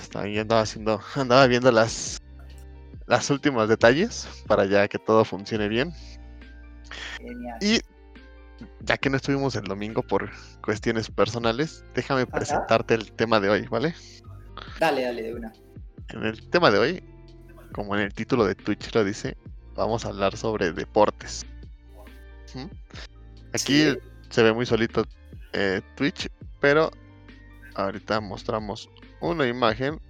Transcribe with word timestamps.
Estaba 0.00 0.24
andaba 0.24 0.60
haciendo, 0.62 1.00
andaba 1.14 1.46
viendo 1.46 1.70
las 1.72 2.18
las 3.06 3.30
últimos 3.30 3.68
detalles 3.68 4.28
para 4.46 4.64
ya 4.64 4.88
que 4.88 4.98
todo 4.98 5.24
funcione 5.24 5.68
bien. 5.68 5.92
Genial. 7.18 7.58
Y 7.60 7.80
ya 8.80 8.96
que 8.96 9.10
no 9.10 9.16
estuvimos 9.16 9.56
el 9.56 9.64
domingo 9.64 10.02
por 10.02 10.30
cuestiones 10.62 11.10
personales, 11.10 11.84
déjame 11.94 12.22
Ajá. 12.22 12.30
presentarte 12.30 12.94
el 12.94 13.12
tema 13.12 13.40
de 13.40 13.50
hoy, 13.50 13.66
¿vale? 13.68 13.94
Dale, 14.78 15.02
dale, 15.02 15.22
de 15.22 15.34
una. 15.34 15.52
En 16.08 16.24
el 16.24 16.48
tema 16.50 16.70
de 16.70 16.78
hoy, 16.78 17.02
como 17.72 17.94
en 17.96 18.02
el 18.02 18.14
título 18.14 18.44
de 18.44 18.54
Twitch 18.54 18.94
lo 18.94 19.04
dice, 19.04 19.36
vamos 19.74 20.04
a 20.04 20.08
hablar 20.08 20.36
sobre 20.36 20.72
deportes. 20.72 21.44
¿Mm? 22.54 22.66
Aquí 23.54 23.90
Sí. 23.90 23.98
se 24.30 24.42
ve 24.42 24.52
muy 24.52 24.66
solito 24.66 25.04
eh, 25.52 25.80
Twitch, 25.96 26.28
pero 26.60 26.90
ahorita 27.74 28.20
mostramos 28.20 28.88
una 29.20 29.46
imagen 29.46 30.00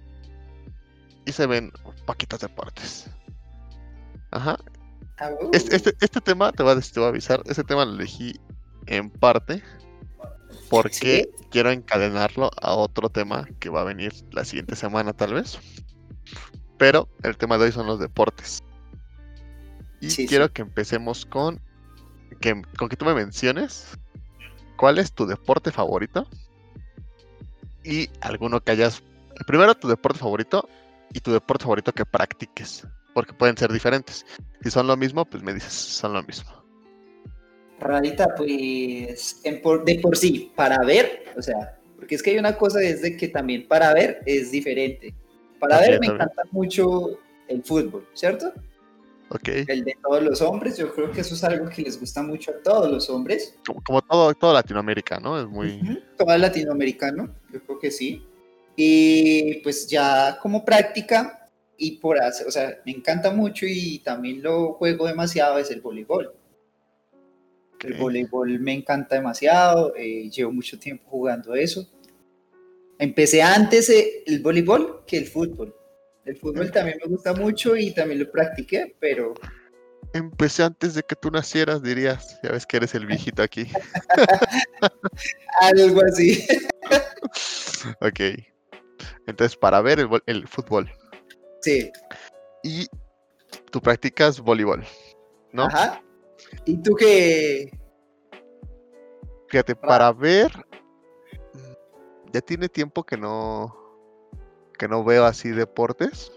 y 1.25 1.31
se 1.31 1.45
ven 1.47 1.71
poquitos 2.05 2.39
deportes. 2.39 3.09
Ajá. 4.31 4.57
Ah, 5.19 5.29
uh, 5.39 5.49
Este, 5.53 5.75
este, 5.75 5.93
este 6.01 6.21
tema, 6.21 6.51
te 6.51 6.63
voy, 6.63 6.73
a, 6.77 6.81
te 6.81 6.99
a 6.99 7.07
avisar, 7.07 7.41
este 7.45 7.63
tema 7.63 7.85
lo 7.85 7.93
elegí 7.93 8.39
en 8.87 9.09
parte 9.09 9.63
porque 10.69 11.29
quiero 11.51 11.71
encadenarlo 11.71 12.49
a 12.61 12.73
otro 12.73 13.09
tema 13.09 13.47
que 13.59 13.69
va 13.69 13.81
a 13.81 13.85
venir 13.85 14.13
la 14.31 14.43
siguiente 14.43 14.75
semana 14.75 15.13
tal 15.13 15.35
vez. 15.35 15.59
Pero 16.77 17.07
el 17.23 17.37
tema 17.37 17.57
de 17.57 17.65
hoy 17.65 17.71
son 17.71 17.85
los 17.85 17.99
deportes. 17.99 18.59
Y 20.01 20.09
Sí, 20.09 20.27
quiero 20.27 20.47
sí. 20.47 20.51
que 20.53 20.61
empecemos 20.63 21.25
con 21.25 21.61
que, 22.41 22.61
con 22.77 22.89
que 22.89 22.97
tú 22.97 23.05
me 23.05 23.13
menciones 23.13 23.97
cuál 24.75 24.97
es 24.97 25.13
tu 25.13 25.25
deporte 25.25 25.71
favorito 25.71 26.27
y 27.83 28.09
alguno 28.21 28.61
que 28.61 28.71
hayas... 28.71 29.03
Primero 29.47 29.73
tu 29.75 29.87
deporte 29.87 30.19
favorito 30.19 30.69
y 31.13 31.19
tu 31.19 31.31
deporte 31.31 31.63
favorito 31.63 31.91
que 31.91 32.05
practiques, 32.05 32.87
porque 33.13 33.33
pueden 33.33 33.57
ser 33.57 33.71
diferentes. 33.71 34.25
Si 34.61 34.69
son 34.71 34.87
lo 34.87 34.95
mismo, 34.95 35.25
pues 35.25 35.41
me 35.43 35.53
dices, 35.53 35.73
son 35.73 36.13
lo 36.13 36.23
mismo. 36.23 36.51
Radita, 37.79 38.27
pues 38.35 39.41
en 39.43 39.61
por- 39.61 39.83
de 39.83 39.99
por 39.99 40.15
sí, 40.15 40.51
para 40.55 40.77
ver, 40.85 41.25
o 41.35 41.41
sea, 41.41 41.77
porque 41.97 42.15
es 42.15 42.23
que 42.23 42.29
hay 42.31 42.37
una 42.37 42.55
cosa 42.55 42.79
desde 42.79 43.17
que 43.17 43.27
también 43.27 43.67
para 43.67 43.93
ver 43.93 44.21
es 44.25 44.51
diferente. 44.51 45.13
Para 45.59 45.79
ver 45.79 45.99
me 45.99 46.07
también. 46.07 46.13
encanta 46.15 46.43
mucho 46.51 47.19
el 47.47 47.63
fútbol, 47.63 48.07
¿cierto? 48.13 48.53
Ok. 49.29 49.47
El 49.67 49.83
de 49.83 49.97
todos 50.03 50.21
los 50.21 50.41
hombres, 50.41 50.77
yo 50.77 50.93
creo 50.93 51.11
que 51.11 51.21
eso 51.21 51.33
es 51.33 51.43
algo 51.43 51.67
que 51.69 51.81
les 51.81 51.99
gusta 51.99 52.21
mucho 52.21 52.51
a 52.51 52.61
todos 52.63 52.91
los 52.91 53.09
hombres. 53.09 53.55
Como, 53.65 53.81
como 53.83 54.01
todo, 54.01 54.33
todo 54.35 54.53
Latinoamérica, 54.53 55.19
¿no? 55.19 55.39
Es 55.39 55.47
muy... 55.47 55.79
Ujú, 55.81 55.99
Todo 56.17 56.37
latinoamericano, 56.37 57.33
yo 57.51 57.61
creo 57.63 57.79
que 57.79 57.89
sí. 57.91 58.23
Y 58.75 59.55
pues 59.61 59.87
ya 59.87 60.37
como 60.41 60.63
práctica 60.63 61.49
y 61.77 61.97
por 61.97 62.21
hacer, 62.21 62.47
o 62.47 62.51
sea, 62.51 62.77
me 62.85 62.91
encanta 62.91 63.31
mucho 63.31 63.65
y 63.67 63.99
también 63.99 64.43
lo 64.43 64.73
juego 64.73 65.07
demasiado 65.07 65.57
es 65.57 65.71
el 65.71 65.81
voleibol. 65.81 66.31
El 67.83 67.93
Ok. 67.93 67.99
voleibol 67.99 68.59
me 68.59 68.73
encanta 68.73 69.15
demasiado, 69.15 69.93
eh, 69.95 70.29
llevo 70.29 70.51
mucho 70.51 70.79
tiempo 70.79 71.09
jugando 71.09 71.53
eso. 71.55 71.87
Empecé 72.99 73.41
antes 73.41 73.89
eh, 73.89 74.23
el 74.25 74.41
voleibol 74.41 75.03
que 75.05 75.17
el 75.17 75.25
fútbol. 75.27 75.75
El 76.25 76.37
fútbol 76.37 76.71
también 76.71 76.97
me 77.03 77.09
gusta 77.09 77.33
mucho 77.33 77.75
y 77.75 77.93
también 77.93 78.19
lo 78.21 78.31
practiqué, 78.31 78.95
pero 78.99 79.33
Empecé 80.13 80.63
antes 80.63 80.93
de 80.93 81.01
que 81.01 81.15
tú 81.15 81.31
nacieras, 81.31 81.81
dirías. 81.81 82.39
Ya 82.43 82.51
ves 82.51 82.67
que 82.67 82.77
eres 82.77 82.93
el 82.93 83.07
viejito 83.07 83.41
aquí. 83.41 83.65
algo 85.61 86.01
así. 86.05 86.45
ok. 87.99 88.19
Entonces, 89.25 89.57
para 89.57 89.81
ver 89.81 89.99
el, 89.99 90.09
el 90.27 90.47
fútbol. 90.47 90.91
Sí, 91.61 91.89
Y 92.63 92.85
tú 93.71 93.81
practicas 93.81 94.39
voleibol, 94.39 94.83
¿no? 95.51 95.63
ajá. 95.63 96.03
¿Y 96.65 96.77
tú 96.77 96.93
qué? 96.95 97.71
Fíjate, 99.47 99.75
para 99.75 100.11
ver. 100.11 100.51
mm, 101.53 102.31
Ya 102.33 102.41
tiene 102.41 102.69
tiempo 102.69 103.03
que 103.03 103.17
no. 103.17 103.75
Que 104.77 104.87
no 104.87 105.03
veo 105.03 105.25
así 105.25 105.49
deportes. 105.49 106.31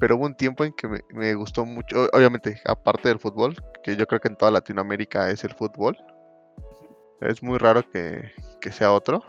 Pero 0.00 0.16
hubo 0.16 0.24
un 0.26 0.34
tiempo 0.34 0.64
en 0.64 0.72
que 0.72 0.88
me, 0.88 1.00
me 1.10 1.34
gustó 1.34 1.64
mucho. 1.66 2.08
Obviamente, 2.12 2.60
aparte 2.64 3.08
del 3.08 3.18
fútbol, 3.18 3.54
que 3.82 3.96
yo 3.96 4.06
creo 4.06 4.20
que 4.20 4.28
en 4.28 4.36
toda 4.36 4.50
Latinoamérica 4.50 5.30
es 5.30 5.44
el 5.44 5.54
fútbol. 5.54 5.96
Es 7.20 7.42
muy 7.42 7.58
raro 7.58 7.82
que, 7.90 8.30
que 8.60 8.72
sea 8.72 8.92
otro. 8.92 9.22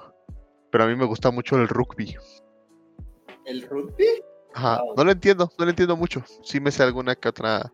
Pero 0.72 0.84
a 0.84 0.88
mí 0.88 0.96
me 0.96 1.06
gusta 1.06 1.32
mucho 1.32 1.56
el 1.58 1.68
rugby. 1.68 2.16
¿El 3.46 3.64
rugby? 3.68 4.06
Ajá, 4.54 4.82
no 4.96 5.04
lo 5.04 5.12
entiendo, 5.12 5.52
no 5.58 5.66
lo 5.66 5.72
entiendo 5.72 5.98
mucho. 5.98 6.24
Sí 6.44 6.60
me 6.60 6.72
sé 6.72 6.84
alguna 6.84 7.16
que 7.16 7.30
otra 7.30 7.72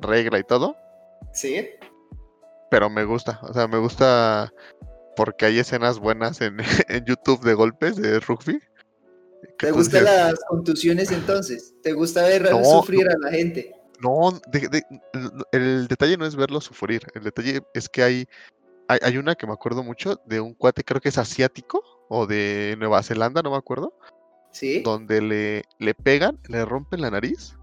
regla 0.00 0.38
y 0.38 0.44
todo, 0.44 0.76
Sí. 1.32 1.68
pero 2.70 2.90
me 2.90 3.04
gusta. 3.04 3.38
O 3.42 3.52
sea, 3.52 3.68
me 3.68 3.78
gusta 3.78 4.52
porque 5.16 5.46
hay 5.46 5.58
escenas 5.58 5.98
buenas 5.98 6.40
en, 6.40 6.56
en 6.88 7.04
YouTube 7.04 7.42
de 7.44 7.54
golpes 7.54 7.96
de 7.96 8.18
rugby. 8.20 8.60
¿Te 9.58 9.70
gustan 9.70 10.04
las 10.04 10.40
contusiones 10.48 11.10
entonces? 11.10 11.74
¿Te 11.82 11.92
gusta 11.92 12.22
ver 12.22 12.50
No, 12.50 12.64
sufrir 12.64 13.08
a 13.08 13.16
la 13.18 13.30
gente? 13.30 13.74
No, 14.00 14.40
de- 14.50 14.68
de- 14.68 14.82
el- 15.52 15.86
detalle 15.88 16.16
no 16.16 16.26
es 16.26 16.34
verlo 16.36 16.60
sufrir. 16.60 17.02
El 17.14 17.22
detalle 17.24 17.60
es 17.74 17.88
que 17.88 18.02
hay, 18.02 18.26
hay, 18.88 18.98
hay 19.02 19.16
una 19.18 19.34
que 19.34 19.46
me 19.46 19.52
acuerdo 19.52 19.82
mucho 19.82 20.20
de 20.26 20.40
un 20.40 20.54
cuate, 20.54 20.82
creo 20.84 21.00
que 21.00 21.08
es 21.08 21.18
asiático 21.18 21.82
o 22.08 22.26
de 22.26 22.76
Nueva 22.78 23.02
Zelanda, 23.02 23.42
no 23.42 23.50
me 23.52 23.56
acuerdo, 23.56 23.96
Sí. 24.50 24.82
donde 24.82 25.22
le, 25.22 25.62
le 25.78 25.94
pegan, 25.94 26.38
le 26.48 26.64
rompen 26.64 27.00
la 27.00 27.10
nariz. 27.10 27.56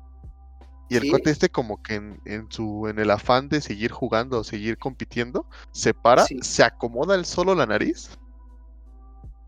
Y 0.89 0.95
el 0.95 1.03
Sí. 1.03 1.09
cuate 1.11 1.29
este 1.29 1.49
como 1.49 1.83
que 1.83 1.95
en, 1.95 2.19
en 2.25 2.49
su 2.51 2.87
en 2.87 2.97
el 2.99 3.11
afán 3.11 3.47
de 3.49 3.61
seguir 3.61 3.91
jugando 3.91 4.39
o 4.39 4.43
seguir 4.43 4.77
compitiendo, 4.77 5.45
se 5.71 5.93
para, 5.93 6.25
Sí. 6.25 6.39
se 6.41 6.63
acomoda 6.63 7.15
él 7.15 7.25
solo 7.25 7.53
la 7.53 7.65
nariz 7.67 8.09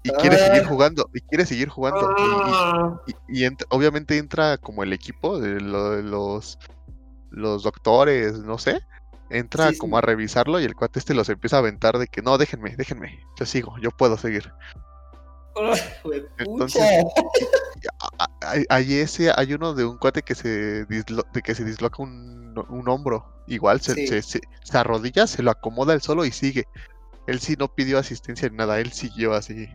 y 0.03 0.09
quiere 0.11 0.37
seguir 0.37 0.61
Ah. 0.63 0.67
jugando, 0.67 1.09
y 1.13 1.21
quiere 1.21 1.45
seguir 1.45 1.69
jugando. 1.69 2.01
y- 2.17 2.21
y- 2.21 2.25
Ah, 2.53 3.01
y, 3.07 3.41
y 3.41 3.45
ent- 3.47 3.65
obviamente 3.69 4.17
entra 4.17 4.57
como 4.57 4.83
el 4.83 4.93
equipo 4.93 5.39
de 5.39 5.59
lo- 5.61 5.91
de 5.91 6.03
los, 6.03 6.57
los 7.29 7.63
doctores, 7.63 8.39
no 8.39 8.57
sé. 8.57 8.81
Entra 9.29 9.67
Sí, 9.69 9.73
sí. 9.73 9.79
como 9.79 9.97
a 9.97 10.01
revisarlo 10.01 10.59
y 10.59 10.65
el 10.65 10.75
cuate 10.75 10.99
este 10.99 11.13
los 11.13 11.29
empieza 11.29 11.55
a 11.55 11.59
aventar 11.59 11.97
de 11.97 12.07
que 12.07 12.21
no, 12.21 12.37
déjenme, 12.37 12.75
déjenme, 12.75 13.19
yo 13.39 13.45
sigo, 13.45 13.75
yo 13.79 13.89
puedo 13.91 14.17
seguir. 14.17 14.51
Entonces, 16.37 16.81
Hay, 18.41 18.65
hay 18.69 18.93
ese, 18.95 19.31
hay 19.35 19.53
uno 19.53 19.73
de 19.73 19.85
un 19.85 19.97
cuate 19.97 20.21
que 20.23 20.35
se, 20.35 20.87
dislo- 20.87 21.25
de 21.33 21.41
que 21.41 21.55
se 21.55 21.63
disloca 21.63 22.01
un, 22.01 22.53
un 22.69 22.89
hombro. 22.89 23.25
Igual 23.47 23.81
se, 23.81 23.93
Sí. 23.95 24.07
se, 24.07 24.21
se- 24.21 24.41
se 24.63 24.77
arrodilla, 24.77 25.27
se 25.27 25.43
lo 25.43 25.51
acomoda 25.51 25.93
él 25.93 26.01
solo 26.01 26.25
y 26.25 26.31
sigue. 26.31 26.65
Él 27.27 27.39
sí 27.39 27.55
no 27.57 27.67
pidió 27.73 27.97
asistencia 27.99 28.49
ni 28.49 28.57
nada, 28.57 28.79
él 28.79 28.91
siguió 28.91 29.33
así 29.33 29.69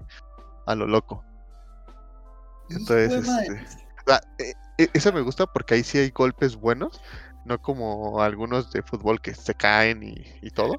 a 0.66 0.74
lo 0.74 0.86
loco. 0.86 1.24
Entonces, 2.68 3.28
este, 3.28 3.66
Ah, 4.08 4.20
e- 4.38 4.90
Eso 4.92 5.12
me 5.12 5.20
gusta 5.22 5.46
porque 5.46 5.74
ahí 5.74 5.82
sí 5.82 5.98
hay 5.98 6.10
golpes 6.10 6.56
buenos, 6.56 7.00
no 7.44 7.60
como 7.60 8.22
algunos 8.22 8.70
de 8.70 8.82
fútbol 8.82 9.20
que 9.20 9.34
se 9.34 9.54
caen 9.54 10.02
y, 10.02 10.14
y 10.42 10.50
todo. 10.50 10.74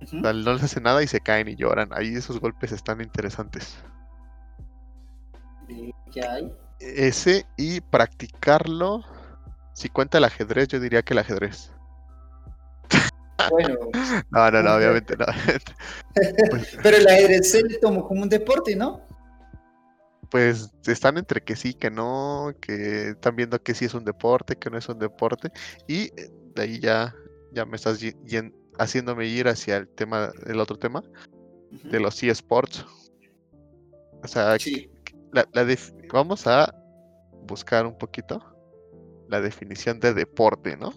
Ujú. 0.00 0.18
O 0.18 0.20
sea, 0.22 0.32
no 0.32 0.52
les 0.54 0.62
hace 0.62 0.80
nada 0.80 1.02
y 1.02 1.06
se 1.06 1.20
caen 1.20 1.48
y 1.48 1.56
lloran. 1.56 1.90
Ahí 1.92 2.14
esos 2.14 2.40
golpes 2.40 2.72
están 2.72 3.00
interesantes. 3.00 3.78
Eh, 5.68 5.92
¿Qué 6.12 6.26
hay? 6.26 6.52
Ese 6.80 7.46
y 7.56 7.80
practicarlo. 7.80 9.04
Si 9.72 9.88
cuenta 9.88 10.18
el 10.18 10.24
ajedrez, 10.24 10.68
yo 10.68 10.80
diría 10.80 11.02
que 11.02 11.14
el 11.14 11.20
ajedrez. 11.20 11.70
Bueno, 13.50 13.76
No, 14.30 14.50
no, 14.50 14.62
no, 14.62 14.74
obviamente 14.74 15.16
no. 15.16 15.26
Pero 16.82 16.96
el 16.96 17.06
ajedrez 17.08 17.50
se 17.50 17.62
le 17.62 17.78
tomó 17.78 18.06
como 18.06 18.22
un 18.22 18.28
deporte, 18.28 18.74
¿no? 18.76 19.00
pues 20.30 20.70
están 20.86 21.18
entre 21.18 21.42
que 21.42 21.54
sí, 21.56 21.74
que 21.74 21.90
no, 21.90 22.54
que 22.58 23.10
están 23.10 23.36
viendo 23.36 23.62
que 23.62 23.74
sí 23.74 23.84
es 23.84 23.92
un 23.92 24.02
deporte, 24.06 24.56
que 24.56 24.70
no 24.70 24.78
es 24.78 24.88
un 24.88 24.98
deporte. 24.98 25.50
Y 25.86 26.04
eh, 26.18 26.30
de 26.54 26.62
ahí 26.62 26.80
ya, 26.80 27.14
ya 27.52 27.66
me 27.66 27.76
estás 27.76 28.00
haciéndome 28.78 29.26
ir 29.26 29.46
hacia 29.46 29.76
el 29.76 29.88
tema, 29.88 30.32
el 30.46 30.58
otro 30.58 30.78
tema, 30.78 31.02
de 31.70 32.00
los 32.00 32.22
eSports. 32.22 32.86
O 34.22 34.26
sea, 34.26 34.58
Sí. 34.58 34.90
la, 35.32 35.46
la 35.52 35.66
def- 35.66 35.92
vamos 36.10 36.46
a 36.46 36.74
buscar 37.46 37.84
un 37.84 37.98
poquito 37.98 38.42
la 39.28 39.42
definición 39.42 40.00
de 40.00 40.14
deporte, 40.14 40.78
¿no? 40.78 40.94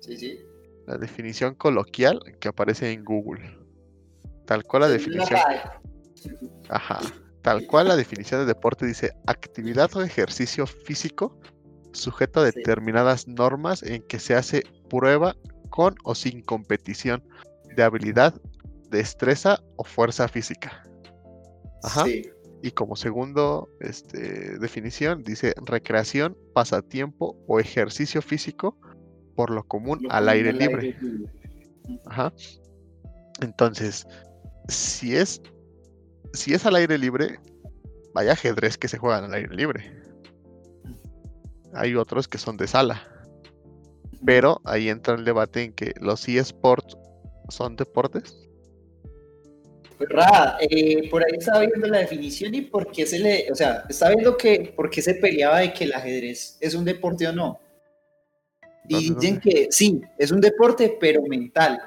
Sí, 0.00 0.16
sí. 0.16 0.40
La 0.86 0.98
definición 0.98 1.54
coloquial 1.54 2.20
que 2.40 2.48
aparece 2.48 2.92
en 2.92 3.04
Google. 3.04 3.58
Tal 4.46 4.64
cual 4.64 4.82
la 4.82 4.88
definición. 4.88 5.40
Ajá. 6.68 7.00
Tal 7.42 7.66
cual 7.66 7.88
la 7.88 7.96
definición 7.96 8.40
de 8.40 8.46
deporte 8.46 8.86
dice 8.86 9.12
actividad 9.26 9.94
o 9.96 10.02
ejercicio 10.02 10.66
físico 10.66 11.38
sujeto 11.92 12.40
a 12.40 12.44
determinadas 12.44 13.28
normas 13.28 13.82
en 13.82 14.02
que 14.02 14.18
se 14.18 14.34
hace 14.34 14.64
prueba 14.88 15.36
con 15.70 15.94
o 16.04 16.14
sin 16.14 16.42
competición 16.42 17.22
de 17.76 17.82
habilidad, 17.82 18.34
destreza 18.90 19.60
o 19.76 19.84
fuerza 19.84 20.28
física. 20.28 20.82
Ajá. 21.82 22.04
Sí. 22.04 22.30
Y 22.62 22.70
como 22.70 22.96
segundo 22.96 23.68
este, 23.80 24.58
definición 24.58 25.22
dice 25.22 25.54
recreación, 25.66 26.36
pasatiempo 26.54 27.36
o 27.46 27.60
ejercicio 27.60 28.22
físico 28.22 28.78
por 29.34 29.50
lo 29.50 29.64
común 29.64 29.98
Lo 30.02 30.10
al 30.10 30.24
común 30.24 30.28
aire 30.30 30.50
al 30.50 30.58
libre. 30.58 30.82
libre. 31.00 31.30
Ajá. 32.06 32.32
Entonces, 33.40 34.06
si 34.68 35.16
es, 35.16 35.42
si 36.32 36.54
es 36.54 36.64
al 36.66 36.76
aire 36.76 36.98
libre, 36.98 37.38
vaya 38.14 38.32
ajedrez 38.32 38.78
que 38.78 38.88
se 38.88 38.98
juegan 38.98 39.24
al 39.24 39.34
aire 39.34 39.54
libre. 39.54 39.92
Hay 41.74 41.94
otros 41.96 42.28
que 42.28 42.38
son 42.38 42.56
de 42.56 42.66
sala. 42.66 43.02
Pero 44.24 44.60
ahí 44.64 44.88
entra 44.88 45.14
el 45.14 45.24
debate 45.24 45.64
en 45.64 45.72
que 45.72 45.92
los 46.00 46.26
eSports 46.28 46.96
son 47.50 47.76
deportes. 47.76 48.38
Ra, 49.98 50.56
eh, 50.60 51.08
por 51.10 51.22
ahí 51.24 51.36
estaba 51.38 51.60
viendo 51.60 51.86
la 51.86 51.98
definición 51.98 52.54
y 52.54 52.62
por 52.62 52.90
qué 52.90 53.06
se 53.06 53.18
le, 53.18 53.50
o 53.50 53.54
sea, 53.54 53.84
estaba 53.88 54.12
viendo 54.12 54.36
que 54.36 54.72
por 54.74 54.90
qué 54.90 55.00
se 55.02 55.14
peleaba 55.14 55.60
de 55.60 55.72
que 55.72 55.84
el 55.84 55.92
ajedrez 55.92 56.58
es 56.60 56.74
un 56.74 56.84
deporte 56.84 57.28
o 57.28 57.32
no. 57.32 57.60
Y 58.88 59.08
¿Dónde, 59.08 59.20
dicen 59.20 59.40
que 59.40 59.68
sí, 59.70 60.00
es 60.18 60.30
un 60.30 60.40
deporte, 60.40 60.96
pero 61.00 61.22
mental. 61.22 61.80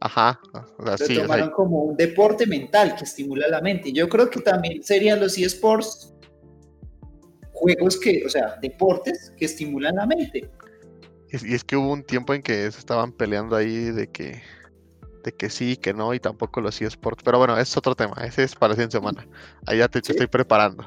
Ajá. 0.00 0.38
O 0.78 0.84
sea, 0.84 0.92
Lo 0.92 0.98
sí, 0.98 1.04
o 1.04 1.06
sea, 1.06 1.22
tomaron 1.22 1.50
como 1.50 1.82
un 1.84 1.96
deporte 1.96 2.46
mental 2.46 2.94
que 2.94 3.04
estimula 3.04 3.48
la 3.48 3.60
mente. 3.60 3.92
Yo 3.92 4.08
creo 4.08 4.28
que 4.28 4.40
también 4.40 4.82
serían 4.82 5.20
los 5.20 5.38
eSports 5.38 6.14
juegos 7.52 7.98
que, 7.98 8.22
o 8.26 8.28
sea, 8.28 8.56
deportes 8.60 9.32
que 9.36 9.46
estimulan 9.46 9.96
la 9.96 10.06
mente. 10.06 10.50
y 11.30 11.54
es 11.54 11.64
que 11.64 11.76
hubo 11.76 11.92
un 11.92 12.02
tiempo 12.02 12.34
en 12.34 12.42
que 12.42 12.70
se 12.70 12.78
estaban 12.78 13.12
peleando 13.12 13.56
ahí 13.56 13.90
de 13.90 14.08
que 14.08 14.42
de 15.24 15.32
que 15.32 15.48
sí, 15.48 15.76
que 15.76 15.94
no, 15.94 16.12
y 16.14 16.20
tampoco 16.20 16.60
los 16.60 16.80
eSports. 16.80 17.22
Pero 17.24 17.38
bueno, 17.38 17.58
es 17.58 17.76
otro 17.76 17.94
tema. 17.94 18.14
Ese 18.22 18.44
es 18.44 18.54
para 18.54 18.74
100 18.74 18.90
semana. 18.90 19.26
Ahí 19.66 19.78
ya 19.78 19.88
te, 19.88 20.00
te 20.00 20.08
¿Sí? 20.08 20.12
estoy 20.12 20.26
preparando. 20.26 20.84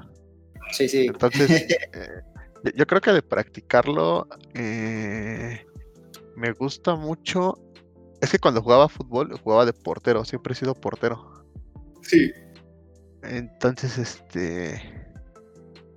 Sí, 0.71 0.87
sí. 0.87 1.07
Entonces, 1.07 1.49
eh, 1.49 1.87
yo- 2.63 2.71
yo 2.75 2.87
creo 2.87 3.01
que 3.01 3.11
de 3.11 3.21
practicarlo 3.21 4.27
eh, 4.53 5.65
me 6.35 6.51
gusta 6.53 6.95
mucho. 6.95 7.57
Es 8.21 8.31
que 8.31 8.39
cuando 8.39 8.61
jugaba 8.61 8.89
fútbol, 8.89 9.37
jugaba 9.39 9.65
de 9.65 9.73
portero, 9.73 10.25
siempre 10.25 10.53
he 10.53 10.55
sido 10.55 10.73
portero. 10.73 11.43
Sí. 12.01 12.31
Entonces, 13.23 13.97
este. 13.97 14.81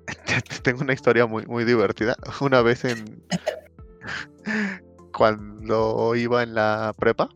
Tengo 0.62 0.80
una 0.82 0.92
historia 0.92 1.26
muy, 1.26 1.46
muy 1.46 1.64
divertida. 1.64 2.16
Una 2.40 2.62
vez 2.62 2.84
en. 2.84 3.22
Cuando 5.16 6.14
iba 6.14 6.42
en 6.42 6.54
la 6.54 6.94
prepa, 6.98 7.28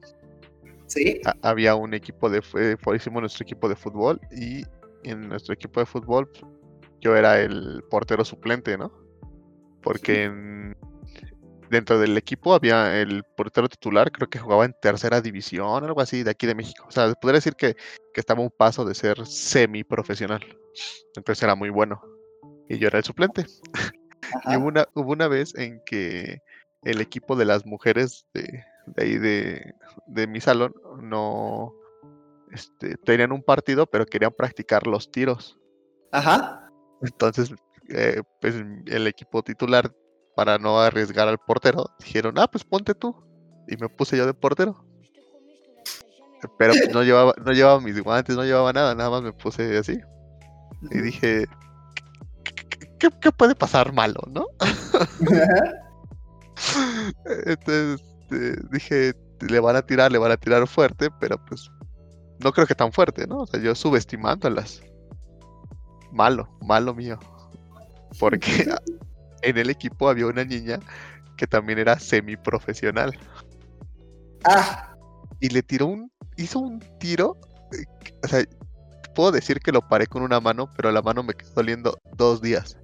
Sí. 0.86 1.20
ha- 1.24 1.36
había 1.48 1.74
un 1.74 1.92
equipo 1.94 2.30
de. 2.30 2.42
eh, 2.58 2.76
Hicimos 2.94 3.20
nuestro 3.22 3.42
equipo 3.44 3.68
de 3.68 3.76
fútbol 3.76 4.20
y 4.30 4.64
en 5.02 5.28
nuestro 5.28 5.54
equipo 5.54 5.80
de 5.80 5.86
fútbol 5.86 6.30
yo 7.00 7.16
era 7.16 7.40
el 7.40 7.82
portero 7.90 8.24
suplente, 8.24 8.78
¿no? 8.78 8.90
Porque 9.84 10.24
en- 10.24 10.76
dentro 11.70 11.98
del 11.98 12.16
equipo 12.16 12.54
había 12.54 13.00
el 13.00 13.22
portero 13.36 13.68
titular, 13.68 14.10
creo 14.10 14.28
que 14.28 14.38
jugaba 14.38 14.64
en 14.64 14.74
tercera 14.80 15.20
división, 15.20 15.84
algo 15.84 16.00
así, 16.00 16.22
de 16.22 16.30
aquí 16.30 16.46
de 16.46 16.54
México. 16.54 16.84
O 16.88 16.90
sea, 16.90 17.12
podría 17.14 17.38
decir 17.38 17.54
que, 17.54 17.74
que 17.74 18.20
estaba 18.20 18.40
a 18.40 18.44
un 18.44 18.50
paso 18.50 18.84
de 18.84 18.94
ser 18.94 19.24
semi-profesional. 19.26 20.40
Entonces 21.16 21.42
era 21.42 21.54
muy 21.54 21.70
bueno. 21.70 22.02
Y 22.68 22.78
yo 22.78 22.88
era 22.88 22.98
el 22.98 23.04
suplente. 23.04 23.46
Y 24.46 24.56
hubo 24.56 24.68
una, 24.68 24.88
hubo 24.94 25.12
una 25.12 25.28
vez 25.28 25.54
en 25.54 25.80
que 25.84 26.40
el 26.82 27.00
equipo 27.02 27.36
de 27.36 27.44
las 27.44 27.66
mujeres 27.66 28.26
de, 28.32 28.64
de 28.86 29.02
ahí 29.02 29.18
de, 29.18 29.74
de 30.06 30.26
mi 30.26 30.40
salón 30.40 30.74
no 31.02 31.74
este, 32.50 32.96
tenían 32.96 33.32
un 33.32 33.42
partido, 33.42 33.86
pero 33.86 34.06
querían 34.06 34.32
practicar 34.36 34.86
los 34.86 35.10
tiros. 35.10 35.58
Ajá. 36.10 36.70
Entonces, 37.02 37.54
eh, 37.88 38.22
pues 38.40 38.54
el 38.86 39.06
equipo 39.06 39.42
titular, 39.42 39.92
para 40.34 40.58
no 40.58 40.80
arriesgar 40.80 41.28
al 41.28 41.38
portero, 41.38 41.86
dijeron, 42.00 42.38
ah, 42.38 42.48
pues 42.48 42.64
ponte 42.64 42.94
tú. 42.94 43.14
Y 43.68 43.76
me 43.76 43.88
puse 43.88 44.16
yo 44.16 44.26
de 44.26 44.34
portero. 44.34 44.84
Pero 46.58 46.74
pues, 46.74 46.92
no 46.92 47.02
llevaba, 47.02 47.34
no 47.44 47.52
llevaba 47.52 47.80
mis 47.80 48.02
guantes, 48.02 48.36
no 48.36 48.44
llevaba 48.44 48.72
nada, 48.72 48.94
nada 48.94 49.10
más 49.10 49.22
me 49.22 49.32
puse 49.32 49.78
así. 49.78 49.98
Y 50.90 50.98
dije, 51.00 51.46
¿qué, 52.98 53.32
puede 53.32 53.54
pasar 53.54 53.92
malo, 53.92 54.20
no? 54.30 54.46
Entonces 57.46 58.04
eh, 58.30 58.56
dije, 58.70 59.14
le 59.40 59.60
van 59.60 59.76
a 59.76 59.82
tirar, 59.82 60.12
le 60.12 60.18
van 60.18 60.32
a 60.32 60.36
tirar 60.36 60.66
fuerte, 60.66 61.08
pero 61.20 61.42
pues 61.46 61.70
no 62.40 62.52
creo 62.52 62.66
que 62.66 62.74
tan 62.74 62.92
fuerte, 62.92 63.26
¿no? 63.26 63.38
O 63.38 63.46
sea, 63.46 63.60
yo 63.60 63.74
subestimándolas. 63.74 64.82
Malo, 66.12 66.48
malo 66.60 66.94
mío. 66.94 67.18
Porque 68.18 68.66
en 69.42 69.58
el 69.58 69.70
equipo 69.70 70.08
había 70.08 70.26
una 70.26 70.44
niña 70.44 70.78
que 71.36 71.46
también 71.46 71.78
era 71.78 71.98
semiprofesional 71.98 73.18
Ah, 74.44 74.94
y 75.40 75.48
le 75.48 75.62
tiró 75.62 75.86
un, 75.86 76.12
hizo 76.36 76.58
un 76.58 76.80
tiro, 76.98 77.36
o 78.22 78.28
sea, 78.28 78.44
puedo 79.14 79.32
decir 79.32 79.58
que 79.60 79.72
lo 79.72 79.80
paré 79.88 80.06
con 80.06 80.22
una 80.22 80.38
mano, 80.40 80.68
pero 80.76 80.92
la 80.92 81.00
mano 81.02 81.22
me 81.22 81.32
quedó 81.34 81.50
doliendo 81.56 81.98
dos 82.16 82.42
días. 82.42 82.76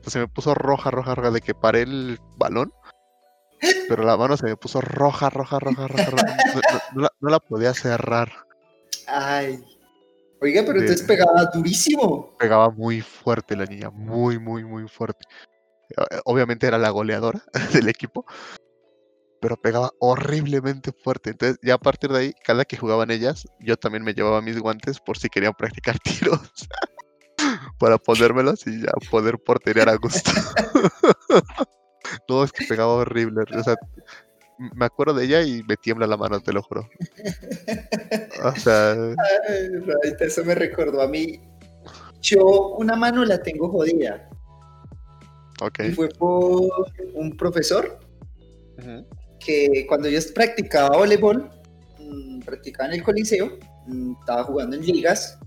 O 0.00 0.02
sea, 0.04 0.10
se 0.12 0.18
me 0.20 0.28
puso 0.28 0.54
roja, 0.54 0.90
roja, 0.92 1.14
roja 1.16 1.30
de 1.32 1.40
que 1.40 1.54
paré 1.54 1.82
el 1.82 2.18
balón, 2.36 2.72
pero 3.88 4.04
la 4.04 4.16
mano 4.16 4.36
se 4.36 4.46
me 4.46 4.56
puso 4.56 4.80
roja, 4.80 5.28
roja, 5.28 5.58
roja, 5.58 5.88
roja, 5.88 6.04
roja. 6.10 6.26
No, 6.54 6.54
no- 6.54 6.80
no 6.94 7.02
la, 7.02 7.12
no 7.20 7.30
la 7.30 7.40
podía 7.40 7.74
cerrar. 7.74 8.30
ay. 9.08 9.62
Oiga, 10.40 10.62
pero 10.62 10.74
De- 10.74 10.80
entonces 10.86 11.06
pegaba 11.06 11.44
durísimo. 11.52 12.36
Pegaba 12.38 12.70
muy 12.70 13.00
fuerte 13.00 13.56
la 13.56 13.64
niña, 13.64 13.90
muy, 13.90 14.38
muy, 14.38 14.64
muy 14.64 14.88
fuerte. 14.88 15.24
Obviamente 16.24 16.66
era 16.66 16.78
la 16.78 16.90
goleadora 16.90 17.42
del 17.72 17.88
equipo, 17.88 18.24
pero 19.40 19.56
pegaba 19.56 19.90
horriblemente 20.00 20.92
fuerte. 20.92 21.30
Entonces, 21.30 21.58
ya 21.62 21.74
a 21.74 21.78
partir 21.78 22.10
de 22.10 22.18
ahí, 22.18 22.32
cada 22.44 22.64
que 22.64 22.76
jugaban 22.76 23.10
ellas, 23.10 23.46
yo 23.60 23.76
también 23.76 24.04
me 24.04 24.14
llevaba 24.14 24.40
mis 24.40 24.58
guantes 24.60 25.00
por 25.00 25.18
si 25.18 25.28
querían 25.28 25.54
practicar 25.54 25.98
tiros. 26.04 26.40
para 27.78 27.98
ponérmelos 27.98 28.66
y 28.66 28.82
ya 28.82 28.92
poder 29.10 29.38
porterear 29.38 29.88
a 29.88 29.96
gusto. 29.96 30.30
no, 32.28 32.44
es 32.44 32.52
que 32.52 32.66
pegaba 32.66 32.94
horrible. 32.94 33.44
O 33.56 33.62
sea, 33.62 33.76
me 34.58 34.84
acuerdo 34.86 35.14
de 35.14 35.24
ella 35.24 35.42
y 35.42 35.62
me 35.64 35.76
tiembla 35.76 36.06
la 36.06 36.16
mano, 36.16 36.40
te 36.40 36.52
lo 36.52 36.62
juro. 36.62 36.88
O 38.44 38.52
sea, 38.56 38.92
Ay, 38.92 40.14
eso 40.20 40.44
me 40.44 40.54
recordó 40.54 41.00
a 41.02 41.08
mí. 41.08 41.40
Yo 42.22 42.74
una 42.78 42.96
mano 42.96 43.24
la 43.24 43.40
tengo 43.42 43.68
jodida. 43.70 44.28
ok. 45.60 45.80
Y 45.88 45.90
fue 45.92 46.08
por 46.08 46.68
un 47.14 47.36
profesor 47.36 47.98
Ujú. 48.78 49.06
que 49.38 49.86
cuando 49.88 50.08
yo 50.08 50.18
practicaba 50.34 50.96
voleibol, 50.96 51.50
mm, 51.98 52.40
practicaba 52.40 52.88
en 52.90 52.96
el 52.96 53.02
coliseo, 53.04 53.58
mm, 53.86 54.12
estaba 54.20 54.44
jugando 54.44 54.76
en 54.76 54.86
ligas, 54.86 55.38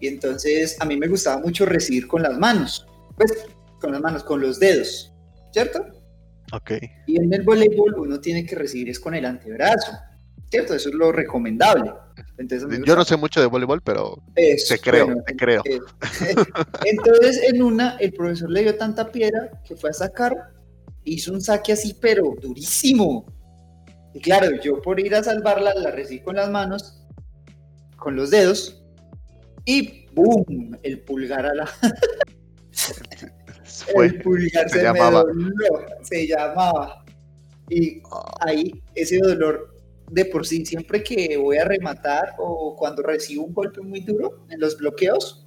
y 0.00 0.08
entonces 0.08 0.76
a 0.80 0.84
mí 0.84 0.96
me 0.96 1.08
gustaba 1.08 1.40
mucho 1.40 1.64
recibir 1.64 2.06
con 2.06 2.22
las 2.22 2.38
manos, 2.38 2.86
pues 3.16 3.46
con 3.80 3.92
las 3.92 4.00
manos, 4.00 4.24
con 4.24 4.40
los 4.40 4.60
dedos, 4.60 5.12
¿cierto? 5.52 5.86
Y 7.06 7.16
en 7.16 7.32
el 7.32 7.42
voleibol 7.42 7.94
uno 7.98 8.20
tiene 8.20 8.44
que 8.46 8.54
recibir 8.56 8.88
es 8.90 9.00
con 9.00 9.14
el 9.14 9.24
antebrazo, 9.24 9.92
¿cierto? 10.50 10.74
Eso 10.74 10.88
es 10.88 10.94
lo 10.94 11.12
recomendable. 11.12 11.92
Entonces, 12.38 12.68
Yo 12.84 12.96
no 12.96 13.04
sé 13.04 13.16
mucho 13.16 13.40
de 13.40 13.46
voleibol, 13.46 13.80
pero 13.82 14.20
Eso, 14.34 14.74
te 14.74 14.80
creo, 14.80 15.06
bueno, 15.06 15.22
te 15.26 15.36
creo. 15.36 15.62
eh, 15.64 15.80
Entonces, 16.84 17.42
en 17.48 17.62
una, 17.62 17.96
el 17.98 18.12
profesor 18.12 18.50
le 18.50 18.62
dio 18.62 18.76
tanta 18.76 19.10
piedra 19.10 19.50
que 19.66 19.76
fue 19.76 19.90
a 19.90 19.92
sacar, 19.92 20.32
hizo 21.04 21.32
un 21.32 21.40
saque 21.40 21.72
así, 21.72 21.96
pero 22.00 22.34
durísimo. 22.40 23.26
Y 24.14 24.20
claro, 24.20 24.48
yo 24.62 24.80
por 24.82 25.00
ir 25.00 25.14
a 25.14 25.22
salvarla, 25.22 25.72
la 25.74 25.90
recibí 25.90 26.20
con 26.20 26.36
las 26.36 26.50
manos, 26.50 27.00
con 27.96 28.16
los 28.16 28.30
dedos, 28.30 28.80
y 29.64 30.06
¡boom! 30.12 30.78
El 30.82 31.00
pulgar 31.00 31.46
a 31.46 31.54
la. 31.54 31.70
fue. 33.92 34.06
el 34.06 34.22
pulgar 34.22 34.68
se 34.68 34.78
se, 34.78 34.82
llamaba. 34.82 35.24
me 35.24 35.44
dobló, 35.44 35.86
se 36.02 36.26
llamaba. 36.26 37.04
Y 37.68 38.02
ahí, 38.40 38.82
ese 38.94 39.18
dolor 39.18 39.74
de 40.10 40.24
por 40.26 40.46
sí, 40.46 40.64
siempre 40.66 41.02
que 41.02 41.36
voy 41.36 41.56
a 41.56 41.64
rematar 41.64 42.34
o 42.38 42.76
cuando 42.76 43.02
recibo 43.02 43.44
un 43.44 43.54
golpe 43.54 43.80
muy 43.80 44.00
duro 44.00 44.46
en 44.50 44.60
los 44.60 44.76
bloqueos, 44.76 45.46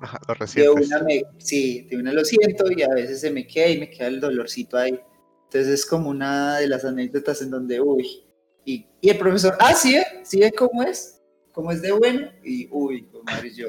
Ajá, 0.00 0.20
lo 0.28 0.46
de 0.46 0.68
una 0.68 1.02
me, 1.02 1.22
sí, 1.38 1.86
de 1.90 1.96
una 1.96 2.12
lo 2.12 2.24
siento 2.24 2.70
y 2.70 2.82
a 2.82 2.88
veces 2.88 3.20
se 3.20 3.30
me 3.30 3.46
queda 3.46 3.68
y 3.68 3.80
me 3.80 3.90
queda 3.90 4.08
el 4.08 4.20
dolorcito 4.20 4.76
ahí. 4.76 5.00
Entonces 5.44 5.68
es 5.68 5.86
como 5.86 6.10
una 6.10 6.58
de 6.58 6.68
las 6.68 6.84
anécdotas 6.84 7.40
en 7.40 7.50
donde, 7.50 7.80
uy, 7.80 8.24
y, 8.64 8.86
y 9.00 9.10
el 9.10 9.18
profesor, 9.18 9.56
ah, 9.58 9.74
sí, 9.74 9.96
¿eh? 9.96 10.04
sí, 10.22 10.42
¿eh? 10.42 10.52
¿cómo 10.52 10.82
es? 10.82 11.22
¿Cómo 11.52 11.72
es 11.72 11.80
de 11.80 11.92
bueno? 11.92 12.28
Y, 12.44 12.68
uy, 12.70 13.02
pues, 13.10 13.24
madre, 13.24 13.54
yo, 13.54 13.68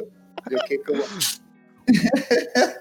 yo 0.50 0.58
que 0.68 0.80
como, 0.82 1.04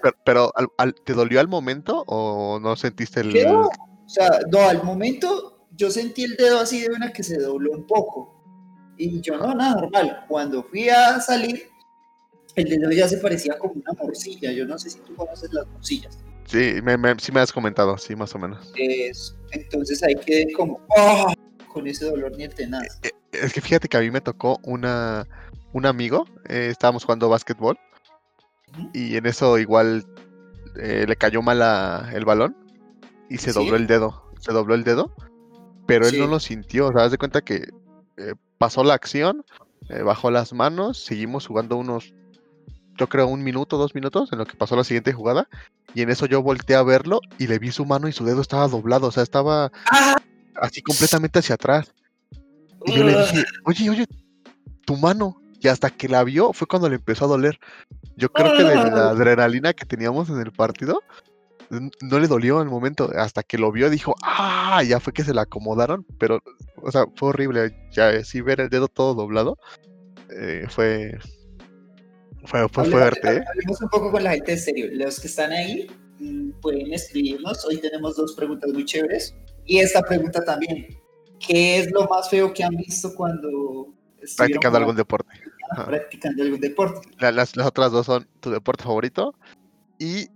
Pero, 0.01 0.15
pero, 0.25 0.51
¿al- 0.55 0.67
al- 0.77 0.95
¿te 0.95 1.13
dolió 1.13 1.39
al 1.39 1.47
momento 1.47 2.03
o 2.07 2.59
no 2.59 2.75
sentiste 2.75 3.21
el... 3.21 3.31
¿qué 3.33 3.45
no? 3.45 3.67
O 3.67 4.09
sea, 4.09 4.39
no, 4.51 4.59
al 4.61 4.83
momento 4.83 5.67
yo 5.75 5.89
sentí 5.91 6.23
el 6.23 6.35
dedo 6.35 6.59
así 6.59 6.81
de 6.81 6.89
una 6.89 7.11
que 7.11 7.23
se 7.23 7.37
dobló 7.37 7.71
un 7.71 7.85
poco. 7.85 8.33
Y 8.97 9.21
yo, 9.21 9.37
no, 9.37 9.53
nada, 9.53 9.81
normal. 9.81 10.25
Cuando 10.27 10.63
fui 10.63 10.89
a 10.89 11.19
salir, 11.19 11.69
El 12.55 12.65
dedo 12.69 12.89
ya 12.91 13.07
se 13.07 13.17
parecía 13.17 13.57
como 13.59 13.73
una 13.73 13.93
morcilla. 14.01 14.51
Yo 14.51 14.65
no 14.65 14.79
sé 14.79 14.89
si 14.89 14.99
tú 15.01 15.13
conoces 15.15 15.51
las 15.53 15.67
morcillas. 15.67 16.17
Sí, 16.45 16.75
me, 16.83 16.97
me- 16.97 17.19
sí 17.19 17.31
me 17.31 17.41
has 17.41 17.51
comentado, 17.51 17.97
sí, 17.97 18.15
más 18.15 18.33
o 18.33 18.39
menos. 18.39 18.71
Es- 18.75 19.35
entonces 19.51 20.01
ahí 20.03 20.15
quedé 20.15 20.51
como, 20.53 20.79
¡ah! 20.97 21.33
con 21.71 21.85
ese 21.85 22.05
dolor 22.05 22.31
ni 22.35 22.45
el 22.45 22.55
tenaz. 22.55 22.99
Eh, 23.03 23.11
Es 23.33 23.53
que 23.53 23.61
fíjate 23.61 23.87
que 23.87 23.97
a 23.97 23.99
mí 23.99 24.09
me 24.09 24.21
tocó 24.21 24.57
una, 24.63 25.27
un 25.73 25.85
amigo, 25.85 26.25
eh, 26.49 26.69
estábamos 26.71 27.03
jugando 27.03 27.29
básquetbol. 27.29 27.77
Y 28.93 29.15
en 29.17 29.25
eso 29.25 29.57
igual 29.57 30.05
eh, 30.77 31.05
le 31.07 31.15
cayó 31.15 31.41
mal 31.41 31.61
el 32.13 32.25
balón 32.25 32.55
y 33.29 33.37
se 33.37 33.51
¿Sí? 33.51 33.59
dobló 33.59 33.75
el 33.75 33.87
dedo, 33.87 34.31
se 34.39 34.51
dobló 34.51 34.75
el 34.75 34.83
dedo, 34.83 35.13
pero 35.85 36.07
él 36.07 36.19
no 36.19 36.27
lo 36.27 36.39
sintió, 36.39 36.87
o 36.87 36.93
sea, 36.93 37.03
haz 37.05 37.11
de 37.11 37.17
cuenta 37.17 37.41
que 37.41 37.69
eh, 38.17 38.33
pasó 38.57 38.83
la 38.83 38.93
acción, 38.93 39.43
eh, 39.89 40.01
bajó 40.01 40.31
las 40.31 40.53
manos, 40.53 41.03
seguimos 41.03 41.47
jugando 41.47 41.77
unos, 41.77 42.13
yo 42.97 43.07
creo 43.07 43.27
un 43.27 43.43
minuto, 43.43 43.77
dos 43.77 43.95
minutos 43.95 44.31
en 44.31 44.39
lo 44.39 44.45
que 44.45 44.55
pasó 44.55 44.75
la 44.75 44.83
siguiente 44.83 45.13
jugada 45.13 45.47
y 45.93 46.01
en 46.01 46.09
eso 46.09 46.25
yo 46.25 46.41
volteé 46.41 46.75
a 46.75 46.83
verlo 46.83 47.21
y 47.37 47.47
le 47.47 47.59
vi 47.59 47.71
su 47.71 47.85
mano 47.85 48.07
y 48.07 48.11
su 48.13 48.25
dedo 48.25 48.41
estaba 48.41 48.67
doblado, 48.67 49.07
o 49.07 49.11
sea, 49.11 49.23
estaba 49.23 49.71
¡Ah! 49.91 50.17
así 50.55 50.81
completamente 50.81 51.39
hacia 51.39 51.55
atrás. 51.55 51.93
Y 52.85 52.93
yo 52.93 53.03
le 53.03 53.13
Ugh. 53.13 53.19
dije, 53.19 53.45
oye, 53.65 53.89
oye, 53.89 54.05
tu 54.85 54.95
mano. 54.95 55.41
Y 55.59 55.67
hasta 55.67 55.89
que 55.89 56.07
la 56.07 56.23
vio 56.23 56.53
fue 56.53 56.67
cuando 56.67 56.89
le 56.89 56.95
empezó 56.95 57.25
a 57.25 57.29
doler. 57.29 57.59
Yo 58.15 58.31
creo 58.31 58.55
que 58.55 58.63
de 58.63 58.75
la 58.75 59.09
adrenalina 59.09 59.73
que 59.73 59.85
teníamos 59.85 60.29
en 60.29 60.39
el 60.39 60.51
partido, 60.51 61.01
no 61.69 62.19
le 62.19 62.27
dolió 62.27 62.59
al 62.59 62.69
momento. 62.69 63.09
Hasta 63.15 63.43
que 63.43 63.57
lo 63.57 63.71
vio, 63.71 63.89
dijo, 63.89 64.15
ah, 64.23 64.83
ya 64.83 64.99
fue 64.99 65.13
que 65.13 65.23
se 65.23 65.33
la 65.33 65.43
acomodaron. 65.43 66.05
Pero, 66.19 66.41
o 66.75 66.91
sea, 66.91 67.05
fue 67.15 67.29
horrible. 67.29 67.75
Ya 67.91 68.23
sí 68.23 68.41
ver 68.41 68.61
el 68.61 68.69
dedo 68.69 68.87
todo 68.87 69.15
doblado, 69.15 69.57
eh, 70.29 70.65
fue, 70.69 71.17
fue, 72.45 72.67
fue 72.69 72.83
Hablemos- 72.83 72.91
fuerte, 72.91 73.37
¿eh? 73.37 73.43
Hablemos 73.47 73.81
un 73.81 73.89
poco 73.89 74.11
con 74.11 74.23
la 74.23 74.31
gente 74.31 74.51
de 74.51 74.57
serio. 74.57 74.87
Los 74.91 75.19
que 75.19 75.27
están 75.27 75.51
ahí 75.51 75.87
mm, 76.19 76.51
pueden 76.61 76.93
escribirnos. 76.93 77.65
Hoy 77.65 77.77
tenemos 77.77 78.15
dos 78.15 78.33
preguntas 78.35 78.71
muy 78.71 78.85
chéveres. 78.85 79.35
Y 79.65 79.79
esta 79.79 80.01
pregunta 80.03 80.43
también. 80.45 80.87
¿Qué 81.39 81.79
es 81.79 81.91
lo 81.91 82.07
más 82.07 82.29
feo 82.29 82.51
que 82.53 82.63
han 82.63 82.75
visto 82.75 83.13
cuando 83.13 83.93
Practicando 84.35 84.79
algún 84.79 84.95
deporte. 84.95 85.29
Practicando 85.85 86.43
algún 86.43 86.59
deporte? 86.59 87.07
La- 87.19 87.31
las, 87.31 87.55
las 87.55 87.67
otras 87.67 87.91
dos 87.91 88.05
son 88.05 88.27
tu 88.39 88.49
deporte 88.51 88.83
favorito 88.83 89.35
y 89.99 90.27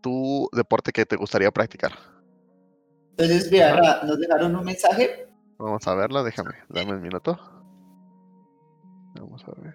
tu 0.00 0.48
deporte 0.52 0.92
que 0.92 1.06
te 1.06 1.16
gustaría 1.16 1.50
practicar. 1.50 1.92
Entonces, 3.16 3.50
Ra, 3.52 4.02
nos 4.04 4.18
dejaron 4.18 4.56
un 4.56 4.64
mensaje. 4.64 5.28
Vamos 5.58 5.86
a 5.86 5.94
verla, 5.94 6.22
déjame, 6.22 6.54
dame 6.68 6.92
un 6.92 7.02
minuto. 7.02 7.38
Vamos 9.14 9.44
a 9.46 9.60
ver. 9.60 9.74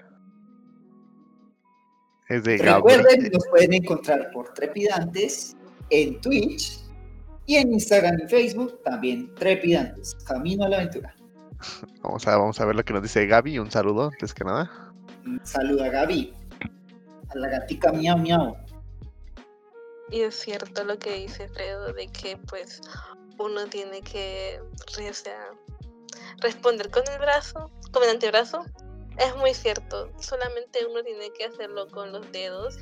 Es 2.30 2.44
de 2.44 2.58
Recuerden, 2.58 3.04
Gabriel. 3.06 3.32
nos 3.32 3.48
pueden 3.48 3.74
encontrar 3.74 4.32
por 4.34 4.54
Trepidantes 4.54 5.56
en 5.92 6.20
Twitch 6.20 6.80
y 7.46 7.56
en 7.56 7.72
Instagram 7.72 8.18
y 8.26 8.28
Facebook 8.28 8.82
también 8.84 9.34
Trepidantes. 9.36 10.16
Camino 10.28 10.66
a 10.66 10.70
la 10.70 10.78
aventura. 10.78 11.16
Vamos 12.02 12.28
a, 12.28 12.38
vamos 12.38 12.60
a 12.60 12.66
ver 12.66 12.76
lo 12.76 12.84
que 12.84 12.94
nos 12.94 13.02
dice 13.02 13.26
Gaby. 13.26 13.60
Un 13.60 13.72
saludo, 13.72 14.10
antes 14.12 14.34
que 14.34 14.44
nada. 14.44 14.94
Un 15.26 15.46
saludo 15.46 15.84
a 15.84 15.90
Gaby, 15.90 16.34
a 17.30 17.38
la 17.38 17.50
gatica 17.50 17.92
miau 17.92 18.18
miau. 18.18 18.56
Y 20.10 20.22
es 20.22 20.36
cierto 20.36 20.84
lo 20.86 20.98
que 20.98 21.16
dice 21.16 21.50
Fredo, 21.50 21.92
de 21.94 22.08
que 22.08 22.38
pues 22.38 22.82
uno 23.38 23.66
tiene 23.66 24.02
que 24.02 24.62
o 24.62 25.14
sea, 25.14 25.52
responder 26.40 26.90
con 26.90 27.04
el 27.12 27.20
brazo, 27.20 27.70
con 27.92 28.04
el 28.04 28.12
antebrazo. 28.12 28.64
Es 29.18 29.36
muy 29.36 29.54
cierto, 29.54 30.12
solamente 30.20 30.86
uno 30.86 31.04
tiene 31.04 31.32
que 31.34 31.46
hacerlo 31.46 31.88
con 31.90 32.12
los 32.12 32.32
dedos 32.32 32.78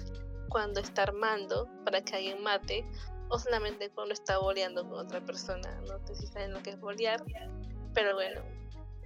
cuando 0.50 0.82
está 0.82 1.04
armando 1.04 1.68
para 1.84 2.02
que 2.02 2.16
alguien 2.16 2.44
mate 2.44 2.86
o 3.30 3.40
solamente 3.40 3.90
cuando 3.90 4.14
está 4.14 4.38
boleando 4.38 4.88
con 4.88 5.00
otra 5.00 5.22
persona. 5.22 5.82
No 5.88 5.98
sé 6.06 6.16
si 6.16 6.28
saben 6.28 6.54
lo 6.54 6.62
que 6.62 6.72
es 6.72 6.80
bolear, 6.80 7.24
pero 7.94 8.14
bueno, 8.14 8.42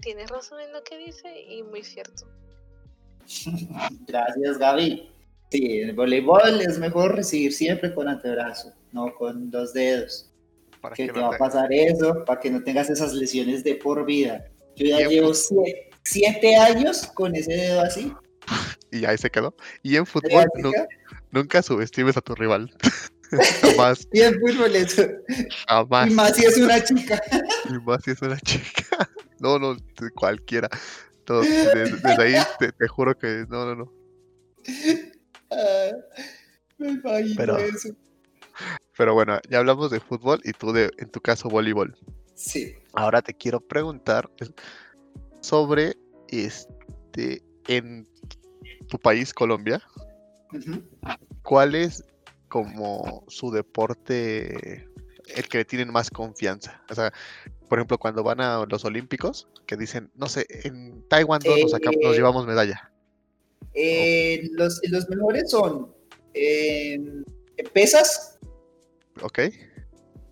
tienes 0.02 0.30
razón 0.30 0.60
en 0.62 0.72
lo 0.74 0.84
que 0.84 0.98
dice 0.98 1.28
y 1.50 1.64
muy 1.64 1.84
cierto. 1.84 2.28
Gracias, 4.08 4.58
Gaby. 4.58 5.10
Sí, 5.52 5.82
en 5.82 5.90
el 5.90 5.96
voleibol 5.96 6.62
es 6.62 6.78
mejor 6.78 7.16
recibir 7.16 7.54
siempre 7.54 7.94
con 7.94 8.08
antebrazo, 8.08 8.72
no 8.92 9.14
con 9.16 9.50
los 9.52 9.74
dedos. 9.74 10.30
Para 10.82 10.96
Que 10.96 11.08
que 11.08 11.14
te 11.14 11.20
no 11.20 11.30
va 11.30 11.36
a 11.36 11.40
pasar 11.40 11.72
eso 11.74 12.24
para 12.26 12.40
que 12.40 12.50
no 12.50 12.64
tengas 12.64 12.90
esas 12.90 13.14
lesiones 13.14 13.64
de 13.64 13.76
por 13.76 14.06
vida. 14.06 14.46
Yo 14.76 14.86
ya 14.86 15.08
llevo 15.08 15.34
siete, 15.34 15.90
siete 16.04 16.56
años 16.56 17.08
con 17.14 17.36
ese 17.36 17.54
dedo 17.54 17.82
así. 17.82 18.14
Y 18.92 19.06
ahí 19.06 19.20
se 19.20 19.30
quedó. 19.30 19.54
Y 19.84 19.98
en 19.98 20.06
fútbol, 20.08 20.46
nu- 20.56 20.72
básica. 20.72 20.88
nunca 21.30 21.62
subestimes 21.62 22.18
a 22.18 22.22
tu 22.22 22.34
rival. 22.34 22.72
jamás, 23.62 24.08
Y 24.12 24.22
en 24.22 24.40
fútbol 24.40 24.76
eso. 24.76 25.04
jamás. 25.68 26.10
Y 26.10 26.14
más 26.16 26.36
si 26.36 26.46
es 26.46 26.58
una 26.58 26.84
chica. 26.84 27.22
Y 27.70 27.74
más 27.86 28.04
si 28.04 28.10
es 28.12 28.22
una 28.24 28.40
chica. 28.40 28.79
No, 29.40 29.58
no, 29.60 29.76
cualquiera. 30.16 30.70
Todo- 31.26 31.42
desde, 31.42 31.92
desde 31.98 32.22
ahí 32.24 32.34
te, 32.60 32.72
te 32.72 32.88
juro 32.88 33.18
que 33.18 33.46
no, 33.50 33.66
no, 33.66 33.76
no. 33.76 33.94
Ah, 35.52 35.92
me 36.78 36.90
imagino 36.92 37.36
Pero- 37.38 37.58
eso. 37.58 37.90
Pero 38.98 39.14
bueno, 39.14 39.40
ya 39.50 39.60
hablamos 39.60 39.90
de 39.92 40.02
fútbol 40.02 40.42
y 40.44 40.52
tú 40.52 40.74
de, 40.74 40.92
en 40.98 41.10
tu 41.10 41.22
caso, 41.22 41.48
voleibol. 41.50 41.96
Sí. 42.36 42.76
Ahora 42.94 43.22
te 43.22 43.34
quiero 43.34 43.62
preguntar 43.62 44.30
sobre 45.40 45.96
este 46.28 47.42
en 47.68 48.06
tu 48.90 49.00
país, 49.00 49.34
Colombia, 49.34 49.82
Ujú. 50.54 50.84
¿cuál 51.44 51.76
es 51.76 52.04
como 52.50 53.24
su 53.30 53.52
deporte 53.52 54.86
el 55.36 55.48
que 55.48 55.60
le 55.60 55.66
tienen 55.66 55.92
más 55.94 56.10
confianza? 56.10 56.82
O 56.90 56.96
sea, 56.96 57.14
por 57.70 57.78
ejemplo, 57.80 57.98
cuando 58.00 58.24
van 58.24 58.42
a 58.42 58.66
los 58.68 58.84
Olímpicos, 58.84 59.48
que 59.66 59.78
dicen, 59.78 60.12
no 60.16 60.28
sé, 60.28 60.46
en 60.64 61.04
nos, 61.62 61.72
sacamos- 61.72 62.00
nos 62.04 62.14
Eh, 62.14 62.18
llevamos 62.18 62.46
medalla. 62.48 62.92
Eh, 63.74 64.50
los, 64.54 64.82
los 64.90 65.08
mejores 65.10 65.52
son 65.52 65.94
eh, 66.34 67.00
pesas. 67.72 68.38
¿Ok? 69.22 69.40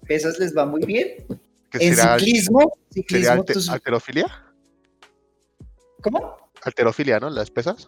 Pesas 0.07 0.39
les 0.39 0.55
va 0.57 0.65
muy 0.65 0.83
bien. 0.85 1.25
En 1.73 1.95
será, 1.95 2.17
ciclismo. 2.17 2.59
sería 2.89 3.03
ciclismo 3.35 3.43
tus- 3.45 3.69
alterofilia. 3.69 4.43
¿Cómo? 6.01 6.37
Alterofilia, 6.63 7.19
¿no? 7.19 7.29
Las 7.29 7.51
pesas. 7.51 7.87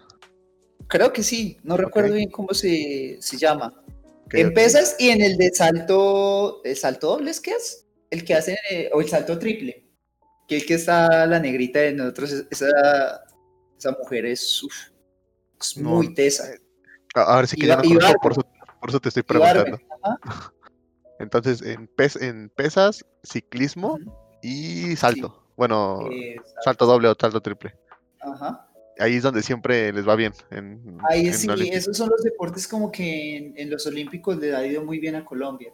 Creo 0.87 1.11
que 1.13 1.23
sí. 1.23 1.57
No 1.63 1.77
recuerdo 1.77 2.13
bien 2.13 2.29
cómo 2.29 2.53
se, 2.53 3.17
se 3.21 3.37
llama. 3.37 3.73
Ok, 4.25 4.33
en 4.35 4.53
pesas 4.53 4.95
y 4.99 5.09
en 5.09 5.21
el 5.21 5.37
de 5.37 5.51
salto. 5.53 6.61
¿El 6.63 6.75
salto 6.75 7.07
doble 7.07 7.31
es 7.31 7.39
que 7.39 7.51
es? 7.51 7.85
El 8.09 8.23
que 8.25 8.33
hacen. 8.35 8.55
eh, 8.69 8.89
o 8.93 9.01
el 9.01 9.07
salto 9.09 9.37
triple. 9.37 9.85
Que 10.47 10.57
el 10.57 10.65
que 10.65 10.73
está 10.75 11.25
la 11.27 11.39
negrita 11.39 11.79
de 11.79 11.93
nosotros. 11.93 12.31
es- 12.31 12.47
Esa, 12.49 13.23
esa 13.77 13.91
mujer 13.91 14.25
es, 14.25 14.63
uf, 14.63 14.73
es 15.61 15.77
No, 15.77 15.89
muy 15.91 16.13
tesa. 16.13 16.45
A- 17.15 17.45
sí 17.45 17.55
que 17.57 17.67
ya 17.67 17.75
ba- 17.77 17.81
no 17.83 17.89
y 17.89 17.93
conozco, 17.93 18.07
barbe. 18.07 18.19
por 18.21 18.31
eso, 18.31 18.41
por 18.81 18.89
eso 18.89 18.99
te 18.99 19.09
estoy 19.09 19.23
barbe, 19.37 19.61
preguntando. 19.63 20.19
Entonces, 21.19 21.61
en, 21.61 21.87
pes- 21.87 22.15
en 22.21 22.49
pesas, 22.49 23.05
ciclismo 23.23 23.99
y 24.41 24.95
salto. 24.95 25.43
Bueno, 25.57 26.07
Eh, 26.11 26.37
salto 26.63 26.85
doble 26.85 27.09
o 27.09 27.15
salto 27.19 27.41
triple. 27.41 27.75
ajá. 28.21 28.65
Ahí 28.97 29.15
es 29.15 29.23
donde 29.23 29.41
siempre 29.43 29.93
les 29.93 30.05
va 30.07 30.15
bien. 30.15 30.33
En, 30.51 30.97
Ahí 31.09 31.27
en 31.27 31.33
sí, 31.33 31.47
esos 31.71 31.95
son 31.95 32.09
los 32.09 32.21
deportes 32.21 32.67
como 32.67 32.91
que 32.91 33.37
en, 33.37 33.53
en 33.57 33.69
los 33.69 33.85
Olímpicos 33.87 34.37
le 34.37 34.53
ha 34.53 34.65
ido 34.65 34.83
muy 34.83 34.99
bien 34.99 35.15
a 35.15 35.23
Colombia. 35.23 35.71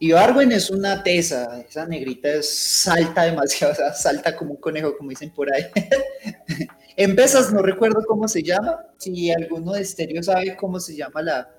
Y 0.00 0.12
Barwen 0.12 0.52
es 0.52 0.70
una 0.70 1.02
tesa, 1.02 1.60
esa 1.60 1.86
negrita 1.86 2.28
es- 2.34 2.48
salta 2.82 3.24
demasiado, 3.24 3.72
o 3.74 3.76
sea, 3.76 3.92
salta 3.92 4.36
como 4.36 4.52
un 4.52 4.60
conejo, 4.60 4.96
como 4.96 5.10
dicen 5.10 5.32
por 5.32 5.52
ahí. 5.52 5.64
en 6.96 7.16
pesas 7.16 7.52
no 7.52 7.62
recuerdo 7.62 8.04
cómo 8.06 8.28
se 8.28 8.42
llama, 8.42 8.86
si 8.98 9.30
alguno 9.30 9.72
de 9.72 9.82
estéreo 9.82 10.22
sabe 10.22 10.56
cómo 10.56 10.78
se 10.78 10.96
llama 10.96 11.22
la, 11.22 11.50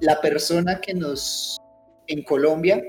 la 0.00 0.20
persona 0.20 0.80
que 0.80 0.92
nos, 0.94 1.58
en 2.06 2.22
Colombia, 2.24 2.82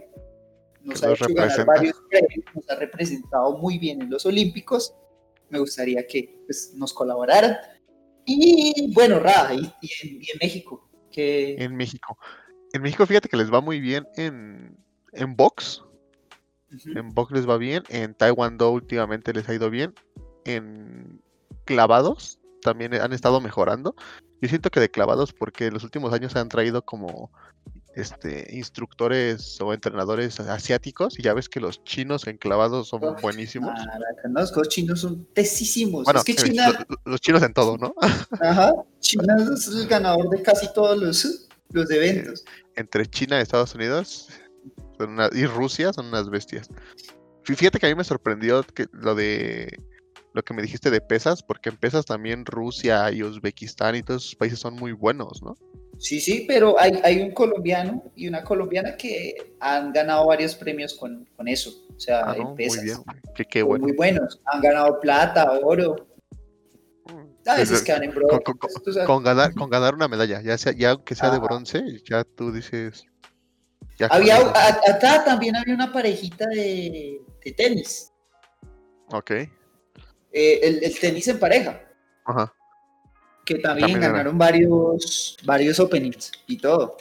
nos 0.82 1.04
ha 1.04 1.12
hecho 1.12 1.26
ganar 1.34 1.66
varios 1.66 1.96
premios, 2.10 2.46
nos 2.56 2.70
ha 2.70 2.76
representado 2.76 3.58
muy 3.58 3.78
bien 3.78 4.02
en 4.02 4.10
los 4.10 4.26
Olímpicos. 4.26 4.96
Me 5.50 5.60
gustaría 5.60 6.06
que 6.08 6.42
pues, 6.46 6.74
nos 6.76 6.94
colaboraran. 6.94 7.58
Y 8.26 8.92
bueno, 8.94 9.20
Ra, 9.20 9.50
y, 9.54 9.58
y 9.82 10.08
en, 10.08 10.22
y 10.22 10.32
en 10.32 10.38
México, 10.42 10.90
que 11.12 11.56
En 11.56 11.76
México. 11.76 12.18
En 12.72 12.82
México, 12.84 13.06
fíjate 13.06 13.28
que 13.28 13.38
les 13.38 13.52
va 13.52 13.60
muy 13.62 13.80
bien 13.80 14.08
en, 14.16 14.78
en 15.14 15.36
box. 15.36 15.84
En 16.96 17.10
box 17.14 17.32
les 17.32 17.50
va 17.50 17.58
bien. 17.58 17.84
En 17.90 18.14
Taekwondo 18.14 18.72
últimamente 18.72 19.34
les 19.34 19.48
ha 19.50 19.54
ido 19.54 19.70
bien. 19.70 19.94
En 20.46 21.22
clavados 21.66 22.40
también 22.62 22.94
han 22.94 23.14
estado 23.14 23.42
mejorando. 23.42 23.96
Yo 24.42 24.50
siento 24.50 24.70
que 24.70 24.80
de 24.80 24.90
clavados 24.90 25.34
porque 25.34 25.68
en 25.68 25.74
los 25.74 25.84
últimos 25.84 26.14
años 26.14 26.36
han 26.36 26.50
traído 26.50 26.84
como 26.84 27.32
este, 27.96 28.48
instructores 28.56 29.60
o 29.60 29.74
entrenadores 29.74 30.40
asiáticos 30.40 31.20
y 31.20 31.24
ya 31.24 31.34
ves 31.34 31.50
que 31.50 31.60
los 31.60 31.84
chinos 31.84 32.28
enclavados 32.28 32.88
son 32.88 33.04
Uf, 33.04 33.22
buenísimos. 33.22 33.72
Maraca, 33.72 34.30
no, 34.30 34.40
los 34.40 34.70
chinos 34.70 35.02
son 35.02 35.26
tesísimos. 35.34 36.06
Bueno, 36.06 36.20
es 36.20 36.26
que 36.26 36.32
eh, 36.34 36.36
China, 36.36 36.86
los 37.06 37.20
chinos 37.20 37.44
en 37.44 37.54
todo, 37.54 37.78
¿no? 37.78 37.94
ajá, 38.42 38.74
China 39.00 39.36
es 39.54 39.68
el 39.68 39.88
ganador 39.88 40.30
de 40.30 40.42
casi 40.42 40.72
todos 40.74 40.98
los, 40.98 41.48
los 41.72 41.92
eventos. 41.92 42.46
Entre 42.76 43.06
China 43.08 43.40
y 43.40 43.42
Estados 43.42 43.76
Unidos 43.76 44.30
son 45.00 45.12
una- 45.14 45.30
y 45.32 45.46
Rusia 45.46 45.94
son 45.94 46.08
unas 46.08 46.30
bestias. 46.30 46.70
Fí- 47.44 47.56
Fíjate 47.56 47.80
que 47.80 47.86
a 47.88 47.90
mí 47.90 47.96
me 47.96 48.04
sorprendió 48.04 48.64
que 48.64 48.86
lo 48.92 49.16
de 49.16 49.72
lo 50.34 50.44
que 50.44 50.54
me 50.54 50.62
dijiste 50.62 50.92
de 50.92 51.02
pesas, 51.02 51.42
porque 51.42 51.70
en 51.70 51.78
pesas 51.78 52.06
también 52.06 52.46
Rusia 52.46 53.12
y 53.12 53.24
Uzbekistán 53.24 53.96
y 53.96 54.04
todos 54.04 54.24
esos 54.26 54.36
países 54.36 54.60
son 54.60 54.76
muy 54.76 54.92
buenos, 54.92 55.42
¿no? 55.42 55.56
Sí, 55.98 56.22
sí, 56.22 56.46
pero 56.48 56.80
hay, 56.80 57.00
hay 57.04 57.20
un 57.22 57.32
colombiano 57.32 58.04
y 58.16 58.28
una 58.28 58.44
colombiana 58.44 58.96
que 58.96 59.56
han 59.60 59.92
ganado 59.92 60.28
varios 60.28 60.54
premios 60.56 60.94
con, 60.94 61.28
con 61.36 61.48
eso. 61.48 61.72
O 61.96 62.00
sea, 62.00 62.22
Ah, 62.30 62.36
en 62.38 62.44
muy 62.44 62.56
pesas. 62.58 62.84
bien, 62.84 62.98
qué, 63.50 63.64
bueno. 63.64 63.84
Muy 63.84 63.94
buenos. 63.94 64.40
Han 64.46 64.62
ganado 64.62 65.00
plata, 65.00 65.52
oro. 65.64 66.08
A 67.48 67.56
veces 67.56 67.82
quedan 67.82 68.04
en 68.04 68.12
con, 68.12 68.22
bronce. 68.24 69.06
con- 69.06 69.24
ganar, 69.24 69.54
con 69.56 69.70
ganar 69.70 69.96
una 69.96 70.08
medalla, 70.08 70.42
ya 70.42 70.58
sea, 70.60 70.74
ya 70.74 70.92
aunque 70.92 71.16
sea 71.16 71.32
de 71.32 71.40
bronce, 71.40 71.82
ya 72.08 72.24
tú 72.24 72.52
dices. 72.52 73.04
Había, 74.10 74.38
acá 74.38 75.24
también 75.26 75.56
había 75.56 75.74
una 75.76 75.92
parejita 75.92 76.46
de, 76.48 77.22
de 77.44 77.52
tenis. 77.54 78.12
Ok. 79.12 79.32
Eh, 79.32 79.50
el, 80.32 80.84
el 80.84 81.00
tenis 81.00 81.28
en 81.28 81.40
pareja. 81.40 81.82
Ajá. 82.26 82.54
que 83.46 83.56
también, 83.56 83.88
También 83.88 84.04
era. 84.04 84.12
ganaron 84.12 84.38
varios, 84.38 85.38
varios 85.44 85.80
openings 85.80 86.32
y 86.48 86.58
todo. 86.58 86.96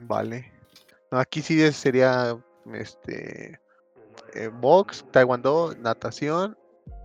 Vale. 0.00 0.52
No, 1.10 1.18
aquí 1.18 1.40
sí 1.42 1.70
sería 1.72 2.36
este 2.74 3.58
eh, 4.34 4.48
box, 4.52 5.04
taekwondo, 5.10 5.74
natación 5.78 6.56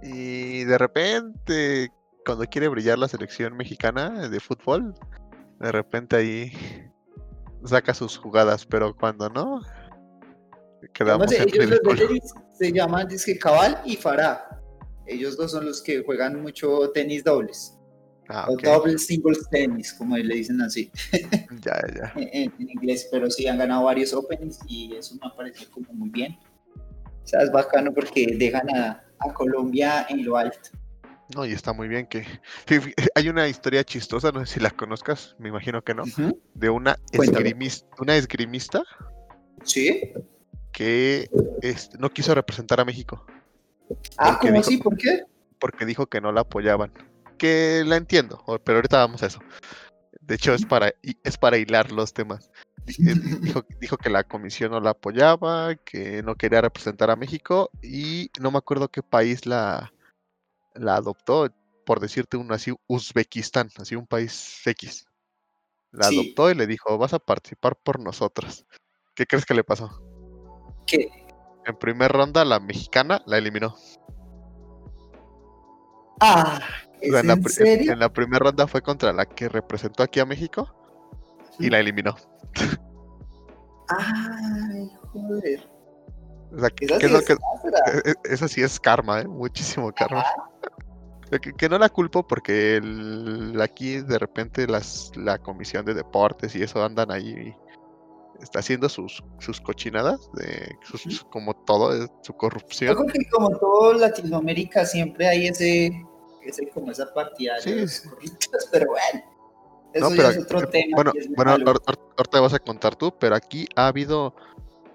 y 0.01 0.63
de 0.65 0.77
repente 0.77 1.89
cuando 2.25 2.45
quiere 2.45 2.67
brillar 2.67 2.97
la 2.99 3.07
selección 3.07 3.55
mexicana 3.55 4.27
de 4.27 4.39
fútbol, 4.41 4.93
de 5.59 5.71
repente 5.71 6.15
ahí 6.17 6.51
saca 7.65 7.93
sus 7.93 8.17
jugadas, 8.17 8.65
pero 8.65 8.95
cuando 8.95 9.29
no 9.29 9.61
quedamos 10.93 11.29
Digamos, 11.29 11.53
en 11.55 11.61
ellos 11.63 11.81
los 11.83 11.97
de 11.99 12.05
tenis 12.07 12.33
se 12.57 12.71
llaman 12.71 13.07
dizque 13.07 13.37
Cabal 13.37 13.81
y 13.85 13.95
Farah. 13.95 14.43
Ellos 15.05 15.37
dos 15.37 15.51
son 15.51 15.65
los 15.65 15.81
que 15.81 16.03
juegan 16.03 16.41
mucho 16.41 16.91
tenis 16.91 17.23
dobles. 17.23 17.73
Ah, 18.29 18.45
O 18.49 18.53
ok. 18.53 18.63
double 18.63 18.97
singles 18.97 19.47
tenis, 19.49 19.93
como 19.93 20.17
le 20.17 20.35
dicen 20.35 20.61
así 20.61 20.91
Ya, 21.63 21.79
ya. 21.95 22.13
en, 22.15 22.51
en- 22.59 22.69
inglés. 22.69 23.07
Pero 23.11 23.29
sí 23.31 23.47
han 23.47 23.57
ganado 23.57 23.85
varios 23.85 24.13
openings 24.13 24.59
y 24.67 24.93
eso 24.95 25.15
me 25.15 25.27
ha 25.27 25.35
parecido 25.35 25.71
como 25.71 25.91
muy 25.93 26.09
bien. 26.09 26.37
O 27.23 27.27
sea, 27.27 27.41
es 27.41 27.51
bacano 27.51 27.93
porque 27.93 28.35
dejan 28.37 28.69
a, 28.75 29.03
a 29.19 29.33
Colombia 29.33 30.05
en 30.09 30.25
lo 30.25 30.35
alto. 30.37 30.69
No, 31.35 31.45
y 31.45 31.51
está 31.51 31.73
muy 31.73 31.87
bien 31.87 32.07
que 32.07 32.25
hay 33.15 33.29
una 33.29 33.47
historia 33.47 33.83
chistosa, 33.83 34.31
no 34.31 34.45
sé 34.45 34.53
si 34.55 34.59
la 34.59 34.71
conozcas, 34.71 35.35
me 35.39 35.49
imagino 35.49 35.81
que 35.83 35.93
no, 35.93 36.03
de 36.53 36.69
una 36.69 36.95
Cuéntame. 37.15 37.49
esgrimis- 37.53 37.85
una 37.99 38.15
esgrimista 38.15 38.83
Sí. 39.63 40.13
que 40.71 41.29
no 41.99 42.09
quiso 42.11 42.33
representar 42.33 42.79
a 42.79 42.85
México 42.85 43.25
Ah, 44.17 44.37
¿cómo 44.41 44.59
así? 44.59 44.77
¿Por 44.77 44.97
qué? 44.97 45.23
porque 45.59 45.85
dijo 45.85 46.05
que 46.05 46.21
no 46.21 46.31
la 46.31 46.41
apoyaban. 46.41 46.91
Que 47.39 47.83
la 47.85 47.95
entiendo, 47.97 48.43
pero 48.63 48.77
ahorita 48.77 48.97
vamos 48.99 49.23
a 49.23 49.27
eso. 49.27 49.39
De 50.21 50.35
hecho, 50.35 50.53
es 50.53 50.65
para, 50.65 50.93
es 51.23 51.37
para 51.37 51.57
hilar 51.57 51.91
los 51.91 52.13
temas. 52.13 52.51
Eh, 52.87 52.93
di- 53.15 53.35
Dijo, 53.41 53.65
dijo 53.79 53.97
que 53.97 54.09
la 54.09 54.23
comisión 54.23 54.71
no 54.71 54.79
la 54.79 54.91
apoyaba, 54.91 55.75
que 55.75 56.21
no 56.23 56.35
quería 56.35 56.61
representar 56.61 57.09
a 57.09 57.15
México 57.15 57.69
y 57.81 58.29
no 58.39 58.51
me 58.51 58.57
acuerdo 58.59 58.89
qué 58.89 59.01
país 59.01 59.45
la, 59.47 59.91
la 60.77 60.95
adoptó, 60.95 61.47
por 61.85 61.99
decirte 61.99 62.37
uno 62.37 62.53
así, 62.53 62.73
Uzbekistán, 62.87 63.69
así 63.77 63.95
un 63.95 64.07
país 64.07 64.61
X. 64.65 65.05
La 65.91 66.07
Sí. 66.09 66.19
adoptó 66.19 66.51
y 66.51 66.55
le 66.55 66.67
dijo, 66.67 66.97
vas 66.97 67.13
a 67.13 67.19
participar 67.19 67.75
por 67.77 67.99
nosotros. 67.99 68.65
¿Qué 69.15 69.25
crees 69.25 69.45
que 69.45 69.53
le 69.53 69.63
pasó? 69.63 69.89
¿Qué? 70.85 71.09
En 71.65 71.77
primer 71.77 72.11
ronda, 72.11 72.45
la 72.45 72.59
mexicana 72.59 73.21
la 73.25 73.37
eliminó. 73.37 73.75
Ah, 76.19 76.59
O 76.87 76.99
¿es 77.01 77.11
sea, 77.11 77.19
en, 77.21 77.27
la, 77.27 77.33
en 77.33 77.43
pri- 77.43 77.53
serio? 77.53 77.91
en 77.93 77.99
la 77.99 78.09
primera 78.11 78.45
ronda 78.45 78.67
fue 78.67 78.81
contra 78.81 79.13
la 79.13 79.25
que 79.25 79.49
representó 79.49 80.03
aquí 80.03 80.19
a 80.19 80.25
México 80.25 80.73
y 81.59 81.69
la 81.69 81.79
eliminó. 81.79 82.15
Ay, 83.89 84.91
joder. 85.13 85.69
O 86.53 86.59
sea, 86.59 86.67
es 86.67 86.73
que- 87.25 87.33
e- 87.33 88.09
e- 88.11 88.33
eso 88.33 88.47
sí 88.47 88.61
es 88.63 88.79
karma, 88.79 89.21
¿eh? 89.21 89.27
muchísimo 89.27 89.91
karma. 89.93 90.23
Que, 91.29 91.53
que 91.53 91.67
no 91.69 91.77
la 91.77 91.89
culpo 91.89 92.25
porque 92.25 92.77
el- 92.77 93.59
aquí 93.61 94.01
de 94.01 94.17
repente 94.17 94.65
las, 94.67 95.11
la 95.15 95.37
comisión 95.37 95.85
de 95.85 95.93
deportes 95.93 96.55
y 96.55 96.63
eso 96.63 96.81
andan 96.83 97.11
ahí 97.11 97.53
está 98.41 98.59
haciendo 98.59 98.87
sus, 98.87 99.23
sus 99.39 99.59
cochinadas, 99.59 100.29
de, 100.33 100.77
sus- 100.83 101.25
como 101.31 101.53
todo, 101.65 101.93
eh, 101.93 102.07
su 102.21 102.31
Yo 102.33 102.37
corrupción. 102.37 102.95
creo 102.95 103.07
que 103.07 103.29
como 103.31 103.49
todo 103.57 103.93
Latinoamérica 103.93 104.85
siempre 104.85 105.27
hay 105.27 105.47
ese, 105.47 105.91
ese 106.43 106.69
como 106.69 106.91
esa 106.91 107.11
partida 107.13 107.55
de 107.55 107.87
Sí, 107.87 108.07
corruptos, 108.09 108.69
pero 108.71 108.85
bueno, 108.91 109.25
eso 109.93 110.09
No, 110.09 110.15
pero 110.15 110.29
es 110.29 110.37
otro 110.37 110.59
aquí- 110.59 110.71
tema. 110.71 110.95
Bueno, 110.95 111.11
bueno 111.35 111.51
ahorita 111.51 112.39
vas 112.39 112.53
a 112.53 112.59
contar 112.59 112.95
tú, 112.95 113.11
pero 113.19 113.35
aquí 113.35 113.67
ha 113.75 113.87
habido 113.87 114.35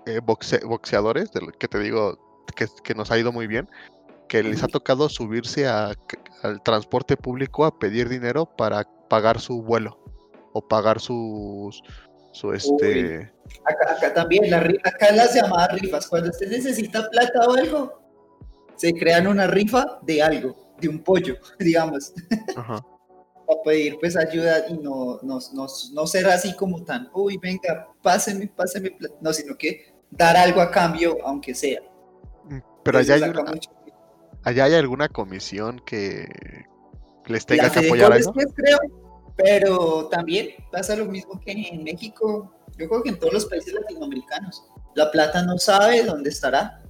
eh, 0.06 0.20
boxe- 0.20 0.64
boxeadores, 0.64 1.30
de 1.32 1.40
lo 1.42 1.48
que 1.52 1.66
te 1.68 1.78
digo, 1.80 2.44
que, 2.56 2.66
que 2.84 2.94
nos 2.94 3.10
ha 3.10 3.18
ido 3.18 3.32
muy 3.32 3.46
bien, 3.48 3.68
que 4.32 4.42
les 4.42 4.62
ha 4.62 4.66
tocado 4.68 5.10
subirse 5.10 5.68
a 5.68 5.92
al 6.42 6.62
transporte 6.62 7.18
público 7.18 7.66
a 7.66 7.78
pedir 7.78 8.08
dinero 8.08 8.46
para 8.46 8.84
pagar 9.10 9.38
su 9.38 9.62
vuelo 9.62 9.98
o 10.54 10.66
pagar 10.66 11.00
sus 11.00 11.82
su 12.32 12.52
este 12.54 13.30
Acá, 13.66 13.92
acá 13.94 14.14
también, 14.14 14.50
la, 14.50 14.56
acá 14.84 15.12
las 15.12 15.34
llamadas 15.34 15.78
rifas, 15.78 16.06
cuando 16.08 16.30
usted 16.30 16.50
necesita 16.50 17.10
plata 17.10 17.40
o 17.46 17.52
algo, 17.52 18.02
se 18.76 18.94
crean 18.94 19.26
una 19.26 19.46
rifa 19.46 19.98
de 20.00 20.22
algo, 20.22 20.56
de 20.80 20.88
un 20.88 21.00
pollo, 21.00 21.36
digamos, 21.58 22.14
ajá. 22.56 22.82
para 23.46 23.62
pedir 23.66 23.98
pues 24.00 24.16
ayuda 24.16 24.66
y 24.70 24.78
no, 24.78 25.18
no, 25.22 25.40
no, 25.52 25.66
no 25.92 26.06
ser 26.06 26.26
así 26.28 26.56
como 26.56 26.82
tan, 26.82 27.10
uy, 27.12 27.36
venga, 27.36 27.86
páseme, 28.00 28.46
páseme 28.48 28.92
plata, 28.92 29.14
no, 29.20 29.30
sino 29.34 29.54
que 29.58 29.92
dar 30.10 30.38
algo 30.38 30.62
a 30.62 30.70
cambio, 30.70 31.18
aunque 31.22 31.54
sea. 31.54 31.82
Mm, 32.44 32.58
Pero 32.82 32.98
allá 32.98 33.14
hay, 33.16 33.22
una- 33.24 33.42
mucho. 33.42 33.81
Allá 34.44 34.64
hay 34.64 34.74
alguna 34.74 35.08
comisión 35.08 35.80
que 35.80 36.28
les 37.26 37.42
La 37.42 37.46
tenga 37.46 37.70
que 37.70 37.86
apoyar 37.86 38.12
a 38.12 38.16
eso. 38.16 38.32
creo, 38.32 38.78
pero 39.36 40.08
también 40.08 40.48
pasa 40.70 40.94
lo 40.96 41.06
mismo 41.06 41.40
que 41.40 41.52
en 41.52 41.82
México, 41.84 42.52
yo 42.76 42.88
creo 42.88 43.02
que 43.02 43.08
en 43.10 43.18
todos 43.18 43.32
los 43.32 43.46
países 43.46 43.72
latinoamericanos. 43.74 44.64
La 44.94 45.10
plata 45.10 45.42
no 45.42 45.56
sabe 45.58 46.02
dónde 46.04 46.30
estará. 46.30 46.82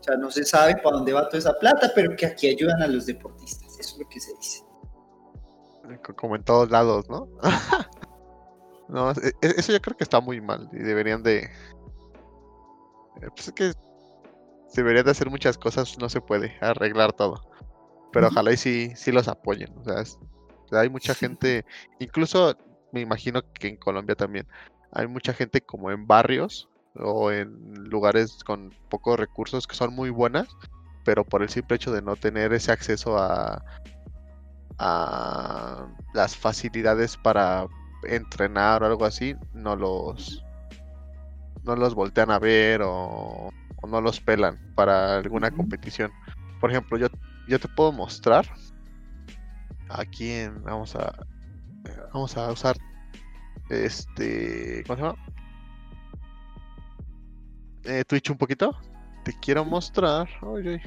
O 0.00 0.02
sea, 0.02 0.16
no 0.16 0.30
se 0.30 0.44
sabe 0.44 0.76
para 0.76 0.96
dónde 0.96 1.12
va 1.12 1.26
toda 1.28 1.38
esa 1.38 1.58
plata, 1.58 1.90
pero 1.94 2.14
que 2.16 2.26
aquí 2.26 2.48
ayudan 2.48 2.82
a 2.82 2.86
los 2.86 3.06
deportistas. 3.06 3.78
Eso 3.78 3.94
es 3.96 3.98
lo 4.02 4.08
que 4.08 4.20
se 4.20 4.34
dice. 4.36 4.64
co- 6.02 6.14
como 6.16 6.36
en 6.36 6.42
todos 6.44 6.70
lados, 6.70 7.08
¿no? 7.08 7.28
no, 8.88 9.10
e- 9.12 9.32
e- 9.42 9.54
eso 9.58 9.72
yo 9.72 9.80
creo 9.80 9.96
que 9.96 10.04
está 10.04 10.20
muy 10.20 10.40
mal 10.40 10.68
y 10.72 10.78
deberían 10.78 11.22
de... 11.22 11.38
eh, 11.44 11.48
Pues 13.34 13.48
es 13.48 13.52
que 13.54 13.72
deberían 14.82 15.04
de 15.04 15.10
hacer 15.12 15.30
muchas 15.30 15.58
cosas, 15.58 15.96
no 15.98 16.08
se 16.08 16.20
puede 16.20 16.56
arreglar 16.60 17.12
todo. 17.12 17.40
Pero 18.12 18.28
ojalá 18.28 18.52
y 18.52 18.56
sí, 18.56 18.92
sí 18.96 19.10
los 19.12 19.28
apoyen. 19.28 19.76
O 19.78 19.84
sea, 19.84 20.00
es- 20.00 20.18
o 20.64 20.68
sea, 20.68 20.80
hay 20.80 20.88
mucha 20.88 21.14
gente, 21.14 21.64
incluso 21.98 22.56
me 22.92 23.00
imagino 23.00 23.42
que 23.58 23.68
en 23.68 23.76
Colombia 23.76 24.14
también, 24.14 24.46
hay 24.92 25.06
mucha 25.08 25.34
gente 25.34 25.60
como 25.60 25.90
en 25.90 26.06
barrios 26.06 26.68
o 26.96 27.32
en 27.32 27.74
lugares 27.90 28.38
con 28.44 28.70
pocos 28.88 29.18
recursos 29.18 29.66
que 29.66 29.74
son 29.74 29.92
muy 29.94 30.10
buenas, 30.10 30.46
pero 31.04 31.24
por 31.24 31.42
el 31.42 31.48
simple 31.48 31.76
hecho 31.76 31.92
de 31.92 32.02
no 32.02 32.14
tener 32.16 32.52
ese 32.52 32.70
acceso 32.70 33.18
a, 33.18 33.62
a 34.78 35.86
las 36.14 36.36
facilidades 36.36 37.16
para 37.16 37.66
entrenar 38.04 38.82
o 38.82 38.86
algo 38.86 39.04
así, 39.04 39.34
no 39.52 39.76
los 39.76 40.42
no 41.64 41.74
los 41.76 41.94
voltean 41.94 42.30
a 42.30 42.38
ver 42.38 42.82
o, 42.82 43.48
o 43.84 43.86
no 43.86 44.00
los 44.00 44.18
pelan 44.18 44.58
para 44.74 45.18
alguna 45.18 45.50
competición. 45.50 46.10
Por 46.58 46.70
ejemplo, 46.70 46.96
yo, 46.96 47.08
yo 47.46 47.60
te 47.60 47.68
puedo 47.68 47.92
mostrar 47.92 48.46
aquí 49.90 50.30
en 50.30 50.62
vamos 50.64 50.96
a 50.96 51.12
vamos 52.14 52.34
a 52.38 52.50
usar 52.50 52.76
este 53.68 54.82
¿cómo 54.86 54.96
se 54.96 55.02
llama? 55.02 55.18
Eh, 57.84 58.04
Twitch 58.06 58.30
un 58.30 58.38
poquito. 58.38 58.74
Te 59.24 59.38
quiero 59.40 59.62
mostrar. 59.66 60.26
Ay, 60.40 60.68
ay. 60.68 60.80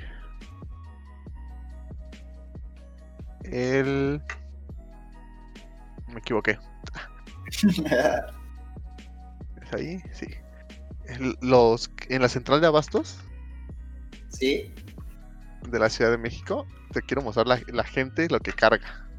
El. 3.43 4.19
Me 6.07 6.17
equivoqué. 6.19 6.57
¿Es 9.62 9.73
ahí? 9.73 10.01
Sí. 10.12 10.27
Los, 11.41 11.91
en 12.10 12.22
la 12.22 12.30
central 12.30 12.62
de 12.62 12.67
abastos 12.67 13.17
sí. 14.30 14.74
de 15.70 15.80
la 15.80 15.89
Ciudad 15.89 16.12
de 16.12 16.17
México, 16.17 16.67
te 16.91 17.02
quiero 17.02 17.22
mostrar 17.22 17.48
la, 17.48 17.62
la 17.67 17.84
gente 17.84 18.28
lo 18.30 18.39
que 18.39 18.54
carga. 18.54 19.10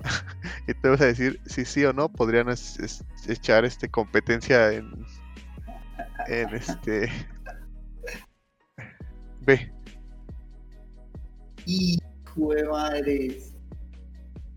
y 0.68 0.74
te 0.74 0.88
vas 0.88 1.00
a 1.00 1.06
decir 1.06 1.40
si 1.46 1.64
sí 1.64 1.84
o 1.84 1.92
no 1.92 2.08
podrían 2.08 2.48
es- 2.48 2.78
es- 2.78 3.04
echar 3.26 3.64
este 3.64 3.88
competencia 3.88 4.72
en, 4.72 5.04
en 6.28 6.54
este 6.54 7.10
B. 9.40 9.72
Hijo 11.66 12.54
de 12.54 12.64
madres. 12.64 13.54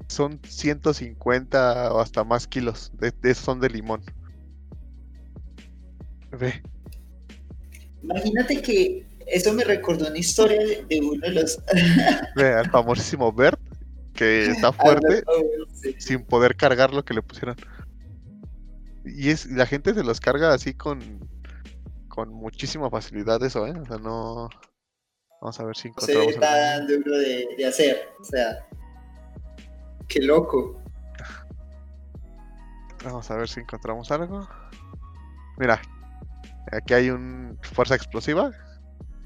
Son 0.07 0.39
150 0.43 1.93
o 1.93 1.99
hasta 2.01 2.23
más 2.23 2.47
kilos. 2.47 2.91
De, 2.99 3.11
de 3.11 3.33
son 3.33 3.59
de 3.59 3.69
limón. 3.69 4.01
Ve. 6.31 6.61
Imagínate 8.03 8.61
que 8.61 9.05
eso 9.27 9.53
me 9.53 9.63
recordó 9.63 10.07
una 10.07 10.17
historia 10.17 10.59
de, 10.87 10.99
uno 11.01 11.19
de 11.21 11.29
los. 11.31 11.59
Ve 12.35 12.53
al 12.53 12.69
famosísimo 12.69 13.31
Bert, 13.31 13.59
que 14.13 14.47
está 14.47 14.71
fuerte 14.73 15.23
Sí. 15.81 15.95
sin 15.99 16.23
poder 16.25 16.55
cargar 16.55 16.93
lo 16.93 17.03
que 17.03 17.13
le 17.13 17.21
pusieron. 17.21 17.55
Y 19.05 19.29
es 19.29 19.45
la 19.47 19.65
gente 19.65 19.93
se 19.93 20.03
los 20.03 20.19
carga 20.19 20.53
así 20.53 20.73
con 20.73 20.99
con 22.07 22.29
muchísima 22.33 22.89
facilidad 22.89 23.41
eso, 23.43 23.65
¿eh? 23.65 23.73
O 23.79 23.85
sea, 23.85 23.97
no 23.97 24.49
Vamos 25.41 25.59
a 25.59 25.63
ver 25.63 25.75
si 25.75 25.89
No 25.89 25.95
se 26.01 26.15
ve 26.15 26.23
encontramos 26.25 26.51
algo. 26.51 26.87
tan 26.87 26.87
duro 27.03 27.17
de, 27.17 27.47
de 27.57 27.65
hacer. 27.65 27.97
O 28.19 28.23
sea, 28.23 28.67
qué 30.07 30.21
loco. 30.21 30.79
Vamos 33.03 33.31
a 33.31 33.35
ver 33.37 33.47
si 33.49 33.59
encontramos 33.61 34.11
algo. 34.11 34.47
Mira, 35.57 35.81
aquí 36.71 36.93
hay 36.93 37.09
un 37.09 37.57
fuerza 37.61 37.95
explosiva. 37.95 38.51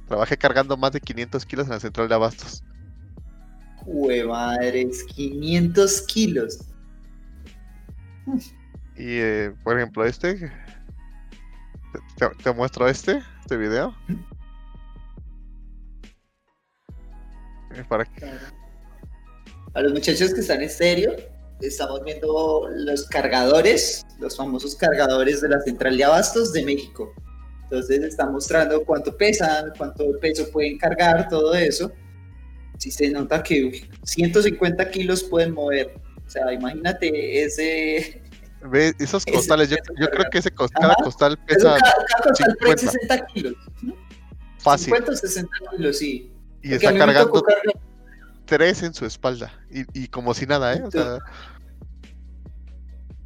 Trabajé 0.08 0.38
cargando 0.38 0.78
más 0.78 0.92
de 0.92 1.02
500 1.02 1.46
kilos 1.46 1.66
en 1.66 1.72
la 1.72 1.80
central 1.80 2.08
de 2.08 2.16
abastos. 2.16 2.64
Jue 3.78 4.24
madres, 4.24 5.04
500 5.16 6.02
kilos. 6.04 6.60
Y 8.96 9.20
eh, 9.20 9.54
por 9.64 9.78
ejemplo, 9.78 10.06
este. 10.06 10.52
Te, 12.44 12.54
muestro 12.54 12.88
este, 12.88 13.22
este 13.42 13.58
video. 13.58 13.96
Eh, 17.72 17.84
Para 17.88 18.06
que 18.06 18.26
A 19.74 19.82
los 19.82 19.94
muchachos 19.94 20.34
que 20.34 20.40
están 20.40 20.58
en 20.58 20.64
estéreo, 20.64 21.16
estamos 21.62 22.04
viendo 22.04 22.68
los 22.70 23.06
cargadores, 23.08 24.06
los 24.20 24.36
famosos 24.36 24.76
cargadores 24.76 25.42
de 25.42 25.50
la 25.50 25.62
central 25.62 25.98
de 25.98 26.04
abastos 26.04 26.54
de 26.54 26.66
México. 26.66 27.14
Entonces 27.66 28.04
está 28.04 28.28
mostrando 28.30 28.84
cuánto 28.86 29.16
pesan, 29.18 29.72
cuánto 29.78 30.18
peso 30.20 30.50
pueden 30.52 30.78
cargar, 30.78 31.28
todo 31.30 31.54
eso. 31.56 31.92
Si 32.78 32.92
se 32.92 33.10
nota 33.10 33.42
que 33.42 33.66
uy, 33.66 33.90
150 34.04 34.90
kilos 34.92 35.24
pueden 35.24 35.54
mover. 35.54 35.94
O 36.26 36.30
sea, 36.30 36.52
imagínate 36.54 37.44
ese... 37.44 38.22
ve 38.70 38.94
esos 39.00 39.26
costales. 39.26 39.70
Yo, 39.70 39.76
ese 39.78 39.94
yo 40.00 40.08
creo 40.10 40.26
que 40.32 40.38
ese 40.40 40.54
cos- 40.54 40.72
cada 40.72 40.94
Ajá. 40.94 41.04
costal 41.04 41.38
pesa 41.46 41.78
cada, 41.78 41.80
cada 41.80 42.24
costal 42.24 42.58
50. 42.60 42.78
60 42.92 43.26
kilos. 43.28 43.54
¿no? 43.82 43.96
fácil. 44.60 44.86
50 44.94 45.12
o 45.12 45.16
60 45.16 45.50
kilos, 45.76 45.98
sí. 45.98 46.32
Y 46.62 46.70
Porque 46.72 46.86
está 46.88 46.98
cargando 46.98 47.44
tres 48.46 48.84
en 48.84 48.94
su 48.94 49.06
espalda. 49.06 49.52
Y, 49.72 50.04
y 50.04 50.08
como 50.08 50.34
si 50.34 50.46
nada, 50.46 50.74
¿eh? 50.76 50.82
O 50.84 50.92
sea, 50.92 51.20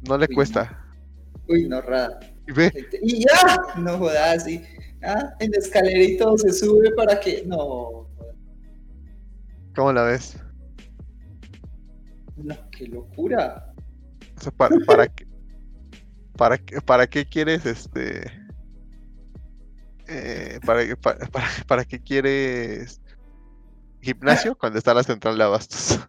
no 0.08 0.16
le 0.18 0.26
Uy, 0.28 0.34
cuesta. 0.34 0.86
Uy, 1.48 1.68
no, 1.68 1.80
rada. 1.82 2.20
Y 2.50 2.52
ve, 2.52 2.72
Y 3.02 3.20
ya, 3.24 3.56
no 3.78 3.96
jodas, 3.98 4.44
sí. 4.44 4.60
Ah, 5.04 5.34
en 5.38 5.52
la 5.52 5.58
escalera 5.58 6.02
y 6.02 6.16
todo 6.18 6.36
se 6.36 6.52
sube 6.52 6.90
para 6.96 7.18
que. 7.20 7.44
No, 7.46 8.08
¿cómo 9.74 9.92
la 9.92 10.02
ves? 10.02 10.36
no, 12.36 12.54
qué 12.70 12.86
locura. 12.88 13.72
O 14.36 14.40
sea, 14.40 14.50
para, 14.52 14.76
para, 14.86 15.06
qué, 15.06 15.26
para, 16.36 16.58
qué- 16.58 16.80
para 16.80 17.06
qué 17.06 17.24
quieres 17.24 17.64
este. 17.66 18.30
eh, 20.08 20.58
para, 20.66 20.84
qué- 20.86 20.96
para, 20.96 21.26
para, 21.28 21.46
para 21.66 21.84
qué 21.84 22.00
quieres 22.02 23.00
gimnasio 24.02 24.56
cuando 24.58 24.78
está 24.78 24.92
la 24.94 25.02
central 25.04 25.38
de 25.38 25.44
abastos? 25.44 26.00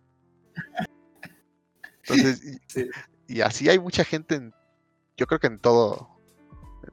Entonces, 2.07 2.43
y, 2.43 2.57
Sí. 2.67 2.89
y 3.27 3.41
así 3.41 3.69
hay 3.69 3.77
mucha 3.79 4.03
gente, 4.03 4.35
en, 4.35 4.53
yo 5.17 5.27
creo 5.27 5.39
que 5.39 5.47
en 5.47 5.59
todo, 5.59 6.09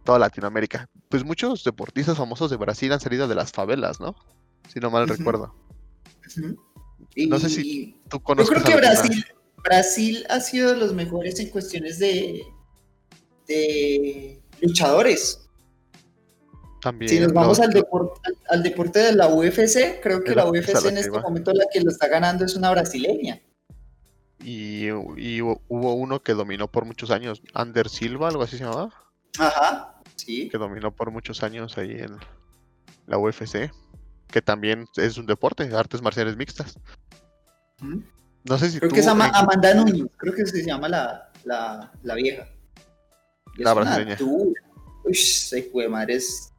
toda 0.04 0.18
Latinoamérica. 0.18 0.88
Pues 1.08 1.24
muchos 1.24 1.64
deportistas 1.64 2.16
famosos 2.18 2.50
de 2.50 2.56
Brasil 2.56 2.92
han 2.92 3.00
salido 3.00 3.26
de 3.28 3.34
las 3.34 3.52
favelas, 3.52 4.00
¿no? 4.00 4.14
Si 4.72 4.80
no 4.80 4.90
mal 4.90 5.08
recuerdo. 5.08 5.54
No 7.16 7.38
sé 7.38 7.48
si 7.48 8.00
Tú 8.08 8.18
Yo 8.18 8.22
conoces 8.24 8.50
creo 8.50 8.64
que 8.64 8.76
Brasil, 8.76 9.24
Brasil 9.64 10.26
ha 10.28 10.40
sido 10.40 10.70
de 10.70 10.76
los 10.76 10.92
mejores 10.94 11.40
en 11.40 11.50
cuestiones 11.50 11.98
de, 11.98 12.42
de 13.46 14.40
luchadores. 14.60 15.48
también. 16.80 17.08
Si 17.08 17.20
nos 17.20 17.32
vamos 17.32 17.60
al, 17.60 17.70
deporte, 17.70 18.20
al, 18.24 18.36
al 18.50 18.62
deporte 18.62 18.98
de 19.00 19.12
la 19.14 19.28
UFC, 19.28 20.00
creo 20.02 20.22
que 20.22 20.34
la 20.34 20.46
UFC 20.48 20.74
la 20.82 20.88
en 20.90 20.98
este 20.98 21.08
iba. 21.10 21.22
momento 21.22 21.52
la 21.52 21.64
que 21.72 21.80
lo 21.80 21.90
está 21.90 22.08
ganando 22.08 22.44
es 22.44 22.54
una 22.56 22.70
brasileña. 22.70 23.40
Y, 24.40 24.84
y 24.86 25.40
hu- 25.40 25.60
hubo 25.68 25.94
uno 25.94 26.22
que 26.22 26.34
dominó 26.34 26.68
por 26.70 26.84
muchos 26.84 27.10
años, 27.10 27.42
Ander 27.54 27.88
Silva, 27.88 28.28
algo 28.28 28.42
así 28.44 28.56
se 28.56 28.64
llamaba, 28.64 28.92
Ajá, 29.38 30.00
sí. 30.16 30.48
que 30.48 30.58
dominó 30.58 30.94
por 30.94 31.10
muchos 31.10 31.42
años 31.42 31.76
ahí 31.78 31.92
en 31.92 32.16
la 33.06 33.18
UFC, 33.18 33.70
que 34.28 34.42
también 34.42 34.86
es 34.96 35.16
un 35.18 35.26
deporte, 35.26 35.64
artes 35.74 36.02
marciales 36.02 36.36
mixtas. 36.36 36.78
No 38.44 38.58
sé 38.58 38.70
si 38.70 38.78
Creo 38.78 38.88
tú 38.88 38.94
que 38.94 39.00
es 39.00 39.06
Ama- 39.06 39.28
en- 39.28 39.34
Amanda 39.34 39.74
Núñez, 39.74 40.06
creo 40.16 40.34
que 40.34 40.46
se 40.46 40.64
llama 40.64 40.88
la, 40.88 41.30
la, 41.44 41.92
la 42.02 42.14
vieja. 42.14 42.48
Y 43.56 43.62
La 43.62 43.74
brasileña. 43.74 44.16
Uy, 44.20 44.54
hijo 45.10 45.80
de 45.80 45.88
madre 45.88 46.14
es. 46.14 46.52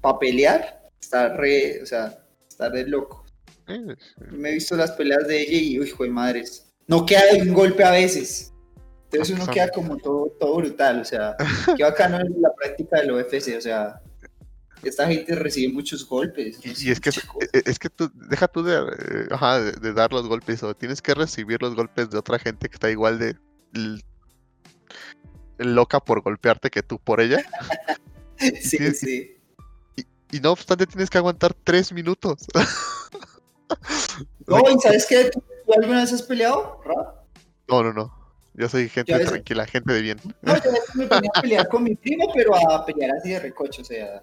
Para 0.00 0.18
pelear, 0.18 0.82
está 1.00 1.28
re. 1.36 1.82
O 1.82 1.86
sea, 1.86 2.18
está 2.48 2.68
re 2.68 2.86
loco. 2.86 3.24
Me 4.30 4.50
he 4.50 4.52
visto 4.54 4.76
las 4.76 4.92
peleas 4.92 5.26
de 5.26 5.40
ella 5.42 5.56
y, 5.58 5.78
uy, 5.80 5.86
hijo 5.88 6.02
de 6.04 6.10
madres. 6.10 6.72
No 6.88 7.06
queda 7.06 7.24
de 7.32 7.42
un 7.42 7.54
golpe 7.54 7.84
a 7.84 7.90
veces. 7.90 8.51
Entonces 9.12 9.36
uno 9.36 9.46
queda 9.52 9.68
como 9.70 9.96
todo, 9.98 10.32
todo 10.40 10.56
brutal. 10.56 11.00
O 11.00 11.04
sea, 11.04 11.36
qué 11.76 11.82
bacano 11.84 12.18
es 12.18 12.30
la 12.38 12.52
práctica 12.54 12.98
del 13.00 13.12
UFC. 13.12 13.56
O 13.56 13.60
sea, 13.60 14.00
esta 14.82 15.06
gente 15.06 15.34
recibe 15.34 15.72
muchos 15.72 16.08
golpes. 16.08 16.58
y, 16.64 16.88
y 16.88 16.90
es 16.90 17.00
que 17.00 17.10
es, 17.10 17.18
e- 17.52 17.62
es 17.66 17.78
que 17.78 17.88
tú 17.90 18.10
deja 18.14 18.48
tú 18.48 18.62
de, 18.62 18.74
eh, 18.76 19.26
ajá, 19.30 19.60
de, 19.60 19.72
de 19.72 19.92
dar 19.92 20.12
los 20.12 20.26
golpes 20.28 20.62
o 20.62 20.74
tienes 20.74 21.00
que 21.02 21.14
recibir 21.14 21.60
los 21.62 21.74
golpes 21.74 22.10
de 22.10 22.18
otra 22.18 22.38
gente 22.38 22.68
que 22.68 22.74
está 22.74 22.90
igual 22.90 23.18
de 23.18 23.36
loca 25.58 26.00
por 26.00 26.22
golpearte 26.22 26.70
que 26.70 26.82
tú 26.82 26.98
por 26.98 27.20
ella 27.20 27.38
Sí, 28.38 28.50
sí, 28.60 28.90
sí. 28.92 29.36
y 30.32 30.40
no 30.40 30.50
obstante 30.52 30.86
tienes 30.86 31.08
que 31.08 31.18
aguantar 31.18 31.54
tres 31.54 31.92
minutos 31.92 32.44
No, 34.46 34.58
¿y 34.68 34.78
sabes 34.80 35.06
qué? 35.06 35.30
¿Tú 35.30 35.40
tú 35.64 35.72
alguna 35.74 36.00
vez 36.00 36.12
has 36.12 36.22
peleado? 36.22 36.80
Ra? 36.84 37.24
No, 37.68 37.82
no, 37.84 37.92
no. 37.92 38.21
Yo 38.54 38.68
soy 38.68 38.88
gente 38.88 39.12
veces- 39.14 39.28
tranquila, 39.30 39.66
gente 39.66 39.92
de 39.92 40.02
bien. 40.02 40.18
No, 40.42 40.54
yo 40.62 40.70
a 40.70 40.72
veces 40.72 40.94
me 40.94 41.06
ponía 41.06 41.30
a 41.34 41.40
pelear 41.40 41.68
con 41.68 41.84
mi 41.84 41.94
primo, 41.94 42.26
pero 42.34 42.54
a 42.54 42.84
pelear 42.84 43.12
así 43.16 43.30
de 43.30 43.40
recocho, 43.40 43.82
o 43.82 43.84
sea, 43.84 44.22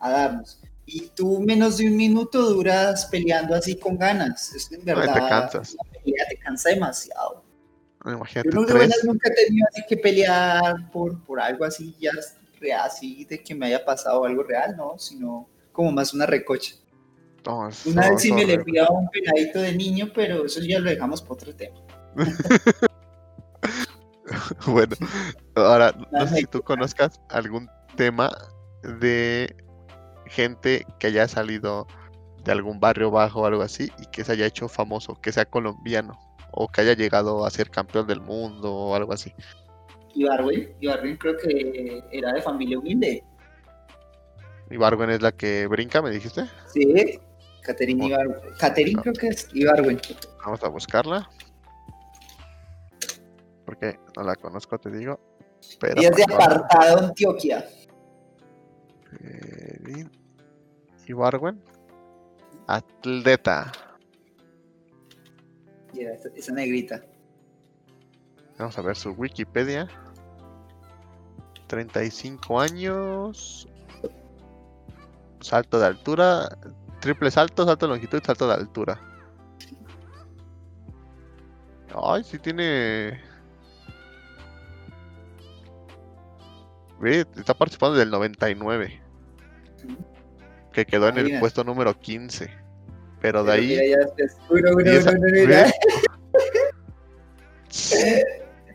a 0.00 0.10
darnos. 0.10 0.60
Y 0.86 1.08
tú 1.14 1.40
menos 1.40 1.76
de 1.76 1.86
un 1.86 1.96
minuto 1.96 2.40
duras 2.48 3.06
peleando 3.06 3.54
así 3.54 3.76
con 3.78 3.98
ganas. 3.98 4.54
Es 4.54 4.72
en 4.72 4.80
Ay, 4.80 4.84
verdad. 4.86 5.12
te 5.14 5.20
cansas. 5.20 5.76
La 5.84 6.00
pelea 6.00 6.24
te 6.30 6.36
cansa 6.38 6.70
demasiado. 6.70 7.44
Imagínate, 8.06 8.48
Yo 8.50 8.60
no 8.60 8.64
tres. 8.66 9.04
nunca 9.04 9.28
he 9.30 9.44
tenido 9.46 9.66
así 9.70 9.82
que 9.86 9.96
pelear 9.98 10.90
por, 10.90 11.22
por 11.24 11.40
algo 11.40 11.64
así 11.66 11.94
ya 12.00 12.12
real, 12.58 12.82
así 12.86 13.24
de 13.26 13.42
que 13.42 13.54
me 13.54 13.66
haya 13.66 13.84
pasado 13.84 14.24
algo 14.24 14.42
real, 14.44 14.76
¿no? 14.78 14.98
Sino 14.98 15.46
como 15.72 15.92
más 15.92 16.14
una 16.14 16.24
recocha. 16.24 16.74
No, 17.44 17.68
Una 17.86 18.10
vez 18.10 18.22
sí 18.22 18.32
me 18.32 18.46
le 18.46 18.58
fui 18.62 18.78
a 18.78 18.88
un 18.88 19.08
peladito 19.10 19.60
de 19.60 19.74
niño, 19.74 20.10
pero 20.14 20.46
eso 20.46 20.60
ya 20.60 20.78
lo 20.78 20.88
dejamos 20.88 21.20
por 21.20 21.36
otro 21.36 21.54
tema. 21.54 21.76
Bueno, 24.66 24.96
ahora, 25.54 25.94
no 26.12 26.26
sé 26.26 26.36
si 26.36 26.44
tú 26.46 26.62
conozcas 26.62 27.20
algún 27.30 27.68
tema 27.96 28.30
de 28.82 29.54
gente 30.26 30.86
que 30.98 31.08
haya 31.08 31.26
salido 31.26 31.86
de 32.44 32.52
algún 32.52 32.80
barrio 32.80 33.10
bajo 33.10 33.40
o 33.42 33.46
algo 33.46 33.62
así 33.62 33.90
y 33.98 34.06
que 34.06 34.24
se 34.24 34.32
haya 34.32 34.46
hecho 34.46 34.68
famoso, 34.68 35.20
que 35.20 35.32
sea 35.32 35.44
colombiano 35.44 36.18
o 36.52 36.68
que 36.68 36.80
haya 36.80 36.94
llegado 36.94 37.44
a 37.44 37.50
ser 37.50 37.70
campeón 37.70 38.06
del 38.06 38.20
mundo 38.20 38.72
o 38.72 38.94
algo 38.94 39.12
así. 39.12 39.32
Ibarwen, 40.14 40.74
Ibarwen 40.80 41.16
creo 41.16 41.36
que 41.36 42.02
era 42.10 42.32
de 42.32 42.42
familia 42.42 42.78
humilde. 42.78 43.22
Ibargüen 44.70 45.10
es 45.10 45.22
la 45.22 45.32
que 45.32 45.66
brinca, 45.66 46.02
me 46.02 46.10
dijiste. 46.10 46.44
Sí, 46.72 47.20
Caterine 47.62 48.04
Oh. 48.04 48.08
Ibarwen. 48.08 48.40
Caterine 48.58 49.02
creo 49.02 49.14
que 49.14 49.28
es 49.28 49.48
Ibarwen. 49.52 50.00
Vamos 50.44 50.62
a 50.62 50.68
buscarla. 50.68 51.28
Porque 53.68 54.00
no 54.16 54.22
la 54.22 54.34
conozco, 54.34 54.78
te 54.78 54.90
digo. 54.90 55.20
Pero 55.78 56.00
Y 56.00 56.06
es 56.06 56.16
de 56.16 56.24
apartado 56.24 57.00
Antioquia. 57.00 57.68
Ibargüen. 61.06 61.62
Atleta. 62.66 63.70
Esa, 65.92 66.30
esa 66.34 66.52
negrita. 66.54 67.02
Vamos 68.58 68.78
a 68.78 68.80
ver 68.80 68.96
su 68.96 69.10
Wikipedia. 69.10 69.86
35 71.66 72.60
años. 72.62 73.68
Salto 75.40 75.78
de 75.78 75.88
altura. 75.88 76.56
Triple 77.00 77.30
salto, 77.30 77.66
salto 77.66 77.84
de 77.84 77.92
longitud, 77.92 78.22
salto 78.24 78.48
de 78.48 78.54
altura. 78.54 78.98
Ay, 82.02 82.24
sí 82.24 82.38
tiene. 82.38 83.27
Ve, 87.00 87.24
está 87.36 87.54
participando 87.54 87.96
del 87.96 88.10
99. 88.10 89.02
Que 90.72 90.84
quedó 90.86 91.08
en 91.08 91.18
el 91.18 91.38
puesto 91.40 91.64
número 91.64 91.98
15. 91.98 92.50
Pero 93.20 93.42
de 93.44 93.52
ahí. 93.52 93.78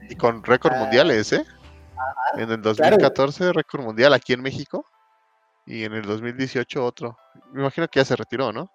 Y 0.09 0.15
con 0.15 0.43
récord 0.43 0.73
Ah. 0.75 0.79
mundiales, 0.79 1.31
¿eh? 1.33 1.45
En 2.37 2.51
el 2.51 2.61
2014 2.61 3.53
récord 3.53 3.83
mundial 3.83 4.13
aquí 4.13 4.33
en 4.33 4.41
México. 4.41 4.85
Y 5.65 5.85
en 5.85 5.93
el 5.93 6.03
2018 6.03 6.83
otro. 6.83 7.17
Me 7.53 7.61
imagino 7.61 7.87
que 7.87 7.99
ya 7.99 8.05
se 8.05 8.15
retiró, 8.15 8.51
¿no? 8.51 8.69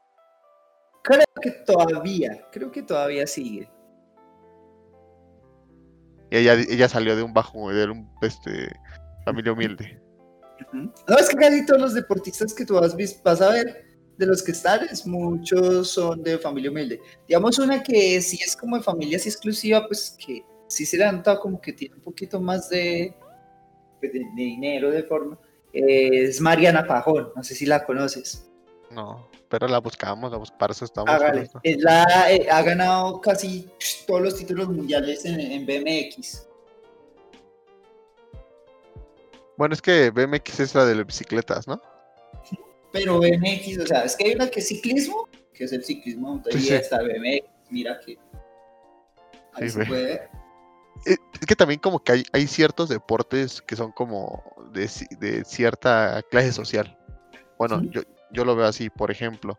Creo 1.02 1.24
que 1.40 1.50
todavía, 1.50 2.46
creo 2.50 2.70
que 2.70 2.82
todavía 2.82 3.26
sigue. 3.26 3.70
Y 6.30 6.37
ella, 6.37 6.54
ella 6.54 6.88
salió 6.88 7.14
de 7.16 7.22
un 7.22 7.32
bajo, 7.32 7.70
de 7.70 7.90
un 7.90 8.11
este, 8.22 8.74
familia 9.28 9.52
humilde. 9.52 10.00
No, 10.72 11.16
es 11.18 11.28
que 11.28 11.36
casi 11.36 11.64
todos 11.64 11.80
los 11.80 11.94
deportistas 11.94 12.52
que 12.52 12.64
tú 12.66 12.76
has 12.78 12.94
visto, 12.96 13.20
vas 13.24 13.40
a 13.40 13.50
ver, 13.50 13.86
de 14.16 14.26
los 14.26 14.42
que 14.42 14.52
están, 14.52 14.86
es- 14.90 15.06
muchos 15.06 15.90
son 15.90 16.22
de 16.22 16.38
familia 16.38 16.70
humilde. 16.70 17.00
Digamos 17.28 17.58
una 17.58 17.82
que 17.82 18.20
sí 18.20 18.38
es 18.44 18.56
como 18.56 18.76
de 18.76 18.82
familia 18.82 19.16
así 19.18 19.28
exclusiva, 19.28 19.86
pues 19.86 20.16
que 20.24 20.44
sí 20.66 20.84
se 20.84 20.96
le 20.98 21.04
ha 21.04 21.12
notado 21.12 21.40
como 21.40 21.60
que 21.60 21.72
tiene 21.72 21.94
un 21.94 22.02
poquito 22.02 22.40
más 22.40 22.68
de, 22.68 23.14
pues, 24.00 24.12
de, 24.12 24.18
de 24.20 24.42
dinero, 24.42 24.90
de 24.90 25.02
forma. 25.04 25.38
eh, 25.72 26.24
es 26.24 26.40
Mariana 26.40 26.86
Pajón, 26.86 27.30
no 27.36 27.42
sé 27.44 27.54
si 27.54 27.64
la 27.66 27.84
conoces. 27.84 28.50
No, 28.90 29.28
pero 29.50 29.68
la 29.68 29.78
buscamos, 29.78 30.32
la 30.32 30.38
bus- 30.38 30.50
para 30.50 30.72
eso 30.72 30.84
estamos. 30.86 31.10
Hágale. 31.10 31.42
esto. 31.42 31.60
Es 31.62 31.76
la, 31.82 32.04
eh, 32.32 32.48
ha 32.50 32.62
ganado 32.62 33.20
casi 33.20 33.70
todos 34.06 34.22
los 34.22 34.34
títulos 34.36 34.68
mundiales 34.70 35.24
en, 35.26 35.38
en 35.40 35.66
BMX. 35.66 36.47
Bueno, 39.58 39.74
es 39.74 39.82
que 39.82 40.10
BMX 40.10 40.60
es 40.60 40.74
la 40.74 40.86
de 40.86 40.94
las 40.94 41.04
bicicletas, 41.06 41.66
¿no? 41.68 41.82
Pero 42.92 43.18
BMX, 43.18 43.78
o 43.82 43.86
sea, 43.86 44.04
es 44.04 44.16
que 44.16 44.28
hay 44.28 44.34
una 44.34 44.48
que 44.48 44.60
es 44.60 44.68
ciclismo, 44.68 45.28
que 45.52 45.64
es 45.64 45.72
el 45.72 45.84
ciclismo, 45.84 46.36
entonces 46.36 46.62
Sí, 46.62 46.68
ya 46.68 46.76
sí. 46.76 46.82
está 46.84 47.02
BMX, 47.02 47.44
mira 47.70 47.98
que 48.00 48.16
ahí 49.54 49.68
Sí, 49.68 49.70
se 49.80 49.84
puede 49.84 50.04
ver. 50.04 50.30
Eh, 51.06 51.16
Es 51.40 51.46
que 51.46 51.56
también 51.56 51.80
como 51.80 51.98
que 52.02 52.12
hay, 52.12 52.24
hay 52.32 52.46
ciertos 52.46 52.88
deportes 52.88 53.60
que 53.62 53.76
son 53.76 53.92
como 53.92 54.42
de, 54.72 54.88
de 55.18 55.44
cierta 55.44 56.22
clase 56.30 56.52
social. 56.52 56.96
Bueno, 57.58 57.82
yo, 57.90 58.02
yo 58.32 58.44
lo 58.44 58.54
veo 58.56 58.66
así, 58.66 58.88
por 58.90 59.10
ejemplo, 59.10 59.58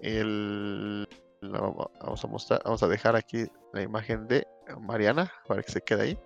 el 0.00 1.06
vamos 1.42 2.24
a 2.24 2.26
mostrar, 2.26 2.62
vamos 2.64 2.82
a 2.82 2.88
dejar 2.88 3.14
aquí 3.14 3.44
la 3.74 3.82
imagen 3.82 4.26
de 4.26 4.46
Mariana 4.80 5.30
para 5.46 5.62
que 5.62 5.70
se 5.70 5.82
quede 5.82 6.02
ahí. 6.02 6.18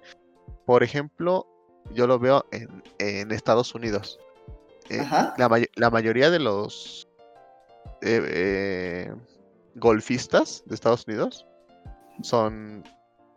Por 0.64 0.82
ejemplo, 0.84 1.46
yo 1.92 2.06
lo 2.06 2.18
veo 2.18 2.44
en, 2.52 2.82
en 2.98 3.30
Estados 3.32 3.74
Unidos. 3.74 4.18
Eh, 4.88 5.04
la, 5.38 5.48
may- 5.48 5.68
la 5.76 5.90
mayoría 5.90 6.30
de 6.30 6.38
los 6.40 7.08
eh, 8.02 8.20
eh, 8.26 9.12
golfistas 9.76 10.62
de 10.66 10.74
Estados 10.74 11.06
Unidos 11.06 11.46
son 12.22 12.82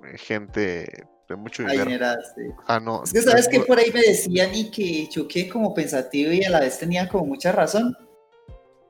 eh, 0.03 0.17
gente 0.17 1.05
de 1.29 1.35
mucho 1.35 1.63
dinero. 1.63 2.17
Ah, 2.67 2.79
no. 2.79 3.03
Es 3.03 3.13
que 3.13 3.21
sabes 3.21 3.47
que 3.47 3.59
por 3.61 3.77
ahí 3.79 3.91
me 3.93 4.01
decían 4.01 4.53
y 4.53 4.71
que 4.71 5.07
quedé 5.27 5.47
como 5.49 5.73
pensativo 5.73 6.31
y 6.31 6.43
a 6.43 6.49
la 6.49 6.59
vez 6.59 6.79
tenía 6.79 7.07
como 7.07 7.25
mucha 7.25 7.51
razón, 7.51 7.95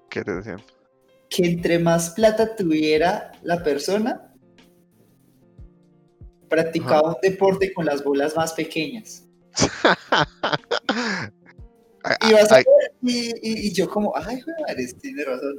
¿Qué 0.10 0.24
te 0.24 0.34
decían? 0.34 0.62
que 1.30 1.46
entre 1.46 1.80
más 1.80 2.12
plata 2.12 2.56
tuviera 2.56 3.32
la 3.42 3.64
persona, 3.64 4.32
practicaba 6.48 7.10
un 7.10 7.16
deporte 7.22 7.74
con 7.74 7.86
las 7.86 8.04
bolas 8.04 8.36
más 8.36 8.54
pequeñas. 8.54 9.26
Y, 12.30 12.34
vas 12.34 12.52
a 12.52 12.58
ver, 12.58 12.66
y, 13.02 13.28
y- 13.42 13.68
y 13.68 13.72
yo 13.72 13.90
como, 13.90 14.12
ay, 14.18 14.38
madre, 14.68 14.88
tiene 15.02 15.24
razón. 15.24 15.56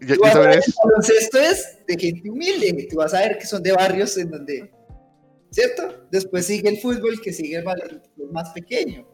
yo- 0.00 0.06
Tú 0.06 0.14
yo 0.14 0.20
vas 0.20 0.30
a 0.30 0.32
también 0.34 0.50
ver, 0.50 0.58
es- 0.60 0.68
el 0.68 0.74
baloncesto 0.84 1.38
es 1.40 1.78
de 1.88 1.98
gente 1.98 2.30
humilde, 2.30 2.86
tú 2.88 2.96
vas 2.98 3.14
a 3.14 3.18
ver 3.20 3.38
que 3.38 3.46
son 3.46 3.60
de 3.60 3.72
barrios 3.72 4.16
en 4.16 4.30
donde, 4.30 4.70
¿cierto? 5.50 6.06
Después 6.12 6.46
sigue 6.46 6.68
el 6.68 6.78
fútbol, 6.78 7.20
que 7.20 7.32
sigue 7.32 7.56
el 7.56 7.64
balón 7.64 8.00
más 8.30 8.50
pequeño. 8.50 9.08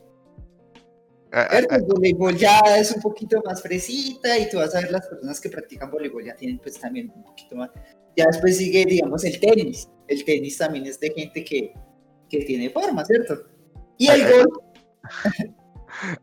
ah, 1.32 1.46
ah, 1.48 1.48
¿cierto? 1.52 1.68
ah, 1.74 1.76
El 1.76 1.82
voleibol 1.84 2.36
ya 2.36 2.58
es 2.76 2.92
un 2.92 3.00
poquito 3.00 3.40
más 3.46 3.62
fresita 3.62 4.36
y 4.38 4.46
tú 4.50 4.58
vas 4.58 4.74
a 4.74 4.80
ver 4.82 4.90
las 4.92 5.06
personas 5.08 5.40
que 5.40 5.48
practican 5.48 5.90
voleibol 5.90 6.22
ya 6.24 6.34
tienen 6.36 6.58
pues 6.58 6.78
también 6.78 7.10
un 7.16 7.22
poquito 7.24 7.56
más. 7.56 7.70
Ya 8.14 8.26
después 8.26 8.58
sigue, 8.58 8.84
digamos, 8.84 9.24
el 9.24 9.40
tenis. 9.40 9.88
El 10.06 10.22
tenis 10.24 10.58
también 10.58 10.84
es 10.84 11.00
de 11.00 11.10
gente 11.12 11.42
que, 11.44 11.72
que 12.28 12.44
tiene 12.44 12.68
forma, 12.68 13.04
¿cierto? 13.06 13.40
Y 14.00 14.08
el 14.08 14.22
ay. 14.24 14.32
golf, 14.32 14.54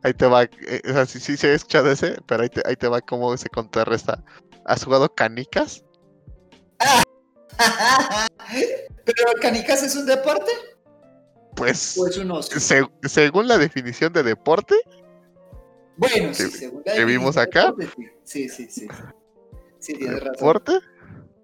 ahí 0.02 0.14
te 0.16 0.26
va. 0.26 0.44
eh, 0.44 0.82
o 0.90 0.94
sea, 0.94 1.06
sí, 1.06 1.20
sí 1.20 1.38
se 1.38 1.48
ha 1.50 1.54
escuchado 1.54 1.92
ese, 1.92 2.18
pero 2.26 2.42
ahí 2.42 2.50
te, 2.50 2.62
ahí 2.66 2.76
te 2.76 2.88
va 2.88 3.02
cómo 3.02 3.38
se 3.38 3.50
contrarresta. 3.50 4.24
¿Has 4.66 4.84
jugado 4.84 5.14
canicas? 5.14 5.84
pero 9.06 9.24
canicas 9.42 9.84
es 9.84 9.96
un 9.96 10.06
deporte 10.06 10.52
Pues, 11.56 11.98
o 11.98 12.08
es 12.08 12.18
un 12.18 12.32
ocio. 12.32 12.60
se- 12.60 12.88
según 13.04 13.48
la 13.48 13.58
definición 13.58 14.12
de 14.14 14.24
deporte, 14.24 14.76
Bueno, 15.98 16.34
sí, 16.34 16.50
según 16.50 16.82
la 16.86 16.94
que 16.94 17.06
vimos 17.06 17.38
acá. 17.38 17.72
de 17.78 17.86
deporte, 17.86 18.14
Sí, 18.24 18.50
sí, 18.50 18.68
sí. 18.70 18.88
Sí, 19.80 19.94
tienes 19.94 20.20
razón. 20.20 20.34
deporte, 20.34 20.80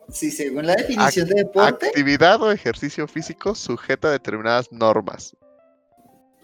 Sí, 0.10 0.32
según 0.32 0.66
la 0.68 0.76
definición 0.76 1.28
de 1.30 1.36
deporte, 1.36 1.88
actividad 1.88 2.42
o 2.42 2.52
ejercicio 2.52 3.08
físico 3.08 3.56
sujeta 3.56 4.10
a 4.10 4.12
determinadas 4.12 4.72
normas 4.72 5.36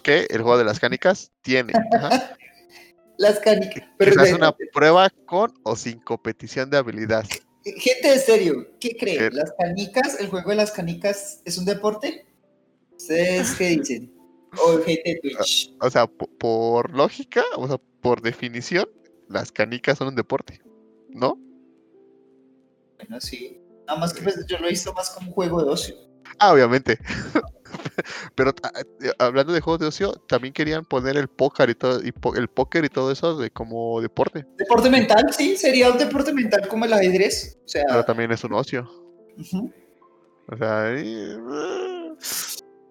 que 0.02 0.28
el 0.30 0.42
juego 0.42 0.58
de 0.58 0.64
las 0.66 0.80
canicas 0.80 1.32
tiene. 1.42 1.74
Ajá. 1.94 2.36
las 3.18 3.40
canicas. 3.40 3.84
Pero 3.98 4.16
bueno, 4.16 4.38
una 4.38 4.56
prueba 4.74 5.10
con 5.26 5.54
o 5.64 5.76
sin 5.76 6.00
competición 6.00 6.70
de 6.70 6.78
habilidad. 6.78 7.26
Gente 7.64 8.10
de 8.10 8.20
serio, 8.20 8.68
¿qué 8.80 8.96
creen? 8.98 9.36
¿Las 9.36 9.52
canicas, 9.60 10.20
el 10.20 10.28
juego 10.28 10.50
de 10.52 10.56
las 10.56 10.72
canicas 10.72 11.42
es 11.46 11.58
un 11.58 11.66
deporte? 11.66 12.26
¿Ustedes 12.96 13.52
qué 13.52 13.68
dicen? 13.70 14.14
O 14.58 14.80
gente 14.80 15.04
de 15.06 15.20
Twitch. 15.20 15.76
O 15.82 15.90
sea, 15.90 16.08
po- 16.08 16.30
por 16.40 16.92
lógica, 16.96 17.44
o 17.58 17.68
sea, 17.68 17.78
por 18.02 18.22
definición, 18.22 18.88
las 19.28 19.52
canicas 19.52 19.98
son 19.98 20.08
un 20.08 20.16
deporte, 20.16 20.62
¿no? 21.10 21.38
Bueno, 22.98 23.22
sí. 23.22 23.62
Nada 23.86 24.00
más 24.00 24.14
que 24.14 24.22
pues, 24.22 24.46
yo 24.48 24.58
lo 24.60 24.68
he 24.68 24.72
visto 24.72 24.94
más 24.94 25.10
como 25.12 25.28
un 25.28 25.34
juego 25.34 25.64
de 25.64 25.72
ocio. 25.72 25.96
Ah, 26.40 26.54
obviamente. 26.54 26.98
Pero 28.36 28.52
eh, 28.52 29.12
hablando 29.20 29.54
de 29.54 29.62
juegos 29.62 29.80
de 29.80 29.88
ocio, 29.88 30.14
también 30.28 30.54
querían 30.54 30.86
poner 30.86 31.18
el 31.18 31.28
póker 31.28 31.70
y 31.70 31.76
todo, 31.76 32.02
y 32.04 32.14
el 32.38 32.48
póker 32.48 32.86
y 32.86 32.90
todo 32.90 33.12
eso 33.12 33.38
de 33.38 33.50
como 33.52 34.02
deporte. 34.02 34.46
Deporte 34.58 34.90
mental, 34.90 35.26
sí, 35.32 35.56
sería 35.56 35.92
un 35.92 35.98
deporte 35.98 36.34
mental 36.34 36.68
como 36.68 36.86
el 36.86 36.94
ajedrez. 36.94 37.58
O 37.66 37.68
sea, 37.68 37.84
Pero 37.88 38.06
también 38.06 38.32
es 38.32 38.44
un 38.44 38.54
ocio. 38.54 38.90
O 40.48 40.58
sea, 40.58 40.96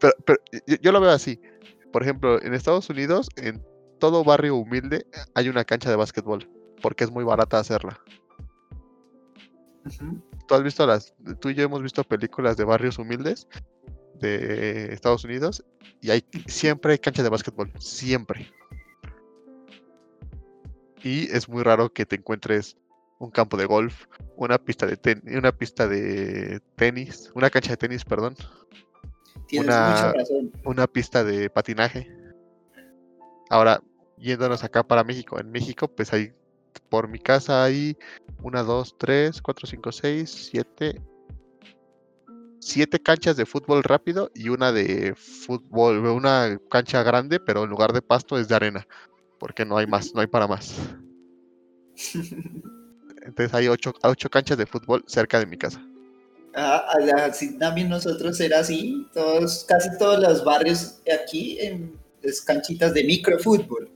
pero, 0.00 0.14
pero 0.24 0.38
yo, 0.66 0.76
yo 0.80 0.92
lo 0.92 1.00
veo 1.00 1.10
así. 1.10 1.40
Por 1.92 2.02
ejemplo, 2.02 2.40
en 2.42 2.54
Estados 2.54 2.88
Unidos, 2.90 3.28
en 3.36 3.62
todo 3.98 4.24
barrio 4.24 4.56
humilde 4.56 5.06
hay 5.34 5.48
una 5.48 5.64
cancha 5.64 5.90
de 5.90 5.96
básquetbol, 5.96 6.48
porque 6.82 7.04
es 7.04 7.10
muy 7.10 7.24
barata 7.24 7.58
hacerla. 7.58 8.00
¿Tú 10.46 10.54
has 10.54 10.62
visto 10.62 10.86
las, 10.86 11.14
tú 11.40 11.50
y 11.50 11.54
yo 11.54 11.64
hemos 11.64 11.82
visto 11.82 12.04
películas 12.04 12.56
de 12.56 12.64
barrios 12.64 12.98
humildes 12.98 13.46
de 14.18 14.92
Estados 14.92 15.24
Unidos 15.24 15.64
y 16.00 16.10
hay 16.10 16.24
siempre 16.46 16.92
hay 16.92 16.98
canchas 16.98 17.24
de 17.24 17.30
básquetbol, 17.30 17.70
siempre. 17.78 18.50
Y 21.02 21.30
es 21.30 21.48
muy 21.48 21.62
raro 21.62 21.92
que 21.92 22.06
te 22.06 22.16
encuentres 22.16 22.76
un 23.18 23.30
campo 23.30 23.56
de 23.56 23.66
golf, 23.66 24.06
una 24.36 24.58
pista 24.58 24.86
de 24.86 24.96
ten- 24.96 25.22
una 25.36 25.52
pista 25.52 25.86
de 25.88 26.60
tenis, 26.76 27.30
una 27.34 27.50
cancha 27.50 27.70
de 27.70 27.76
tenis, 27.76 28.04
perdón, 28.04 28.34
Tienes 29.46 29.68
Una- 29.68 30.08
mucha 30.08 30.12
razón. 30.12 30.52
una 30.64 30.86
pista 30.86 31.24
de 31.24 31.48
patinaje. 31.48 32.06
Ahora, 33.48 33.82
yéndonos 34.18 34.62
acá 34.62 34.82
para 34.82 35.04
México, 35.04 35.40
en 35.40 35.50
México, 35.50 35.88
pues 35.88 36.12
hay, 36.12 36.32
por 36.90 37.08
mi 37.08 37.18
casa 37.18 37.64
hay 37.64 37.96
una, 38.42 38.62
dos, 38.62 38.94
tres, 38.98 39.40
cuatro, 39.40 39.66
cinco, 39.66 39.90
seis, 39.90 40.48
siete, 40.50 41.00
siete 42.60 43.00
canchas 43.00 43.36
de 43.36 43.46
fútbol 43.46 43.82
rápido 43.82 44.30
y 44.34 44.48
una 44.48 44.72
de 44.72 45.14
fútbol, 45.16 45.98
una 46.06 46.58
cancha 46.70 47.02
grande, 47.02 47.40
pero 47.40 47.64
en 47.64 47.70
lugar 47.70 47.92
de 47.92 48.02
pasto 48.02 48.38
es 48.38 48.48
de 48.48 48.54
arena, 48.54 48.86
porque 49.38 49.64
no 49.64 49.76
hay 49.76 49.86
más, 49.86 50.14
no 50.14 50.20
hay 50.20 50.26
para 50.26 50.46
más. 50.46 50.74
Entonces 53.22 53.52
hay 53.54 53.68
ocho, 53.68 53.92
ocho 54.02 54.30
canchas 54.30 54.56
de 54.56 54.66
fútbol 54.66 55.04
cerca 55.06 55.38
de 55.38 55.46
mi 55.46 55.56
casa. 55.56 55.82
Ah, 56.54 56.84
así 57.24 57.58
también 57.58 57.88
nosotros 57.88 58.40
era 58.40 58.60
así, 58.60 59.06
todos, 59.12 59.64
casi 59.68 59.88
todos 59.98 60.18
los 60.20 60.44
barrios 60.44 61.00
aquí 61.22 61.58
en 61.60 61.98
es 62.22 62.42
canchitas 62.42 62.94
de 62.94 63.04
microfútbol. 63.04 63.90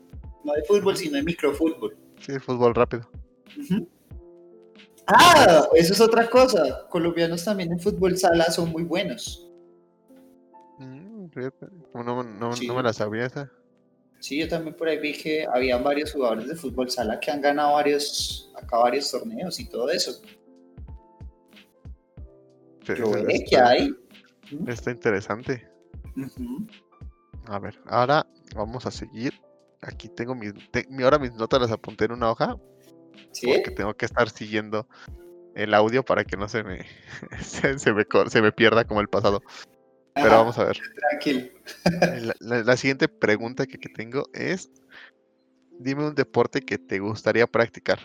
No 0.45 0.53
de 0.53 0.63
fútbol, 0.65 0.97
sino 0.97 1.17
de 1.17 1.23
microfútbol. 1.23 1.97
Sí, 2.21 2.39
fútbol 2.39 2.75
rápido. 2.75 3.09
Ujú. 3.59 3.89
Ah, 5.07 5.67
eso 5.75 5.93
es 5.93 6.01
otra 6.01 6.29
cosa. 6.31 6.87
Colombianos 6.89 7.45
también 7.45 7.73
en 7.73 7.81
fútbol 7.81 8.17
sala 8.17 8.45
son 8.51 8.71
muy 8.71 8.85
buenos. 8.85 9.49
Mm, 10.79 11.27
no, 11.95 12.23
no- 12.23 12.53
Sí. 12.53 12.67
no 12.67 12.75
me 12.75 12.83
la 12.83 12.93
sabía 12.93 13.27
esa. 13.27 13.51
Sí, 14.21 14.39
yo 14.39 14.49
también 14.49 14.77
por 14.77 14.89
ahí 14.89 14.99
vi 14.99 15.13
que 15.15 15.47
había 15.53 15.77
varios 15.79 16.13
jugadores 16.13 16.47
de 16.47 16.55
fútbol 16.55 16.89
sala 16.91 17.19
que 17.19 17.31
han 17.31 17.41
ganado 17.41 17.75
varios, 17.75 18.53
acá 18.57 18.79
varios 18.79 19.11
torneos 19.11 19.59
y 19.59 19.69
todo 19.69 19.91
eso. 19.91 20.13
Sí, 22.87 22.93
Yo 22.97 23.11
que 23.49 23.57
hay. 23.59 23.95
Está 24.69 24.91
interesante. 24.91 25.69
A 27.47 27.59
ver, 27.59 27.79
ahora 27.87 28.27
vamos 28.55 28.87
a 28.87 28.91
seguir. 28.91 29.33
Aquí 29.81 30.09
tengo 30.09 30.35
mis, 30.35 30.53
te- 30.71 30.87
mi- 30.89 31.03
ahora 31.03 31.19
mis 31.19 31.33
notas 31.35 31.61
las 31.61 31.73
apunté 31.73 32.05
en 32.05 32.13
una 32.13 32.31
hoja 32.31 32.57
¿Sí? 33.33 33.47
porque 33.49 33.71
tengo 33.71 33.95
que 33.95 34.07
estar 34.07 34.29
siguiendo 34.31 34.87
el 35.55 35.75
audio 35.75 36.03
para 36.05 36.25
que 36.25 36.37
no 36.37 36.49
se 36.49 36.63
me, 36.63 36.87
se, 37.43 37.79
se 37.79 37.93
me, 37.93 38.05
se 38.29 38.43
me 38.43 38.53
pierda 38.53 38.85
como 38.85 39.01
el 39.01 39.09
pasado. 39.09 39.43
Pero 40.15 40.27
Ajá, 40.27 40.37
vamos 40.37 40.59
a 40.59 40.65
ver. 40.65 40.79
Tranquilo. 41.11 41.49
La, 42.01 42.35
la- 42.41 42.63
la 42.65 42.77
siguiente 42.77 43.09
pregunta 43.09 43.67
que, 43.67 43.79
que 43.79 43.89
tengo 43.89 44.25
es, 44.35 44.71
dime 45.79 46.07
un 46.07 46.15
deporte 46.15 46.61
que 46.61 46.77
te 46.79 46.99
gustaría 46.99 47.47
practicar. 47.47 47.99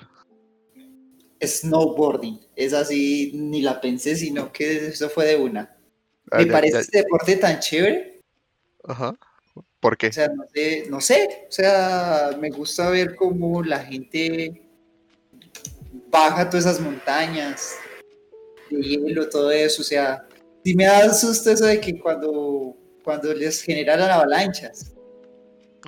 Snowboarding. 1.41 2.39
Es 2.56 2.74
así, 2.74 3.32
ni 3.36 3.62
la 3.62 3.80
pensé, 3.80 4.15
sino 4.15 4.52
que 4.52 4.88
eso 4.88 5.10
fue 5.10 5.26
de 5.26 5.36
una. 5.36 5.76
Ah, 6.32 6.38
Me 6.39 6.46
ya- 6.46 6.52
parece 6.52 6.74
ya- 6.74 6.80
este 6.80 6.98
deporte 7.00 7.36
tan 7.38 7.60
chévere. 7.60 8.22
Ajá. 8.86 9.13
¿Por 9.80 9.98
qué? 9.98 10.08
O 10.08 10.13
sea, 10.13 10.30
no 10.30 10.43
sé, 10.54 10.86
no 10.89 11.02
sé. 11.02 11.46
O 11.50 11.52
sea, 11.52 12.32
me 12.39 12.50
gusta 12.50 12.89
ver 12.89 13.15
cómo 13.15 13.62
la 13.63 13.80
gente 13.80 14.66
baja 16.10 16.50
todas 16.50 16.65
esas 16.65 16.80
montañas 16.80 17.76
de 18.70 18.82
hielo, 18.82 19.30
todo 19.30 19.52
eso. 19.52 19.82
O 19.82 19.86
sea, 19.86 20.26
sí 20.63 20.76
me 20.76 20.86
da 20.86 21.13
susto 21.13 21.52
eso 21.52 21.65
de 21.65 21.80
que 21.80 22.00
cuando, 22.00 22.76
cuando 23.04 23.34
les 23.34 23.62
generan 23.62 24.02
avalanchas. 24.02 24.93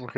Ok. 0.01 0.17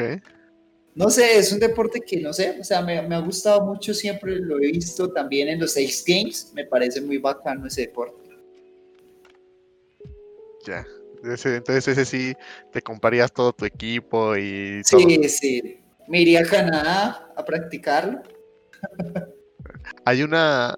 No 0.94 1.10
sé, 1.10 1.38
es 1.38 1.54
un 1.54 1.60
deporte 1.60 2.02
que 2.02 2.20
no 2.20 2.34
sé, 2.34 2.58
o 2.60 2.64
sea, 2.66 2.82
me, 2.82 3.02
me 3.02 3.16
ha 3.16 3.20
gustado 3.20 3.66
mucho, 3.66 3.94
siempre 3.94 4.36
lo 4.36 4.58
he 4.58 4.72
visto 4.74 5.10
también 5.10 5.48
en 5.48 5.62
los 5.62 5.78
X 5.78 6.04
Games, 6.06 6.52
me 6.54 6.66
parece 6.66 7.00
muy 7.00 7.18
bacano 7.18 7.66
ese 7.68 7.82
deporte. 7.82 8.30
Ya. 10.68 10.86
Entonces 11.24 11.88
ese 11.88 12.06
sí 12.06 12.34
te 12.72 12.82
comprarías 12.82 13.32
todo 13.32 13.54
tu 13.54 13.66
equipo 13.66 14.36
y 14.36 14.82
todo. 14.90 15.00
Sí, 15.00 15.30
sí, 15.30 15.80
me 16.08 16.22
iría 16.22 16.42
a 16.42 16.46
Canadá 16.46 17.32
a 17.36 17.46
practicarlo. 17.46 18.22
Hay 20.06 20.24
una. 20.24 20.76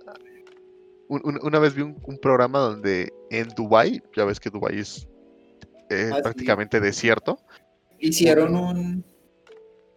un- 1.09 1.21
un- 1.23 1.39
una 1.43 1.59
vez 1.59 1.73
vi 1.75 1.81
un, 1.83 1.97
un 2.05 2.17
programa 2.17 2.59
donde 2.59 3.11
en 3.29 3.47
Dubai, 3.49 4.01
ya 4.15 4.25
ves 4.25 4.39
que 4.39 4.49
Dubai 4.49 4.79
es 4.79 5.07
eh, 5.89 6.09
Ah, 6.11 6.15
sí. 6.17 6.21
prácticamente 6.23 6.79
desierto. 6.79 7.37
Hicieron 7.99 8.55
un... 8.55 9.05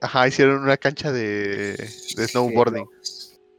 Ajá, 0.01 0.29
hicieron 0.29 0.63
una 0.63 0.77
cancha 0.77 1.11
de, 1.11 1.77
de 2.17 2.29
snowboarding. 2.29 2.87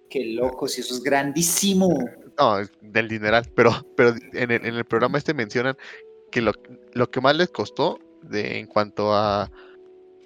Qué 0.10 0.26
locos, 0.34 0.78
y 0.78 0.82
eso 0.82 0.94
es 0.94 1.04
grandísimo. 1.04 1.90
No, 2.38 2.58
del 2.82 3.08
dineral, 3.08 3.46
pero, 3.56 3.72
pero 3.98 4.14
en 4.34 4.52
el, 4.52 4.66
en 4.66 4.76
el 4.76 4.86
programa 4.86 5.18
este 5.18 5.34
mencionan 5.34 5.76
que 6.32 6.42
lo, 6.42 6.52
lo 6.94 7.10
que 7.10 7.20
más 7.22 7.36
les 7.36 7.50
costó 7.50 7.98
de, 8.22 8.60
en 8.60 8.68
cuanto 8.68 9.14
a, 9.14 9.52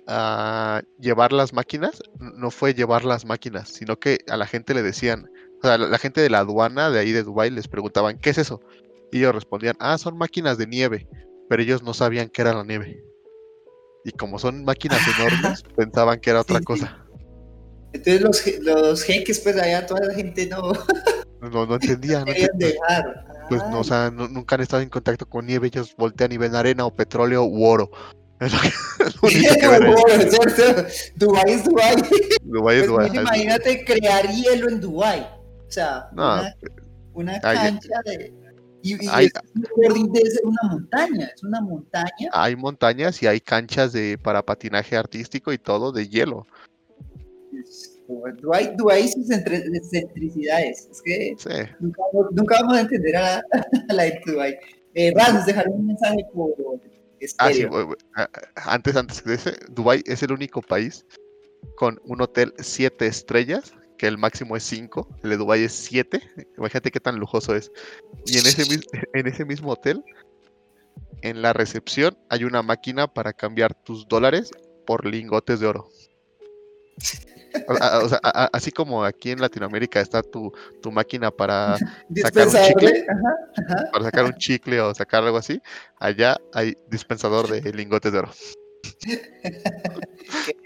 a 0.08 0.82
llevar 1.00 1.32
las 1.32 1.54
máquinas, 1.54 2.02
no 2.20 2.52
fue 2.52 2.74
llevar 2.74 3.06
las 3.06 3.26
máquinas, 3.26 3.70
sino 3.70 3.98
que 3.98 4.20
a 4.30 4.38
la 4.38 4.48
gente 4.48 4.74
le 4.74 4.82
decían, 4.84 5.30
o 5.64 5.68
sea, 5.68 5.78
la, 5.78 5.98
gente 5.98 6.22
de 6.22 6.30
la 6.30 6.40
aduana 6.40 6.90
de 6.90 7.00
ahí 7.00 7.12
de 7.12 7.24
Dubai 7.24 7.50
les 7.52 7.68
preguntaban, 7.68 8.18
¿qué 8.20 8.32
es 8.32 8.38
eso? 8.38 8.62
Y 9.12 9.20
ellos 9.20 9.36
respondían, 9.36 9.76
ah, 9.80 9.98
son 9.98 10.18
máquinas 10.18 10.58
de 10.58 10.68
nieve, 10.68 11.08
pero 11.50 11.62
ellos 11.62 11.84
no 11.84 11.94
sabían 11.94 12.30
qué 12.30 12.42
era 12.42 12.54
la 12.54 12.64
nieve. 12.64 13.04
Y 14.04 14.12
como 14.12 14.40
son 14.40 14.64
máquinas 14.66 15.06
enormes, 15.08 15.64
pensaban 15.76 16.20
que 16.20 16.30
era 16.32 16.42
otra 16.42 16.58
Sí, 16.58 16.62
sí. 16.62 16.66
cosa. 16.66 17.06
Entonces 17.94 18.22
los, 18.22 18.66
los 18.66 19.04
jeques, 19.04 19.40
pues 19.42 19.58
allá 19.58 19.86
toda 19.86 20.06
la 20.08 20.14
gente 20.14 20.48
no 20.48 20.72
No, 21.42 21.66
no 21.66 21.76
entendían. 21.76 22.26
no 22.26 22.34
dejar. 22.58 23.26
Pues 23.50 23.64
no, 23.70 23.80
o 23.80 23.82
Ah, 23.82 23.84
sea, 23.84 24.12
nu- 24.12 24.30
nunca 24.30 24.56
han 24.56 24.62
estado 24.62 24.82
en 24.82 24.90
contacto 24.90 25.26
con 25.26 25.46
nieve, 25.46 25.68
ellos 25.68 25.94
voltean 25.98 26.32
y 26.32 26.38
ven 26.38 26.56
arena 26.56 26.86
o 26.86 26.96
petróleo 26.96 27.44
u 27.44 27.66
oro. 27.66 27.90
Es 28.42 28.52
lo, 28.54 28.60
que, 28.60 28.68
es 29.06 29.16
lo 29.16 29.22
único 29.30 30.42
que. 30.42 30.88
Dubái 31.16 31.52
es 31.52 31.64
Dubái. 31.64 31.96
Dubái 32.44 32.78
es 32.78 32.88
Pues 32.88 32.88
Dubái, 32.90 33.08
es- 33.08 33.14
imagínate 33.14 33.86
crear 33.86 34.28
hielo 34.28 34.68
en 34.70 34.82
Dubái. 34.82 35.22
O 35.22 35.72
sea, 35.72 36.10
No, 36.14 36.34
una, 36.40 36.56
una 37.14 37.34
ay, 37.44 37.58
cancha 37.58 38.02
de. 38.06 38.34
Y, 38.84 39.06
y 39.06 39.08
ay, 39.12 39.28
ese 39.28 39.40
snowboarding 39.54 40.12
debe 40.12 40.30
ser 40.32 40.42
una 40.44 40.62
montaña, 40.72 41.30
es 41.36 41.44
una 41.44 41.62
montaña. 41.62 42.30
Hay 42.34 42.56
montañas 42.56 43.22
y 43.22 43.28
hay 43.28 43.40
canchas 43.40 43.94
de 43.94 44.18
para 44.18 44.44
patinaje 44.44 44.98
artístico 44.98 45.54
y 45.54 45.60
todo 45.60 45.92
de 45.92 46.08
hielo. 46.10 46.48
Es- 47.64 48.00
Dubái, 48.42 48.74
Dubái 48.76 49.04
y 49.04 49.08
sus 49.08 49.30
excentricidades. 49.32 50.90
Es 50.92 51.02
que 51.02 51.34
Sí. 51.38 51.50
nunca, 51.80 52.02
vamos- 52.12 52.32
nunca 52.34 52.56
vamos 52.62 52.78
a 52.78 52.82
entender 52.82 53.16
a 53.16 53.22
la, 53.22 53.44
a 53.90 53.94
la 53.94 54.04
de 54.04 54.22
Dubái. 54.26 54.56
Eh, 54.94 55.14
Raz, 55.16 55.34
nos 55.34 55.46
dejaron 55.46 55.74
un 55.76 55.86
mensaje 55.88 56.18
por 56.34 56.50
Ah, 57.38 57.48
sí, 57.52 57.62
estéreo. 57.62 57.70
bu- 57.70 57.88
bu- 57.90 57.98
a- 58.16 58.24
a- 58.56 58.74
antes, 58.74 58.96
antes 58.96 59.24
de 59.24 59.36
ese, 59.36 59.54
Dubái 59.70 60.02
es 60.06 60.24
el 60.24 60.32
único 60.32 60.62
país 60.62 61.06
con 61.76 62.00
un 62.06 62.22
hotel 62.22 62.54
7 62.60 63.06
estrellas, 63.08 63.74
que 63.98 64.08
el 64.08 64.18
máximo 64.18 64.58
es 64.58 64.64
5, 64.64 65.08
el 65.24 65.30
de 65.32 65.38
Dubái 65.38 65.64
es 65.64 65.74
7. 65.74 66.22
Imagínate 66.58 66.90
qué 66.92 67.00
tan 67.00 67.18
lujoso 67.20 67.56
es. 67.56 67.72
Y 68.26 68.38
en 68.40 68.46
ese, 68.48 68.64
en 69.14 69.28
ese 69.28 69.46
mismo 69.46 69.72
hotel, 69.72 70.04
en 71.22 71.42
la 71.44 71.54
recepción, 71.54 72.18
hay 72.30 72.44
una 72.44 72.64
máquina 72.64 73.08
para 73.08 73.32
cambiar 73.34 73.76
tus 73.84 74.08
dólares 74.08 74.50
por 74.88 75.06
lingotes 75.06 75.60
de 75.60 75.68
oro. 75.68 75.88
O, 77.68 77.74
a- 77.84 78.00
o 78.04 78.10
sea, 78.10 78.20
a- 78.24 78.44
a- 78.46 78.50
así 78.54 78.72
como 78.72 79.04
aquí 79.04 79.32
en 79.32 79.42
Latinoamérica 79.42 80.00
está 80.00 80.22
tu, 80.22 80.52
tu 80.82 80.92
máquina 80.92 81.32
para, 81.32 81.76
sacar 82.16 82.48
un 82.48 82.54
chicle. 82.54 82.92
de- 82.94 83.06
ajá, 83.10 83.36
ajá. 83.76 83.92
para 83.92 84.06
sacar 84.06 84.26
un 84.26 84.34
chicle 84.36 84.80
o 84.82 84.94
sacar 84.94 85.24
algo 85.24 85.38
así, 85.38 85.62
allá 86.00 86.38
hay 86.54 86.78
dispensador 86.90 87.48
de 87.50 87.74
lingotes 87.74 88.12
de 88.14 88.20
oro. 88.20 88.32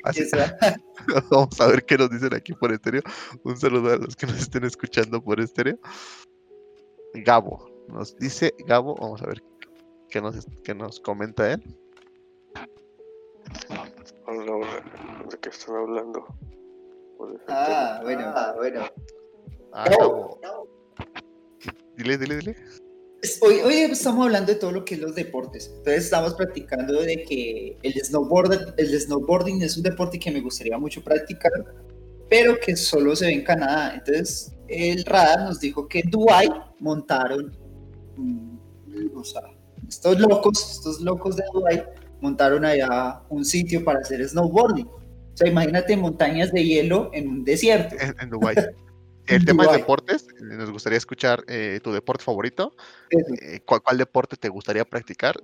Así- 0.04 0.24
Vamos 1.32 1.60
a 1.62 1.68
ver 1.68 1.84
qué 1.86 1.98
nos 1.98 2.10
dicen 2.10 2.34
aquí 2.34 2.54
por 2.54 2.72
estéreo. 2.72 3.02
Un 3.44 3.58
saludo 3.58 3.94
a 3.94 3.98
los 3.98 4.16
que 4.16 4.26
nos 4.28 4.38
estén 4.40 4.64
escuchando 4.64 5.22
por 5.22 5.40
estéreo. 5.40 5.78
Gabo, 7.16 7.70
nos 7.88 8.16
dice 8.18 8.54
Gabo, 8.68 8.96
vamos 8.96 9.22
a 9.22 9.28
ver 9.28 9.42
qué 10.10 10.22
nos, 10.22 10.36
qué 10.64 10.74
nos 10.76 11.00
comenta 11.00 11.52
él. 11.52 11.64
Hola, 14.28 14.52
hola. 14.56 15.28
¿De 15.30 15.38
qué 15.40 15.50
están 15.50 15.76
hablando? 15.76 16.26
Ah, 17.48 18.00
bueno, 18.04 18.24
ah, 18.36 18.54
bueno. 18.58 18.82
Ah, 19.74 19.86
Gabo, 19.90 20.40
Gabo. 20.42 20.68
Dile, 21.98 22.18
dile, 22.18 22.38
dile. 22.38 22.56
Es- 23.22 23.42
Hoy, 23.42 23.56
hoy 23.62 23.76
estamos 23.76 24.26
hablando 24.26 24.52
de 24.54 24.60
todo 24.60 24.72
lo 24.72 24.86
que 24.86 24.96
es 24.96 25.02
los 25.02 25.16
deportes. 25.16 25.68
Entonces 25.78 26.06
estamos 26.06 26.34
practicando 26.36 27.02
de 27.02 27.24
que 27.24 27.78
el 27.82 27.94
snowboard, 27.94 28.74
el 28.78 29.00
snowboarding 29.00 29.62
es 29.64 29.78
un 29.78 29.84
deporte 29.84 30.20
que 30.20 30.32
me 30.32 30.42
gustaría 30.42 30.78
mucho 30.78 31.04
practicar, 31.04 31.52
pero 32.30 32.60
que 32.60 32.76
solo 32.76 33.16
se 33.16 33.26
ve 33.28 33.34
en 33.34 33.44
Canadá. 33.44 33.96
Entonces 33.96 34.54
el 34.68 35.04
radar 35.06 35.42
nos 35.46 35.60
dijo 35.60 35.88
que 35.88 36.00
en 36.00 36.10
Dubai 36.12 36.50
montaron, 36.80 37.56
mm, 38.18 38.58
o 39.18 39.24
sea, 39.24 39.42
estos 39.88 40.20
locos, 40.20 40.72
estos 40.78 41.02
locos 41.02 41.36
de 41.36 41.44
Dubai 41.54 41.84
montaron 42.22 42.66
allá 42.66 43.22
un 43.30 43.44
sitio 43.46 43.84
para 43.84 44.00
hacer 44.00 44.28
snowboarding. 44.28 44.88
O 44.88 45.38
sea, 45.38 45.48
imagínate 45.50 45.98
montañas 45.98 46.52
de 46.52 46.64
hielo 46.64 47.10
en 47.14 47.28
un 47.28 47.44
desierto. 47.44 47.96
En, 48.00 48.16
en 48.20 48.30
Dubái. 48.30 48.56
En 49.28 49.38
El 49.38 49.46
tema 49.46 49.64
es 49.64 49.70
Dubái. 49.70 49.82
deportes. 49.82 50.28
eh, 50.30 50.44
Nos 50.56 50.70
gustaría 50.70 50.98
escuchar 51.00 51.44
eh, 51.48 51.80
tu 51.84 51.92
deporte 51.92 52.24
favorito. 52.24 52.76
Eh, 53.10 53.60
¿cuál, 53.66 53.82
cuál 53.82 53.98
deporte 53.98 54.36
te 54.38 54.50
gustaría 54.50 54.86
practicar? 54.86 55.36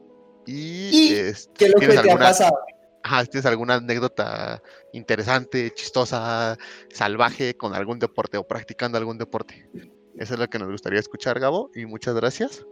Y, 0.45 0.89
¿Y 0.91 1.13
este, 1.15 1.51
¿Qué 1.55 1.65
es 1.65 1.72
lo 1.74 1.80
que 1.80 1.88
te 1.88 1.91
¿tienes 1.93 1.97
ha 1.97 2.01
alguna- 2.11 2.26
pasado? 2.28 2.57
Ajá, 3.03 3.26
¿tienes 3.26 3.45
alguna 3.47 3.74
anécdota 3.76 4.61
interesante, 4.93 5.72
chistosa, 5.74 6.55
salvaje 6.93 7.57
con 7.57 7.74
algún 7.74 7.97
deporte 7.97 8.38
o 8.38 8.47
practicando 8.47 8.99
algún 8.99 9.17
deporte? 9.17 9.67
Eso 10.15 10.36
es 10.36 10.39
lo 10.39 10.47
que 10.47 10.59
nos 10.59 10.69
gustaría 10.69 10.99
escuchar, 10.99 11.39
Gabo, 11.39 11.72
y 11.74 11.88
muchas 11.88 12.13
gracias. 12.13 12.63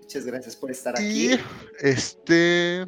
Muchas 0.00 0.24
gracias 0.26 0.54
por 0.54 0.70
estar 0.70 0.94
Y 1.00 1.32
aquí. 1.32 1.42
este. 1.80 2.86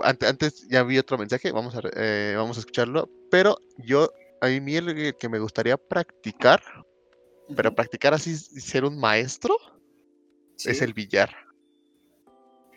Ante- 0.00 0.26
Antes 0.26 0.66
ya 0.68 0.82
vi 0.82 0.98
otro 0.98 1.18
mensaje, 1.18 1.52
vamos 1.52 1.74
a, 1.74 1.80
eh, 1.96 2.34
vamos 2.36 2.56
a 2.56 2.60
escucharlo. 2.60 3.08
Pero 3.30 3.58
yo, 3.78 4.10
a 4.40 4.46
mí 4.48 4.76
el 4.76 5.14
que 5.16 5.28
me 5.28 5.38
gustaría 5.38 5.76
practicar, 5.76 6.60
pero 7.56 7.74
practicar 7.74 8.14
así, 8.14 8.36
ser 8.36 8.84
un 8.84 8.98
maestro, 8.98 9.54
es 10.64 10.82
el 10.82 10.92
billar. 10.92 11.30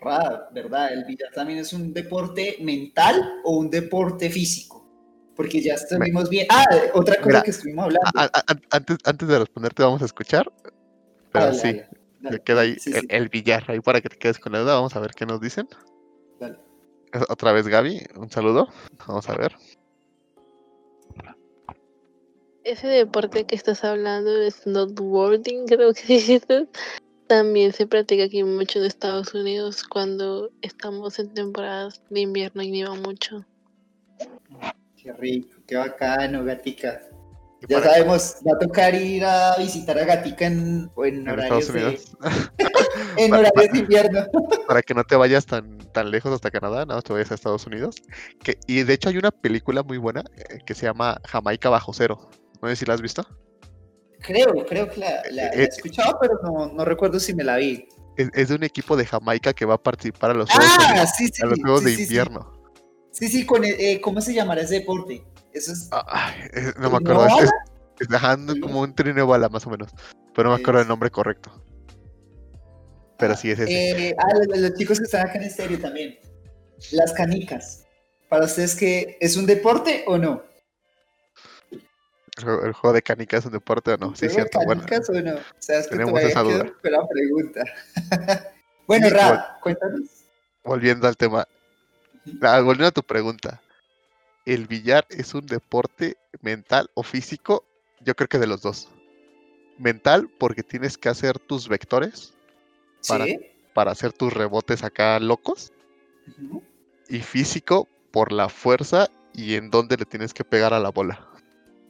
Ra, 0.01 0.49
¿verdad? 0.53 0.93
El 0.93 1.05
billar 1.05 1.31
también 1.33 1.59
es 1.59 1.73
un 1.73 1.93
deporte 1.93 2.57
mental 2.61 3.39
o 3.43 3.57
un 3.57 3.69
deporte 3.69 4.29
físico. 4.29 4.81
Porque 5.35 5.61
ya 5.61 5.75
estuvimos 5.75 6.29
bien. 6.29 6.47
Ah, 6.49 6.65
otra 6.93 7.15
cosa 7.17 7.27
Mira, 7.27 7.41
que 7.43 7.51
estuvimos 7.51 7.85
hablando. 7.85 8.09
A- 8.15 8.23
a- 8.25 8.43
an- 8.47 8.61
antes, 8.71 8.97
antes 9.05 9.27
de 9.27 9.39
responderte, 9.39 9.83
vamos 9.83 10.01
a 10.01 10.05
escuchar. 10.05 10.51
Pero 11.31 11.45
Dale, 11.45 11.57
sí, 11.57 11.81
dale, 12.19 12.39
queda 12.41 12.61
ahí 12.61 12.75
Sí, 12.79 12.91
el, 12.93 13.01
sí, 13.01 13.07
el 13.09 13.29
billar. 13.29 13.63
Ahí 13.67 13.79
para 13.79 14.01
que 14.01 14.09
te 14.09 14.17
quedes 14.17 14.37
con 14.39 14.51
la 14.51 14.59
duda, 14.59 14.75
vamos 14.75 14.95
a 14.95 14.99
ver 14.99 15.11
qué 15.15 15.25
nos 15.25 15.39
dicen. 15.39 15.67
dale. 16.39 16.57
Otra 17.29 17.51
vez, 17.51 17.67
Gaby, 17.67 18.01
un 18.15 18.29
saludo. 18.29 18.69
Vamos 19.07 19.29
a 19.29 19.35
ver. 19.35 19.55
Ese 22.63 22.87
deporte 22.87 23.45
que 23.45 23.55
estás 23.55 23.83
hablando 23.83 24.31
de 24.31 24.51
snowboarding, 24.51 25.65
creo 25.65 25.93
que 25.93 26.01
dices, 26.07 26.43
también 27.27 27.73
se 27.73 27.87
practica 27.87 28.25
aquí 28.25 28.43
mucho 28.43 28.79
en 28.79 28.85
Estados 28.85 29.33
Unidos 29.33 29.83
cuando 29.83 30.51
estamos 30.61 31.17
en 31.17 31.33
temporadas 31.33 32.01
de 32.09 32.21
invierno 32.21 32.61
y 32.61 32.71
nieva 32.71 32.95
mucho. 32.95 33.45
Qué 34.95 35.11
rico, 35.13 35.57
qué 35.65 35.77
bacano, 35.77 36.43
Gatica. 36.43 37.01
Ya 37.69 37.79
para- 37.79 37.91
sabemos, 37.93 38.37
va 38.47 38.53
a 38.55 38.59
tocar 38.59 38.95
ir 38.95 39.23
a 39.23 39.55
visitar 39.57 39.97
a 39.99 40.03
Gatica 40.05 40.45
en, 40.47 40.89
en 40.97 41.15
en 41.15 41.29
horarios, 41.29 41.69
Estados 41.69 42.07
de, 42.17 42.27
en 43.17 43.33
horarios 43.33 43.71
de 43.71 43.79
invierno. 43.79 44.25
para 44.67 44.81
que 44.81 44.93
no 44.95 45.03
te 45.03 45.15
vayas 45.15 45.45
tan, 45.45 45.77
tan 45.93 46.09
lejos 46.09 46.31
hasta 46.33 46.49
Canadá, 46.49 46.85
nada 46.85 46.95
más 46.95 47.03
te 47.03 47.13
vayas 47.13 47.31
a 47.31 47.35
Estados 47.35 47.67
Unidos. 47.67 47.95
Que, 48.43 48.57
y 48.67 48.81
de 48.83 48.93
hecho 48.93 49.09
hay 49.09 49.17
una 49.17 49.31
película 49.31 49.83
muy 49.83 49.97
buena 49.99 50.23
eh, 50.37 50.59
que 50.65 50.73
se 50.73 50.85
llama 50.87 51.19
Jamaica 51.27 51.69
Bajo 51.69 51.93
Cero. 51.93 52.29
No 52.61 52.69
sé 52.69 52.75
si 52.77 52.85
la 52.85 52.95
has 52.95 53.01
visto. 53.01 53.25
Creo, 54.21 54.53
creo 54.67 54.89
que 54.89 54.99
la, 54.99 55.21
la- 55.29 55.31
la 55.31 55.47
Eh, 55.47 55.51
he 55.61 55.63
escuchado, 55.63 56.17
pero 56.21 56.39
no, 56.43 56.67
no 56.73 56.85
recuerdo 56.85 57.19
si 57.19 57.33
me 57.35 57.43
la 57.43 57.57
vi. 57.57 57.87
Es, 58.17 58.29
es 58.33 58.49
de 58.49 58.55
un 58.55 58.63
equipo 58.63 58.97
de 58.97 59.05
Jamaica 59.05 59.53
que 59.53 59.65
va 59.65 59.75
a 59.75 59.81
participar 59.81 60.31
a 60.31 60.33
los 60.33 60.49
Juegos, 60.49 60.71
Ah, 60.79 61.05
sí, 61.07 61.27
sí. 61.31 61.41
a 61.43 61.45
los 61.45 61.59
Juegos 61.59 61.79
sí, 61.81 61.85
de 61.85 61.91
sí, 61.91 61.97
sí. 61.97 62.03
Invierno. 62.03 62.51
Sí, 63.11 63.27
sí, 63.27 63.45
con 63.45 63.63
el- 63.63 63.75
eh, 63.79 64.01
¿cómo 64.01 64.19
se 64.21 64.33
llamará 64.33 64.61
ese 64.61 64.75
deporte? 64.79 65.23
Eso 65.53 65.71
es. 65.73 65.89
Ay, 65.91 66.33
eh, 66.53 66.73
no 66.79 66.89
me 66.89 66.97
¿El 66.97 67.11
acuerdo. 67.11 67.25
Es, 67.39 67.43
es- 67.45 67.51
es 67.99 68.07
dejando 68.07 68.55
como 68.59 68.81
un 68.81 68.95
trineo 68.95 69.27
bala 69.27 69.47
más 69.49 69.65
o 69.67 69.69
menos. 69.69 69.91
Pero 70.33 70.49
no 70.49 70.55
me 70.55 70.61
acuerdo 70.61 70.81
el 70.81 70.87
nombre 70.87 71.11
correcto. 71.11 71.51
Pero 73.19 73.35
sí 73.35 73.51
es 73.51 73.59
ese. 73.59 74.07
Eh, 74.09 74.15
ah, 74.17 74.33
los, 74.47 74.57
los 74.57 74.73
chicos 74.75 74.97
que 74.97 75.03
están 75.05 75.27
acá 75.27 75.37
en 75.37 75.43
estéreo 75.43 75.77
también. 75.79 76.17
Las 76.91 77.13
canicas. 77.13 77.85
¿Para 78.29 78.45
ustedes 78.45 78.75
qué 78.75 79.17
es 79.19 79.35
un 79.37 79.45
deporte 79.45 80.03
o 80.07 80.17
no? 80.17 80.41
El, 82.37 82.43
juego, 82.43 82.65
el 82.65 82.73
juego 82.73 82.93
de 82.95 83.01
canica 83.03 83.37
es 83.37 83.45
un 83.45 83.51
deporte 83.51 83.91
o 83.91 83.97
no. 83.97 84.15
Sí, 84.15 84.27
¿Juego 84.27 84.29
de 84.29 84.33
cierto. 84.49 84.59
Bueno, 84.65 84.81
canicas 84.83 85.09
o 85.09 85.13
no? 85.13 85.35
O 85.35 85.39
sea, 85.59 85.79
es 85.79 85.87
que 85.87 85.91
tenemos 85.97 86.19
esa 86.21 86.41
duda. 86.41 86.71
con 86.81 86.91
la 86.91 87.07
pregunta. 87.07 87.63
bueno, 88.87 89.07
Sí, 89.09 89.13
Ra, 89.13 89.57
cuéntanos. 89.61 90.01
volviendo 90.63 91.07
al 91.07 91.17
tema. 91.17 91.47
Ah, 92.41 92.61
volviendo 92.61 92.87
a 92.87 92.91
tu 92.91 93.03
pregunta. 93.03 93.61
¿El 94.45 94.67
billar 94.67 95.05
es 95.09 95.33
un 95.33 95.45
deporte 95.45 96.17
mental 96.41 96.89
o 96.93 97.03
físico? 97.03 97.65
Yo 98.01 98.15
creo 98.15 98.27
que 98.27 98.39
de 98.39 98.47
los 98.47 98.61
dos. 98.61 98.89
Mental 99.77 100.29
porque 100.39 100.63
tienes 100.63 100.97
que 100.97 101.09
hacer 101.09 101.39
tus 101.39 101.67
vectores 101.67 102.33
para- 103.07 103.25
Sí. 103.25 103.39
para 103.73 103.91
hacer 103.91 104.13
tus 104.13 104.33
rebotes 104.33 104.83
acá 104.83 105.19
locos. 105.19 105.71
Y 107.09 107.19
físico 107.19 107.87
por 108.11 108.31
la 108.31 108.49
fuerza 108.49 109.09
y 109.33 109.55
en 109.55 109.69
dónde 109.69 109.97
le 109.97 110.05
tienes 110.05 110.33
que 110.33 110.43
pegar 110.43 110.73
a 110.73 110.79
la 110.79 110.89
bola. 110.89 111.27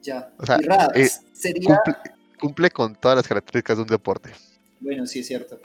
Ya. 0.01 0.31
O 0.37 0.45
sea, 0.45 0.57
eh, 0.95 1.09
sería. 1.33 1.77
Cumple, 1.83 1.95
cumple 2.39 2.69
con 2.71 2.95
todas 2.95 3.17
las 3.17 3.27
características 3.27 3.77
de 3.77 3.83
un 3.83 3.87
deporte. 3.89 4.31
Bueno, 4.79 5.05
sí, 5.05 5.19
es 5.19 5.27
cierto. 5.27 5.59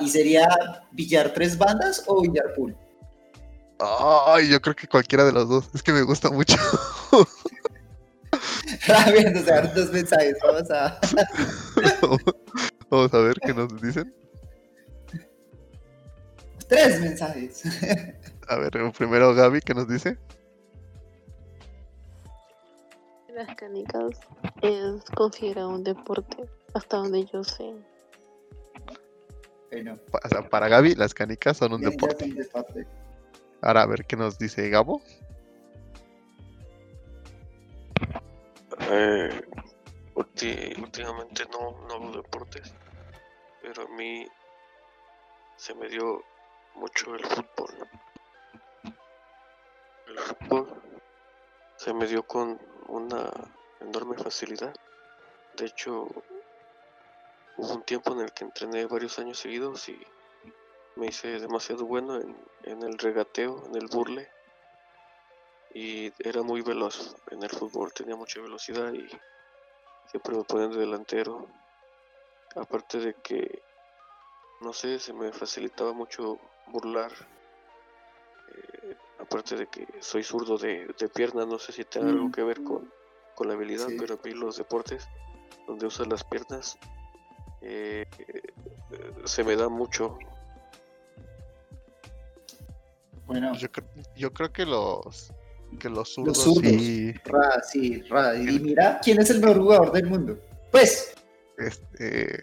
¿y 0.00 0.08
sería 0.08 0.48
billar 0.90 1.32
tres 1.32 1.56
bandas 1.56 2.02
o 2.06 2.20
billar 2.22 2.52
pool? 2.54 2.76
Ay, 3.80 4.48
yo 4.48 4.60
creo 4.60 4.76
que 4.76 4.86
cualquiera 4.86 5.24
de 5.24 5.32
los 5.32 5.48
dos. 5.48 5.70
Es 5.74 5.82
que 5.82 5.92
me 5.92 6.02
gusta 6.02 6.30
mucho. 6.30 6.56
Ra, 8.86 9.10
viendo, 9.10 9.40
o 9.40 9.42
sea, 9.44 9.62
dos 9.62 9.90
mensajes. 9.92 10.36
Vamos 10.42 10.70
a. 10.70 10.98
Vamos 12.90 13.14
a 13.14 13.18
ver 13.18 13.36
qué 13.44 13.54
nos 13.54 13.80
dicen. 13.80 14.14
Tres 16.68 17.00
mensajes. 17.00 17.62
A 18.48 18.56
ver, 18.56 18.70
primero 18.96 19.34
Gaby, 19.34 19.60
¿qué 19.60 19.74
nos 19.74 19.88
dice? 19.88 20.16
Las 23.34 23.54
canicas 23.56 24.20
es 24.62 25.02
considerado 25.16 25.70
un 25.70 25.84
deporte, 25.84 26.36
hasta 26.74 26.96
donde 26.98 27.24
yo 27.32 27.42
sé. 27.44 27.74
Bueno, 29.70 29.96
Pa- 30.10 30.20
o 30.24 30.28
sea, 30.28 30.48
para 30.48 30.68
Gaby, 30.68 30.96
las 30.96 31.14
canicas 31.14 31.56
son 31.56 31.72
un 31.74 31.82
son 31.82 31.90
deporte. 31.92 32.34
Ahora 33.62 33.82
a 33.82 33.86
ver 33.86 34.06
qué 34.06 34.16
nos 34.16 34.38
dice 34.38 34.68
Gabo. 34.70 35.02
Eh, 38.80 39.44
últimamente 40.14 41.44
no, 41.52 41.86
no 41.86 42.12
deportes, 42.12 42.72
pero 43.62 43.82
a 43.82 43.88
mí 43.88 44.26
se 45.56 45.74
me 45.74 45.88
dio 45.88 46.24
mucho 46.74 47.14
el 47.14 47.24
fútbol. 47.24 47.88
El 50.08 50.18
fútbol 50.18 50.82
se 51.76 51.92
me 51.92 52.06
dio 52.06 52.22
con 52.22 52.58
una 52.88 53.30
enorme 53.80 54.16
facilidad. 54.16 54.74
De 55.56 55.66
hecho, 55.66 56.08
hubo 57.56 57.74
un 57.74 57.82
tiempo 57.82 58.12
en 58.14 58.20
el 58.20 58.32
que 58.32 58.44
entrené 58.44 58.86
varios 58.86 59.18
años 59.18 59.38
seguidos 59.38 59.88
y 59.88 60.00
me 60.96 61.06
hice 61.06 61.38
demasiado 61.38 61.86
bueno 61.86 62.16
en, 62.16 62.36
en 62.64 62.82
el 62.82 62.98
regateo, 62.98 63.66
en 63.66 63.76
el 63.76 63.86
burle. 63.88 64.28
Y 65.72 66.12
era 66.28 66.42
muy 66.42 66.62
veloz 66.62 67.14
en 67.30 67.42
el 67.42 67.50
fútbol, 67.50 67.92
tenía 67.92 68.16
mucha 68.16 68.40
velocidad 68.40 68.92
y 68.92 69.08
siempre 70.06 70.36
me 70.36 70.44
ponían 70.44 70.72
de 70.72 70.78
delantero. 70.78 71.48
Aparte 72.56 72.98
de 72.98 73.14
que, 73.22 73.62
no 74.60 74.72
sé, 74.72 74.98
se 74.98 75.12
me 75.12 75.32
facilitaba 75.32 75.92
mucho 75.92 76.40
burlar. 76.66 77.12
Eh, 78.52 78.96
aparte 79.20 79.54
de 79.56 79.68
que 79.68 79.86
soy 80.02 80.24
zurdo 80.24 80.58
de, 80.58 80.92
de 80.98 81.08
pierna, 81.08 81.46
no 81.46 81.58
sé 81.60 81.70
si 81.72 81.84
tiene 81.84 82.10
algo 82.10 82.26
Mm. 82.28 82.32
que 82.32 82.42
ver 82.42 82.64
con, 82.64 82.92
con 83.36 83.46
la 83.46 83.54
habilidad, 83.54 83.86
Sí. 83.86 83.96
pero 83.96 84.14
a 84.16 84.18
mí 84.24 84.32
los 84.32 84.56
deportes 84.56 85.06
donde 85.68 85.86
usas 85.86 86.08
las 86.08 86.24
piernas 86.24 86.76
eh, 87.60 88.04
eh, 88.18 88.42
se 89.24 89.44
me 89.44 89.54
da 89.54 89.68
mucho. 89.68 90.18
Bueno, 93.30 93.54
Yo, 93.54 93.68
yo 94.16 94.32
creo 94.32 94.52
que 94.52 94.66
los 94.66 95.32
que 95.78 95.88
los 95.88 96.08
zurdos, 96.14 96.36
zurdos. 96.42 96.64
sí, 96.64 97.14
Ra, 97.26 97.62
sí, 97.62 98.02
Ra. 98.10 98.34
Y 98.34 98.58
mira, 98.58 98.98
¿quién 99.04 99.20
es 99.20 99.30
el 99.30 99.38
mejor 99.40 99.58
jugador 99.58 99.92
del 99.92 100.06
mundo? 100.08 100.36
Pues, 100.72 101.14
este 101.56 102.42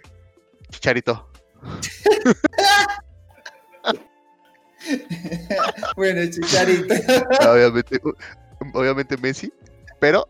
Chicharito. 0.72 1.30
bueno, 5.98 6.22
Chicharito. 6.32 6.94
obviamente, 7.52 8.00
obviamente 8.74 9.18
Messi, 9.18 9.52
pero 10.00 10.26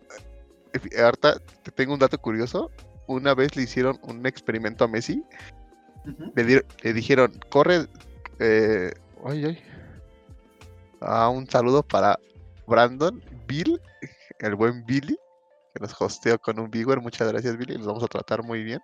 ahorita 1.00 1.38
te 1.62 1.70
tengo 1.72 1.94
un 1.94 2.00
dato 2.00 2.18
curioso. 2.18 2.72
Una 3.06 3.36
vez 3.36 3.56
le 3.56 3.62
hicieron 3.62 4.00
un 4.02 4.26
experimento 4.26 4.86
a 4.86 4.88
Messi, 4.88 5.24
Ujú. 6.08 6.32
le, 6.36 6.44
di- 6.44 6.62
le 6.82 6.94
dijeron, 6.94 7.32
corre, 7.50 7.86
eh, 8.40 8.92
ay, 9.24 9.46
ay. 9.46 9.64
Ah, 11.02 11.30
un 11.30 11.50
saludo 11.50 11.84
para 11.84 12.20
Brandon, 12.66 13.22
Bill, 13.48 13.80
el 14.40 14.56
buen 14.56 14.86
Billy, 14.86 15.18
que 15.74 15.80
nos 15.80 16.00
hosteó 16.00 16.40
con 16.40 16.60
un 16.60 16.70
viewer. 16.70 17.00
Muchas 17.02 17.32
gracias, 17.32 17.58
Billy. 17.58 17.78
Los 17.78 17.88
vamos 17.88 18.04
a 18.04 18.08
tratar 18.08 18.44
muy 18.44 18.64
bien 18.64 18.80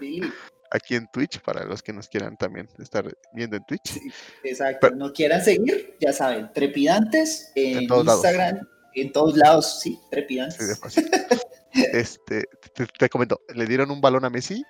Billy. 0.00 0.32
aquí 0.70 0.94
en 0.96 1.06
Twitch, 1.12 1.40
para 1.40 1.64
los 1.64 1.82
que 1.82 1.92
nos 1.92 2.08
quieran 2.08 2.36
también 2.36 2.68
estar 2.78 3.04
viendo 3.32 3.56
en 3.56 3.64
Twitch. 3.64 3.86
Sí, 3.92 4.12
exacto. 4.44 4.78
Pero- 4.82 4.96
no 4.96 5.12
quieran 5.12 5.42
seguir, 5.44 5.96
ya 6.00 6.12
saben, 6.12 6.50
trepidantes 6.52 7.52
en, 7.54 7.78
En 7.78 7.86
todos 7.86 8.04
lados. 8.06 8.24
Instagram, 8.24 8.68
en 8.94 9.12
todos 9.12 9.36
lados, 9.36 9.80
sí, 9.80 9.98
trepidantes. 10.10 10.80
Este, 11.92 12.44
te, 12.74 12.86
te 12.86 13.08
comento, 13.10 13.38
le 13.54 13.66
dieron 13.66 13.90
un 13.90 14.00
balón 14.00 14.24
a 14.24 14.30
Messi. 14.30 14.64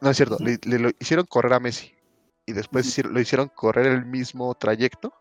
No 0.00 0.10
es 0.10 0.16
cierto, 0.16 0.36
le, 0.38 0.58
le 0.64 0.78
lo 0.78 0.90
hicieron 1.00 1.26
correr 1.26 1.54
a 1.54 1.58
Messi. 1.58 1.92
Y 2.46 2.52
después 2.52 2.96
lo 3.04 3.20
hicieron 3.20 3.48
correr 3.48 3.86
el 3.88 4.04
mismo 4.06 4.54
trayecto 4.54 5.12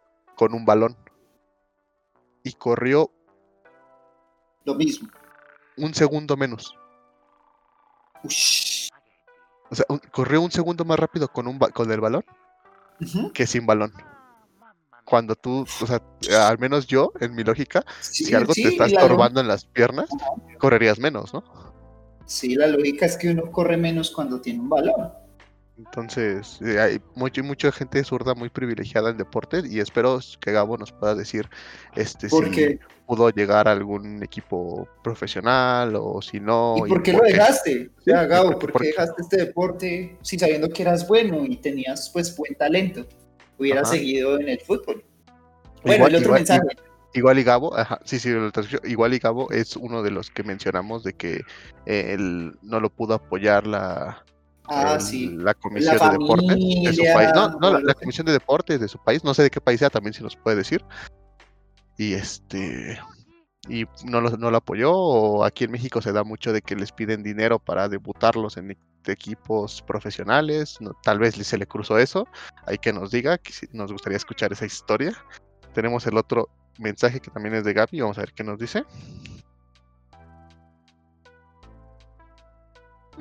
con 0.42 0.56
un 0.56 0.66
balón. 0.66 0.98
Y 2.44 2.54
corrió 2.54 3.12
Lo 4.66 4.74
mismo. 4.74 5.08
un 5.78 5.94
segundo 5.94 6.36
menos. 6.36 6.76
Ush. 8.24 8.90
O 9.70 9.76
sea, 9.76 9.86
un- 9.90 10.00
corrió 10.00 10.42
un 10.42 10.50
segundo 10.52 10.84
más 10.84 10.98
rápido 10.98 11.28
con, 11.28 11.46
un 11.46 11.60
con 11.60 11.92
el 11.92 12.02
balón 12.02 12.26
que 13.36 13.46
sin 13.46 13.68
balón. 13.68 13.94
Cuando 15.06 15.36
tú, 15.36 15.64
o 15.82 15.86
sea, 15.86 16.02
al 16.48 16.58
menos 16.58 16.88
yo, 16.88 17.12
en 17.20 17.36
mi 17.36 17.44
lógica, 17.44 17.84
Sí, 18.00 18.26
si 18.26 18.34
algo 18.34 18.54
sí, 18.56 18.64
te 18.64 18.70
está 18.70 18.86
estorbando 18.88 19.42
en 19.42 19.48
las 19.48 19.66
piernas, 19.66 20.10
correrías 20.58 20.98
menos, 20.98 21.36
¿no? 21.36 21.44
Sí, 22.26 22.56
la 22.56 22.66
lógica 22.66 23.06
es 23.06 23.16
que 23.16 23.30
uno 23.30 23.52
corre 23.52 23.78
menos 23.78 24.10
cuando 24.10 24.42
tiene 24.42 24.60
un 24.60 24.70
balón. 24.70 25.14
Entonces, 25.78 26.60
eh, 26.62 26.80
hay 26.80 27.02
mucho, 27.16 27.44
mucha 27.44 27.72
gente 27.72 28.04
zurda 28.04 28.36
muy 28.36 28.50
privilegiada 28.50 29.10
en 29.10 29.18
deporte 29.18 29.64
y 29.68 29.80
espero 29.80 30.20
que 30.40 30.52
Gabo 30.52 30.78
nos 30.78 30.92
pueda 30.92 31.16
decir 31.16 31.50
este 31.96 32.30
si 32.30 32.80
pudo 33.08 33.30
llegar 33.30 33.68
a 33.68 33.72
algún 33.72 34.22
equipo 34.22 34.88
profesional 35.04 35.96
o 35.96 36.22
si 36.22 36.40
no. 36.40 36.76
¿Y 36.86 36.90
por 36.90 37.02
qué 37.02 37.14
lo 37.14 37.22
dejaste? 37.24 37.90
O 37.98 38.02
sea, 38.02 38.26
Gabo, 38.26 38.60
¿por 38.60 38.74
qué 38.74 38.88
dejaste 38.88 39.22
este 39.22 39.38
deporte 39.38 40.18
si 40.22 40.38
sabiendo 40.38 40.70
que 40.70 40.84
eras 40.84 41.08
bueno 41.08 41.46
y 41.46 41.58
tenías 41.58 42.10
pues 42.12 42.36
buen 42.36 42.54
talento? 42.56 43.08
Hubieras 43.58 43.88
Ajá. 43.90 43.98
seguido 43.98 44.40
en 44.40 44.50
el 44.50 44.60
fútbol. 44.60 45.04
Bueno, 45.84 45.96
Igual- 45.96 46.12
el 46.12 46.16
otro 46.18 46.26
igual- 46.28 46.40
mensaje. 46.40 46.62
Igual 47.14 47.40
y 47.40 47.44
Gabo, 47.44 47.76
ajá, 47.78 48.00
sí, 48.06 48.20
sí, 48.20 48.30
igual 48.86 49.14
y 49.14 49.20
Gabo 49.20 49.52
es 49.52 49.76
uno 49.76 50.02
de 50.02 50.12
los 50.12 50.30
que 50.30 50.44
mencionamos 50.44 51.04
de 51.04 51.12
que 51.12 51.42
eh, 51.86 52.14
él 52.14 52.56
no 52.62 52.80
lo 52.80 52.90
pudo 52.90 53.16
apoyar 53.16 53.68
la, 53.68 54.24
Ah, 54.68 54.96
el- 54.96 55.02
sí. 55.02 55.30
la 55.38 55.54
comisión 55.54 55.98
de 55.98 56.10
deportes 56.18 56.58
de 56.58 56.94
su 56.94 57.04
país. 57.14 57.30
No, 57.36 57.50
no, 57.60 57.72
la, 57.74 57.80
la 57.80 57.94
comisión 57.94 58.26
de 58.26 58.34
deportes 58.34 58.80
de 58.80 58.88
su 58.88 58.98
país, 59.04 59.24
no 59.24 59.34
sé 59.34 59.44
de 59.44 59.50
qué 59.50 59.60
país 59.62 59.80
sea, 59.80 59.90
también 59.90 60.14
si 60.14 60.24
nos 60.24 60.36
puede 60.36 60.58
decir. 60.58 60.84
Y 61.98 62.14
este 62.14 63.00
y 63.70 63.86
no 64.06 64.22
lo, 64.22 64.32
no 64.38 64.50
lo 64.50 64.58
apoyó, 64.58 64.92
o 64.92 65.44
aquí 65.44 65.66
en 65.66 65.72
México 65.72 66.02
se 66.02 66.12
da 66.12 66.24
mucho 66.24 66.52
de 66.52 66.62
que 66.64 66.76
les 66.76 66.92
piden 66.92 67.22
dinero 67.22 67.60
para 67.60 67.88
debutarlos 67.90 68.58
en 68.58 68.76
equipos 69.06 69.84
profesionales, 69.84 70.78
no, 70.80 70.94
tal 71.04 71.20
vez 71.20 71.36
se 71.36 71.58
le 71.58 71.68
cruzó 71.68 72.00
eso, 72.00 72.28
hay 72.66 72.80
que 72.80 72.92
nos 72.92 73.12
diga, 73.12 73.38
que 73.38 73.54
nos 73.72 73.92
gustaría 73.92 74.18
escuchar 74.18 74.52
esa 74.52 74.66
historia. 74.66 75.14
Tenemos 75.74 76.08
el 76.08 76.18
otro 76.18 76.50
mensaje 76.80 77.20
que 77.20 77.30
también 77.30 77.54
es 77.56 77.64
de 77.64 77.74
Gaby, 77.74 78.02
vamos 78.02 78.18
a 78.18 78.22
ver 78.22 78.34
qué 78.34 78.44
nos 78.44 78.58
dice. 78.58 78.84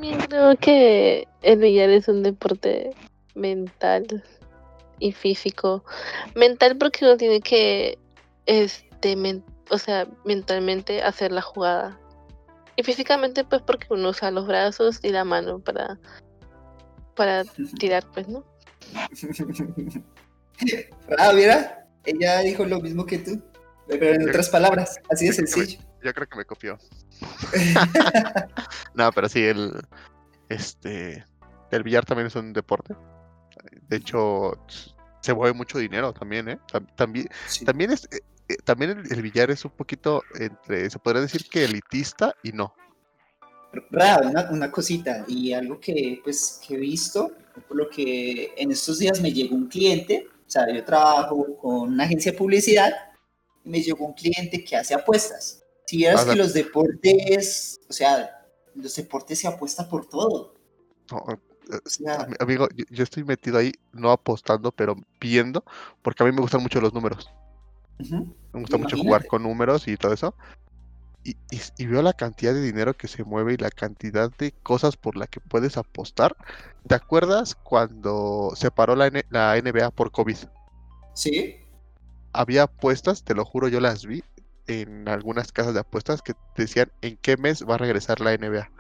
Yo 0.03 0.19
creo 0.29 0.57
que 0.57 1.29
el 1.43 1.59
billar 1.59 1.91
es 1.91 2.09
un 2.09 2.23
deporte 2.23 2.91
mental 3.35 4.25
y 4.99 5.13
físico. 5.13 5.85
Mental 6.35 6.77
porque 6.79 7.05
uno 7.05 7.17
tiene 7.17 7.41
que, 7.41 7.99
este, 8.47 9.17
men- 9.17 9.45
o 9.71 9.79
sea, 9.79 10.07
mentalmente 10.25 11.03
hacer 11.03 11.33
la 11.33 11.43
jugada. 11.43 11.99
Y 12.77 12.83
físicamente 12.83 13.45
pues 13.45 13.63
porque 13.63 13.87
uno 13.91 14.11
usa 14.11 14.31
los 14.31 14.47
brazos 14.47 15.01
y 15.03 15.11
la 15.11 15.25
mano 15.25 15.59
para, 15.59 15.99
para 17.15 17.45
tirar, 17.79 18.05
pues, 18.15 18.29
¿no? 18.29 18.45
ah, 21.19 21.33
mira, 21.35 21.87
ella 22.05 22.41
dijo 22.41 22.65
lo 22.65 22.81
mismo 22.81 23.05
que 23.05 23.19
tú, 23.19 23.43
pero 23.87 24.15
en 24.15 24.29
otras 24.29 24.49
palabras, 24.49 24.99
así 25.11 25.27
de 25.27 25.33
sencillo. 25.35 25.79
Yo 26.03 26.13
creo 26.15 26.29
que 26.29 26.37
me 26.39 26.45
copió. 26.45 26.79
no, 28.95 29.11
pero 29.13 29.29
sí, 29.29 29.43
el, 29.45 29.73
este, 30.49 31.25
el 31.71 31.83
billar 31.83 32.05
también 32.05 32.27
es 32.27 32.37
un 32.37 32.53
deporte. 32.53 32.95
De 33.89 33.97
hecho, 33.97 34.53
se 35.21 35.35
mueve 35.35 35.53
mucho 35.55 35.79
dinero 35.79 36.13
también, 36.13 36.49
¿eh? 36.49 36.59
Tam- 36.73 36.95
También, 36.97 37.29
Sí. 37.47 37.65
también 37.65 37.91
es, 37.93 38.05
eh, 38.05 38.21
eh, 38.49 38.57
también 38.65 38.91
el, 38.93 39.13
el 39.13 39.23
billar 39.23 39.51
es 39.51 39.65
un 39.65 39.73
poquito 39.73 40.23
entre, 40.35 40.89
se 40.89 40.99
podría 40.99 41.23
decir 41.23 41.47
que 41.49 41.65
elitista 41.65 42.35
y 42.43 42.53
no. 42.53 42.75
Ra, 43.91 44.21
una, 44.25 44.51
una 44.51 44.71
cosita 44.73 45.25
y 45.29 45.53
algo 45.53 45.79
que 45.79 46.21
pues 46.25 46.61
que 46.67 46.75
he 46.75 46.79
visto, 46.79 47.31
por 47.69 47.77
lo 47.77 47.89
que 47.89 48.53
en 48.57 48.73
estos 48.73 48.99
días 48.99 49.21
me 49.21 49.33
llegó 49.33 49.55
un 49.55 49.69
cliente, 49.69 50.27
o 50.47 50.51
sea, 50.51 50.67
yo 50.73 50.85
trabajo 50.85 51.57
con 51.59 51.93
una 51.93 52.05
agencia 52.05 52.33
de 52.33 52.39
publicidad 52.39 52.91
y 53.65 53.71
me 53.71 53.81
llegó 53.81 54.07
un 54.07 54.15
cliente 54.15 54.65
que 54.65 54.77
hace 54.77 54.95
apuestas. 54.95 55.60
Si 55.91 55.97
vieras 55.97 56.25
que 56.25 56.37
los 56.37 56.55
deportes, 56.55 57.81
o 57.89 57.93
sea, 57.93 58.47
los 58.77 58.95
deportes 58.95 59.41
se 59.41 59.49
apuesta 59.49 59.89
por 59.89 60.09
todo. 60.09 60.55
No, 61.11 61.25
ami- 62.15 62.37
amigo, 62.39 62.69
yo, 62.77 62.85
yo 62.91 63.03
estoy 63.03 63.25
metido 63.25 63.59
ahí, 63.59 63.73
no 63.91 64.13
apostando, 64.13 64.71
pero 64.71 64.95
viendo, 65.21 65.65
porque 66.01 66.23
a 66.23 66.27
mí 66.27 66.33
me 66.33 66.43
gustan 66.43 66.63
mucho 66.63 66.81
los 66.81 66.95
números. 66.95 67.29
Me 68.53 68.61
gusta 68.61 68.79
mucho 68.79 68.97
jugar 68.97 69.27
con 69.27 69.43
números 69.43 69.89
y 69.89 69.97
todo 69.97 70.13
eso. 70.13 70.37
Y, 71.25 71.33
y- 71.51 71.61
y 71.77 71.87
veo 71.87 72.03
la 72.03 72.13
cantidad 72.13 72.55
de 72.55 72.63
dinero 72.63 72.95
que 72.95 73.09
se 73.09 73.25
mueve 73.25 73.55
y 73.55 73.57
la 73.57 73.71
cantidad 73.71 74.31
de 74.39 74.53
cosas 74.63 74.97
por 74.97 75.17
la 75.17 75.27
que 75.27 75.41
puedes 75.41 75.77
apostar. 75.77 76.37
¿Te 76.87 76.95
acuerdas 76.95 77.57
cuando 77.57 78.53
se 78.55 78.71
paró 78.71 78.95
la, 78.95 79.09
N- 79.09 79.25
la 79.31 79.57
NBA 79.57 79.91
por 79.91 80.13
COVID? 80.13 80.39
sí, 81.15 81.57
Había 82.33 82.65
apuestas, 82.65 83.25
te 83.25 83.35
lo 83.35 83.45
juro, 83.45 83.69
yo 83.69 83.81
las 83.81 84.07
vi 84.07 84.23
en 84.71 85.09
algunas 85.09 85.53
casas 85.53 85.75
de 85.75 85.81
apuestas 85.81 86.23
que 86.23 86.35
decían 86.57 86.93
en 87.03 87.19
qué 87.19 87.37
mes 87.37 87.65
va 87.69 87.75
a 87.77 87.79
regresar 87.79 88.21
la 88.21 88.33
NBA. 88.35 88.71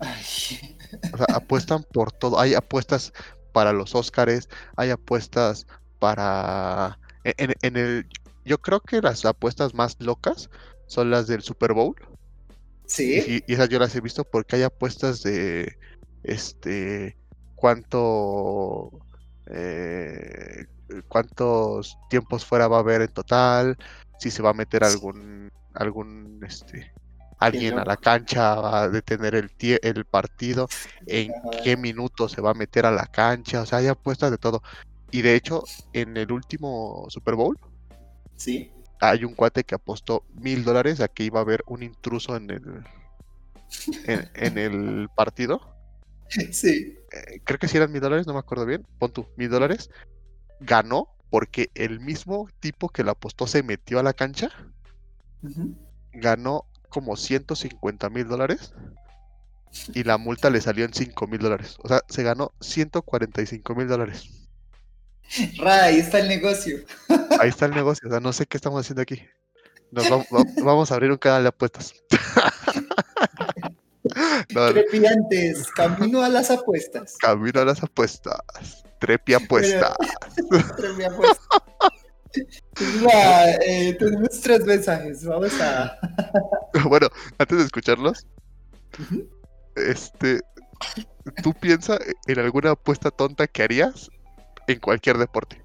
Ay, 0.00 0.76
O 1.12 1.16
sea, 1.16 1.26
apuestan 1.32 1.84
por 1.84 2.12
todo. 2.12 2.38
Hay 2.40 2.54
apuestas 2.54 3.12
para 3.52 3.72
los 3.72 3.94
Óscares, 3.94 4.48
hay 4.76 4.90
apuestas 4.90 5.66
para... 5.98 6.98
En, 7.24 7.34
en- 7.50 7.54
en 7.62 7.76
el... 7.76 8.06
Yo 8.44 8.58
creo 8.60 8.80
que 8.80 9.00
las 9.00 9.24
apuestas 9.24 9.74
más 9.74 9.96
locas 10.00 10.50
son 10.86 11.10
las 11.10 11.26
del 11.26 11.42
Super 11.42 11.72
Bowl. 11.72 11.94
sí, 12.86 13.20
Y, 13.24 13.38
y 13.50 13.54
esas 13.54 13.68
yo 13.68 13.78
las 13.78 13.94
he 13.94 14.00
visto 14.00 14.24
porque 14.24 14.56
hay 14.56 14.62
apuestas 14.62 15.22
de 15.22 15.78
este 16.22 17.16
cuánto 17.54 18.90
eh, 19.46 20.66
cuántos 21.08 21.96
tiempos 22.08 22.44
fuera 22.44 22.68
va 22.68 22.78
a 22.78 22.80
haber 22.80 23.02
en 23.02 23.12
total, 23.12 23.76
si 24.16 24.30
se 24.30 24.42
va 24.42 24.50
a 24.50 24.54
meter 24.54 24.84
algún 24.84 25.50
algún 25.74 26.40
este 26.46 26.92
alguien 27.38 27.78
a 27.78 27.84
la 27.84 27.96
cancha 27.96 28.56
va 28.60 28.82
a 28.84 28.88
detener 28.88 29.34
el 29.34 29.52
el 29.82 30.04
partido, 30.06 30.68
en 31.06 31.42
qué 31.62 31.76
minuto 31.76 32.28
se 32.28 32.40
va 32.40 32.50
a 32.52 32.54
meter 32.54 32.86
a 32.86 32.90
la 32.92 33.06
cancha, 33.06 33.62
o 33.62 33.66
sea, 33.66 33.78
hay 33.78 33.88
apuestas 33.88 34.30
de 34.30 34.38
todo. 34.38 34.62
Y 35.10 35.22
de 35.22 35.34
hecho, 35.36 35.70
en 35.92 36.16
el 36.16 36.32
último 36.32 37.06
Super 37.10 37.34
Bowl 37.36 37.58
sí, 38.36 38.70
hay 39.00 39.24
un 39.24 39.34
cuate 39.34 39.64
que 39.64 39.74
apostó 39.76 40.26
mil 40.32 40.64
dólares 40.64 41.00
a 41.00 41.08
que 41.08 41.24
iba 41.24 41.38
a 41.40 41.42
haber 41.42 41.62
un 41.66 41.82
intruso 41.84 42.36
en 42.36 42.50
el 42.50 42.84
en, 44.04 44.30
en 44.34 44.58
el 44.58 45.08
partido. 45.14 45.60
sí, 46.52 46.96
Eh, 47.12 47.40
creo 47.44 47.58
que 47.58 47.68
si 47.68 47.76
eran 47.76 47.92
mil 47.92 48.00
dólares, 48.00 48.26
no 48.26 48.32
me 48.32 48.38
acuerdo 48.40 48.66
bien. 48.66 48.86
Pon 48.98 49.12
tú, 49.12 49.28
mil 49.36 49.50
dólares. 49.50 49.90
Ganó 50.60 51.13
porque 51.34 51.68
el 51.74 51.98
mismo 51.98 52.48
tipo 52.60 52.88
que 52.90 53.02
la 53.02 53.10
apostó 53.10 53.48
se 53.48 53.64
metió 53.64 53.98
a 53.98 54.04
la 54.04 54.12
cancha. 54.12 54.50
Ganó 56.12 56.64
como 56.90 57.16
150 57.16 58.08
mil 58.08 58.28
dólares. 58.28 58.72
Y 59.94 60.04
la 60.04 60.16
multa 60.16 60.48
le 60.48 60.60
salió 60.60 60.84
en 60.84 60.94
5 60.94 61.26
mil 61.26 61.40
dólares. 61.40 61.76
O 61.82 61.88
sea, 61.88 62.02
se 62.08 62.22
ganó 62.22 62.52
145 62.60 63.74
mil 63.74 63.88
dólares. 63.88 64.30
Ra, 65.58 65.82
ahí 65.86 65.96
está 65.98 66.20
el 66.20 66.28
negocio. 66.28 66.76
Ahí 67.40 67.48
está 67.48 67.66
el 67.66 67.72
negocio. 67.72 68.06
O 68.08 68.12
sea, 68.12 68.20
no 68.20 68.32
sé 68.32 68.46
qué 68.46 68.56
estamos 68.56 68.80
haciendo 68.82 69.02
aquí. 69.02 69.20
Nos 69.90 70.04
vam- 70.06 70.26
va- 70.32 70.62
vamos 70.64 70.92
a 70.92 70.94
abrir 70.94 71.10
un 71.10 71.18
canal 71.18 71.42
de 71.42 71.48
apuestas. 71.48 71.94
No, 74.54 74.66
no, 74.66 74.72
Trepidantes, 74.72 75.66
camino 75.72 76.22
a 76.22 76.28
las 76.28 76.52
apuestas. 76.52 77.16
camino 77.18 77.60
a 77.60 77.64
las 77.64 77.82
apuestas. 77.82 78.83
Trepi 79.06 79.34
apuesta. 79.34 79.94
Tremenda 80.76 81.14
apuesta. 81.14 81.62
Ra, 83.02 83.50
eh, 83.66 83.94
tenemos 83.98 84.40
tres 84.40 84.64
mensajes. 84.64 85.24
Vamos 85.24 85.52
a. 85.60 85.98
Bueno, 86.88 87.08
antes 87.38 87.58
de 87.58 87.64
escucharlos, 87.64 88.26
este, 89.76 90.40
¿tú 91.42 91.54
piensas 91.54 92.00
en 92.26 92.38
alguna 92.40 92.72
apuesta 92.72 93.10
tonta 93.10 93.46
que 93.46 93.62
harías 93.62 94.10
en 94.66 94.80
cualquier 94.80 95.18
deporte? 95.18 95.62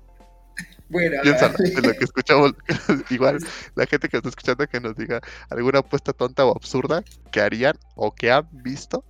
Bueno, 0.89 1.21
Piénsala, 1.23 1.55
en 1.59 1.87
lo 1.87 1.93
que 1.93 2.03
escuchamos. 2.03 2.53
Igual, 3.09 3.39
la 3.75 3.85
gente 3.85 4.09
que 4.09 4.17
está 4.17 4.29
escuchando 4.29 4.67
que 4.67 4.79
nos 4.79 4.95
diga 4.95 5.21
alguna 5.49 5.79
apuesta 5.79 6.13
tonta 6.13 6.45
o 6.45 6.51
absurda 6.51 7.03
que 7.31 7.41
harían 7.41 7.77
o 7.95 8.13
que 8.13 8.31
han 8.31 8.47
visto 8.51 9.03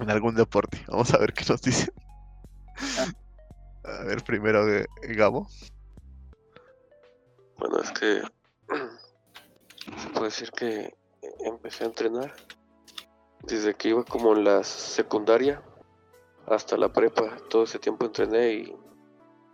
en 0.00 0.10
algún 0.10 0.34
deporte. 0.34 0.82
Vamos 0.88 1.12
a 1.14 1.18
ver 1.18 1.32
qué 1.32 1.44
nos 1.48 1.60
dicen. 1.62 1.92
A 3.84 4.04
ver, 4.04 4.22
primero 4.22 4.68
eh, 4.68 4.86
Gabo. 5.02 5.48
Bueno, 7.58 7.78
es 7.80 7.90
que 7.92 8.22
se 9.96 10.08
puede 10.10 10.26
decir 10.26 10.50
que 10.52 10.94
empecé 11.40 11.84
a 11.84 11.88
entrenar 11.88 12.32
desde 13.42 13.74
que 13.74 13.88
iba 13.88 14.04
como 14.04 14.34
en 14.34 14.44
la 14.44 14.62
secundaria 14.62 15.62
hasta 16.46 16.76
la 16.76 16.92
prepa. 16.92 17.36
Todo 17.48 17.64
ese 17.64 17.78
tiempo 17.78 18.06
entrené 18.06 18.52
y 18.52 18.76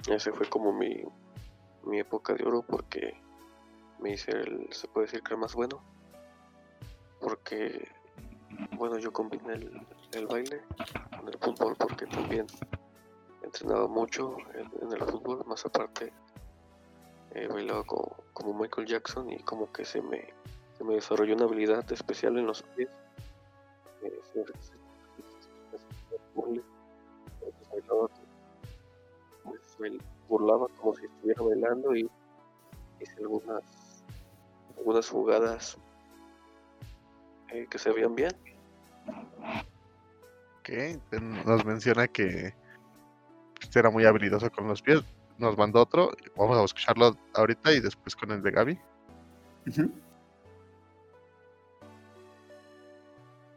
ese 0.09 0.33
fue 0.33 0.49
como 0.49 0.73
mi, 0.73 1.03
mi 1.85 2.01
época 2.01 2.35
de 2.35 2.45
oro 2.45 2.63
porque 2.63 3.15
me 4.01 4.13
hice 4.13 4.33
el, 4.33 4.69
se 4.73 4.89
puede 4.89 5.07
decir 5.07 5.23
que 5.23 5.35
el 5.35 5.41
más 5.41 5.55
bueno. 5.55 5.83
Porque, 7.21 7.89
bueno, 8.73 8.99
yo 8.99 9.13
combiné 9.13 9.55
el, 9.55 9.87
el 10.13 10.27
baile 10.27 10.63
con 11.17 11.29
el 11.29 11.39
fútbol 11.39 11.77
porque 11.79 12.07
también 12.07 12.47
entrenaba 13.55 13.87
mucho 13.87 14.37
en, 14.55 14.93
el 14.93 15.05
fútbol, 15.05 15.45
más 15.47 15.65
aparte 15.65 16.13
eh, 17.35 17.47
bailaba 17.47 17.85
como, 17.85 18.59
Michael 18.59 18.87
Jackson 18.87 19.31
y 19.31 19.39
como 19.45 19.71
que 19.73 19.85
se 19.85 20.03
me, 20.03 20.29
se 20.77 20.83
me 20.83 20.95
desarrolló 20.95 21.37
una 21.37 21.45
habilidad 21.45 21.91
especial 21.93 22.37
en 22.37 22.47
los 22.47 22.63
pies. 22.75 22.89
Eh, 24.03 24.21
se- 24.33 24.45
pues, 29.77 29.93
burlaba 30.29 30.67
como 30.77 30.95
si 30.95 31.05
estuviera 31.05 31.43
bailando 31.43 31.95
y 31.95 32.11
hice 33.01 33.21
algunas 33.21 33.63
algunas 34.77 35.09
jugadas 35.09 35.79
eh, 37.53 37.67
que 37.71 37.79
se 37.79 37.93
veían 37.93 38.15
bien. 38.15 38.33
Ok, 40.59 40.71
nos 41.47 41.65
menciona 41.65 42.09
que 42.09 42.55
pues, 43.67 43.77
era 43.77 43.91
muy 43.91 44.05
habilidoso 44.05 44.51
con 44.51 44.67
los 44.69 44.83
pies. 44.83 45.01
Nos 45.39 45.57
mandó 45.59 45.81
otro. 45.83 46.13
Vamos 46.37 46.59
a 46.59 46.65
escucharlo 46.65 47.17
ahorita 47.35 47.73
y 47.73 47.81
después 47.81 48.15
con 48.15 48.31
el 48.31 48.43
de 48.43 48.51
Gaby. 48.51 48.79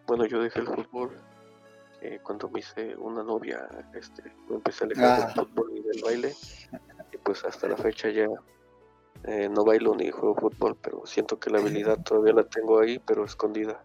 Bueno, 0.08 0.26
yo 0.26 0.42
dejé 0.42 0.60
el 0.60 0.68
fútbol 0.68 1.12
eh, 2.02 2.20
cuando 2.24 2.50
me 2.50 2.60
hice 2.60 2.96
una 2.96 3.24
novia, 3.24 3.68
este, 3.94 4.24
me 4.50 4.56
empecé 4.56 4.84
a 4.84 4.88
alejar 4.88 5.06
Ah. 5.22 5.26
del 5.26 5.46
fútbol 5.46 5.72
y 5.76 5.82
del 5.82 6.02
baile. 6.04 6.34
Y 7.12 7.18
pues 7.18 7.44
hasta 7.44 7.68
la 7.68 7.76
fecha 7.78 8.10
ya 8.10 8.28
eh, 9.26 9.50
no 9.50 9.66
bailo 9.66 9.96
ni 9.96 10.10
juego 10.12 10.36
fútbol, 10.36 10.78
pero 10.82 11.06
siento 11.06 11.40
que 11.40 11.50
la 11.50 11.60
habilidad 11.60 12.00
todavía 12.04 12.34
la 12.34 12.44
tengo 12.44 12.80
ahí, 12.80 13.00
pero 13.00 13.26
escondida. 13.26 13.84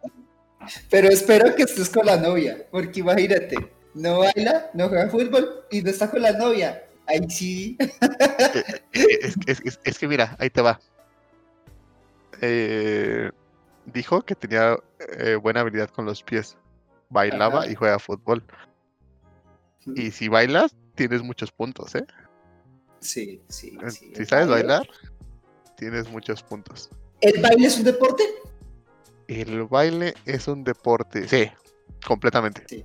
Pero 0.91 1.09
espero 1.09 1.55
que 1.57 1.62
estés 1.64 1.91
con 1.91 2.07
la 2.07 2.16
novia, 2.16 2.66
porque 2.70 3.01
imagínate, 3.01 3.57
no 3.95 4.18
baila, 4.20 4.70
no 4.74 4.88
juega 4.88 5.09
fútbol 5.11 5.64
y 5.70 5.82
no 5.82 5.90
está 5.90 6.11
con 6.11 6.22
la 6.22 6.32
novia. 6.32 6.84
Ahí 7.07 7.20
sí. 7.28 7.76
Es, 8.93 9.34
es- 9.47 9.61
es- 9.64 9.80
es 9.84 9.99
que 9.99 10.09
mira, 10.09 10.36
ahí 10.38 10.51
te 10.51 10.62
va. 10.62 10.80
Eh, 12.40 13.30
dijo 13.86 14.22
que 14.22 14.34
tenía 14.34 14.76
eh, 15.18 15.34
buena 15.36 15.61
habilidad 15.61 15.90
con 15.90 16.05
los 16.07 16.22
pies. 16.22 16.57
Bailaba 17.09 17.61
Ajá. 17.61 17.70
y 17.70 17.74
juega 17.74 17.99
fútbol. 17.99 18.43
Y 19.97 20.11
si 20.12 20.28
bailas, 20.28 20.74
tienes 20.95 21.22
muchos 21.22 21.51
puntos, 21.53 21.95
¿eh? 21.95 22.05
Sí, 23.01 23.43
sí, 23.49 23.76
sí. 23.88 24.12
Si 24.16 24.24
sabes 24.24 24.47
baile- 24.49 24.66
bailar, 24.68 24.88
tienes 25.76 26.09
muchos 26.09 26.43
puntos. 26.43 26.88
¿El 27.20 27.40
baile 27.43 27.66
es 27.66 27.76
un 27.78 27.84
deporte? 27.84 28.24
El 29.28 29.64
baile 29.64 30.14
es 30.24 30.47
un 30.49 30.62
deporte. 30.64 31.26
Sí, 31.28 31.51
completamente. 32.07 32.64
Sí. 32.68 32.84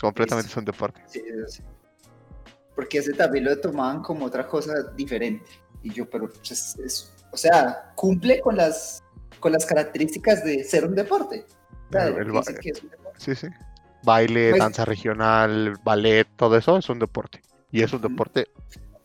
Completamente 0.00 0.46
Listo. 0.48 0.60
es 0.60 0.62
un 0.62 0.64
deporte. 0.64 1.02
Sí, 1.06 1.22
sí. 1.48 1.62
Porque 2.74 2.98
ese 2.98 3.12
también 3.12 3.44
lo 3.44 3.58
tomaban 3.60 4.02
como 4.02 4.26
otra 4.26 4.46
cosa 4.46 4.72
diferente. 4.96 5.44
Y 5.82 5.90
yo, 5.92 6.08
pero 6.08 6.28
pues, 6.28 6.76
es- 6.78 7.12
o 7.30 7.36
sea, 7.36 7.92
cumple 7.94 8.40
con 8.40 8.56
las, 8.56 9.02
con 9.40 9.52
las 9.52 9.64
características 9.66 10.44
de 10.44 10.64
ser 10.64 10.84
un 10.86 10.94
deporte. 10.94 11.44
O 11.88 11.92
sea, 11.92 12.06
El- 12.08 12.14
que 12.60 12.70
es 12.70 12.82
un 12.82 12.90
deporte. 12.90 13.18
Sí, 13.18 13.34
sí. 13.34 13.46
Baile, 14.02 14.50
Pues- 14.50 14.60
danza 14.62 14.84
regional, 14.84 15.76
ballet, 15.84 16.26
todo 16.36 16.56
eso 16.56 16.76
es 16.78 16.88
un 16.88 16.98
deporte. 16.98 17.40
Y 17.70 17.82
es 17.82 17.92
un 17.92 18.00
deporte 18.02 18.48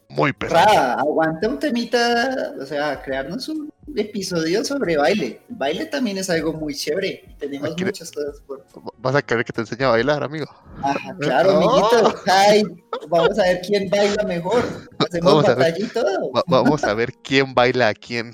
muy 0.09 0.33
pesado. 0.33 0.99
Aguanta 0.99 1.47
un 1.47 1.59
temita, 1.59 2.53
o 2.59 2.65
sea, 2.65 3.01
crearnos 3.01 3.47
un 3.47 3.71
episodio 3.95 4.63
sobre 4.65 4.97
baile. 4.97 5.41
El 5.49 5.55
baile 5.55 5.85
también 5.85 6.17
es 6.17 6.29
algo 6.29 6.53
muy 6.53 6.73
chévere. 6.75 7.35
Tenemos 7.39 7.75
muchas 7.79 8.11
cosas 8.11 8.41
por. 8.41 8.65
Vas 8.97 9.15
a 9.15 9.21
querer 9.21 9.45
que 9.45 9.53
te 9.53 9.61
enseñe 9.61 9.83
a 9.85 9.89
bailar, 9.89 10.23
amigo. 10.23 10.45
Ajá, 10.81 11.15
claro, 11.19 11.59
¡Oh! 11.59 11.87
amiguito. 11.87 12.21
Ay, 12.27 12.63
vamos 13.07 13.37
a 13.39 13.43
ver 13.43 13.61
quién 13.65 13.89
baila 13.89 14.23
mejor. 14.23 14.63
Hacemos 14.99 15.33
Vamos 15.33 15.45
batalla 15.45 15.77
y 15.79 15.87
todo. 15.87 16.31
Va- 16.31 16.43
vamos 16.47 16.83
a 16.83 16.93
ver 16.93 17.13
quién 17.23 17.53
baila 17.53 17.89
a 17.89 17.93
quién. 17.93 18.33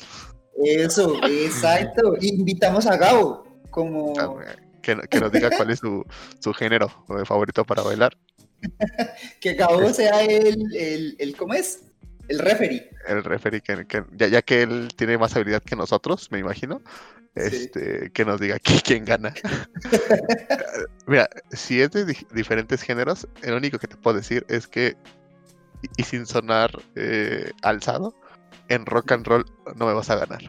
Eso, 0.64 1.16
exacto. 1.26 2.16
Invitamos 2.22 2.86
a 2.88 2.96
Gabo 2.98 3.46
como 3.70 4.14
Que, 4.82 4.96
que 5.10 5.20
nos 5.20 5.32
diga 5.32 5.50
cuál 5.56 5.72
es 5.72 5.80
su, 5.80 6.06
su 6.40 6.54
género 6.54 6.88
eh, 7.10 7.26
favorito 7.26 7.66
para 7.66 7.82
bailar. 7.84 8.16
que 9.42 9.54
Gabo 9.54 9.92
sea 9.94 10.22
el, 10.24 10.76
el, 10.76 11.16
el 11.20 11.36
¿cómo 11.36 11.54
es? 11.54 11.82
El 12.28 12.40
referee. 12.40 12.90
El 13.08 13.24
referee, 13.24 13.62
que, 13.62 13.86
que- 13.86 14.04
ya, 14.14 14.28
ya 14.28 14.42
que 14.42 14.64
él 14.64 14.88
tiene 14.96 15.18
más 15.18 15.36
habilidad 15.36 15.62
que 15.62 15.76
nosotros, 15.76 16.32
me 16.32 16.40
imagino. 16.40 16.82
Sí. 17.36 17.42
Este, 17.42 18.12
que 18.12 18.24
nos 18.26 18.40
diga 18.40 18.58
qui- 18.60 18.82
quién 18.84 19.06
gana. 19.06 19.34
Mira, 21.08 21.30
si 21.52 21.82
es 21.82 21.92
de 21.92 22.06
di- 22.06 22.28
diferentes 22.34 22.82
géneros, 22.82 23.28
el 23.44 23.54
único 23.54 23.78
que 23.78 23.88
te 23.88 23.98
puedo 23.98 24.18
decir 24.18 24.46
es 24.50 24.68
que, 24.68 24.96
y, 25.82 26.02
y 26.02 26.04
sin 26.04 26.26
sonar 26.26 26.72
eh, 26.96 27.52
alzado, 27.62 28.16
en 28.70 28.86
rock 28.86 29.12
and 29.12 29.28
roll 29.28 29.46
no 29.76 29.86
me 29.86 29.94
vas 29.94 30.10
a 30.10 30.16
ganar. 30.16 30.42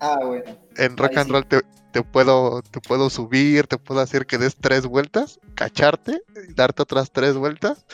Ah, 0.00 0.18
bueno. 0.24 0.44
En 0.76 0.96
rock 0.96 1.10
Ahí 1.12 1.16
and 1.18 1.26
sí. 1.26 1.32
roll 1.32 1.46
te, 1.46 1.60
te 1.92 2.02
puedo, 2.02 2.62
te 2.62 2.80
puedo 2.80 3.10
subir, 3.10 3.66
te 3.66 3.76
puedo 3.78 4.00
hacer 4.00 4.26
que 4.26 4.38
des 4.38 4.56
tres 4.56 4.86
vueltas, 4.86 5.38
cacharte, 5.54 6.22
darte 6.54 6.82
otras 6.82 7.10
tres 7.10 7.34
vueltas, 7.36 7.84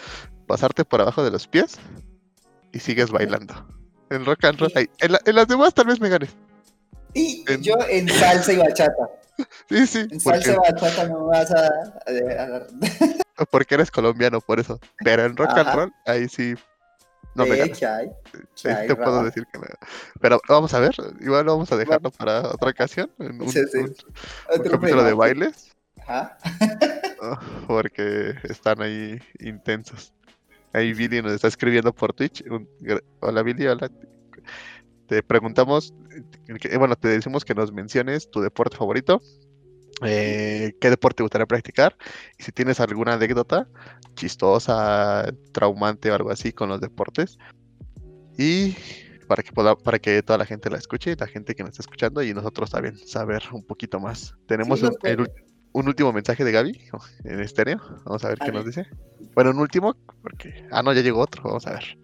pasarte 0.47 0.85
por 0.85 1.01
abajo 1.01 1.25
de 1.25 1.31
los 1.31 1.47
pies 1.49 1.77
y 2.73 2.79
sigues 2.79 3.11
bailando. 3.11 3.55
En 4.11 4.25
rock 4.25 4.45
and 4.45 4.61
roll, 4.61 4.73
ahí. 4.77 4.89
En, 5.01 5.13
la- 5.13 5.21
en 5.25 5.35
las 5.35 5.49
demás 5.49 5.75
tal 5.75 5.87
vez 5.87 6.01
me 6.01 6.09
ganes. 6.09 6.31
Y 7.15 7.45
En- 7.49 7.63
yo 7.63 7.75
en 7.89 8.09
salsa 8.09 8.53
y 8.53 8.57
bachata. 8.57 8.93
Sí, 9.69 9.87
sí, 9.87 10.07
En 10.11 10.19
salsa 10.21 10.53
y 10.53 10.57
bachata 10.57 11.09
no 11.09 11.27
vas 11.27 11.51
a, 11.51 11.67
a- 11.67 12.67
porque 13.51 13.75
eres 13.75 13.91
colombiano, 13.91 14.41
por 14.41 14.59
eso. 14.61 14.79
Pero 15.05 15.25
en 15.25 15.37
rock 15.37 15.59
and 15.59 15.75
roll, 15.75 15.93
ahí 16.07 16.27
sí 16.29 16.55
no 17.37 17.45
me 17.47 17.55
Eh, 17.55 17.59
ganas. 17.59 17.78
¿qué 17.78 17.87
hay? 17.87 18.09
¿Qué 18.62 18.68
Ahí 18.68 18.74
hay, 18.74 18.89
te 18.89 18.97
puedo 18.97 19.22
decir 19.24 19.45
que 19.53 19.59
no. 19.59 19.64
Pero 20.20 20.41
vamos 20.49 20.72
a 20.74 20.80
ver, 20.80 20.95
igual 21.20 21.45
vamos 21.45 21.70
a 21.72 21.76
dejarlo 21.76 22.11
para 22.11 22.41
otra 22.49 22.70
ocasión. 22.70 23.11
En 23.18 23.41
un, 23.43 23.49
Sí, 23.51 23.61
sí. 23.70 23.78
un- 23.78 23.95
capítulo 24.70 25.05
de 25.05 25.12
bailes. 25.14 25.72
Ajá. 26.07 26.37
Ah, 27.22 27.41
porque 27.66 28.34
están 28.45 28.80
ahí 28.82 29.18
intensos. 29.41 30.12
Ahí 30.72 30.93
Billy 30.93 31.22
nos 31.22 31.32
está 31.32 31.49
escribiendo 31.49 31.93
por 31.95 32.12
Twitch. 32.12 32.43
un 32.51 32.68
hola 33.20 33.43
Billy, 33.43 33.66
hola. 33.66 33.91
Te 35.07 35.22
preguntamos, 35.22 35.95
bueno, 36.78 36.97
te 36.97 37.09
decimos 37.09 37.45
que 37.45 37.55
nos 37.55 37.72
menciones 37.72 38.28
tu 38.30 38.41
deporte 38.41 38.76
favorito, 38.76 39.22
eh, 40.03 40.74
qué 40.80 40.90
deporte 40.90 41.18
te 41.18 41.22
gustaría 41.22 41.47
practicar 41.47 41.97
y 42.38 42.42
si 42.42 42.53
tienes 42.53 42.80
alguna 42.80 43.14
anécdota 43.14 43.68
chistosa, 44.14 45.32
traumante 45.53 46.11
o 46.11 46.14
algo 46.14 46.30
así 46.30 46.53
con 46.53 46.68
los 46.68 46.80
deportes. 46.80 47.38
Y 48.38 48.76
para 49.26 49.42
que 49.42 49.53
para 49.53 49.99
que 49.99 50.22
toda 50.22 50.38
la 50.38 50.47
gente 50.47 50.70
la 50.70 50.78
escuche, 50.78 51.16
la 51.18 51.26
gente 51.26 51.55
que 51.55 51.62
nos 51.62 51.70
está 51.70 51.82
escuchando 51.82 52.22
y 52.22 52.32
nosotros 52.34 52.70
también 52.70 52.97
saber 52.99 53.42
un 53.53 53.64
poquito 53.64 54.01
más. 54.01 54.34
Tenemos 54.47 54.80
Sí, 54.80 54.86
un, 54.86 54.92
nos 54.92 55.05
el 55.05 55.30
un 55.72 55.88
último 55.88 56.12
mensaje 56.12 56.44
de 56.44 56.53
Gaby 56.53 56.80
en 57.24 57.40
estéreo. 57.40 57.78
Vamos 58.05 58.24
a 58.24 58.28
ver 58.28 58.38
A 58.40 58.47
qué 58.47 58.53
nos 58.53 58.64
ver. 58.64 58.74
dice. 58.74 58.86
Bueno, 59.34 59.51
un 59.51 59.59
último, 59.59 59.94
porque. 60.22 60.66
Ah, 60.70 60.82
no, 60.82 60.92
ya 60.92 61.03
llegó 61.03 61.20
otro. 61.20 61.42
Vamos 61.44 61.66
a 61.66 61.72
ver. 61.72 61.99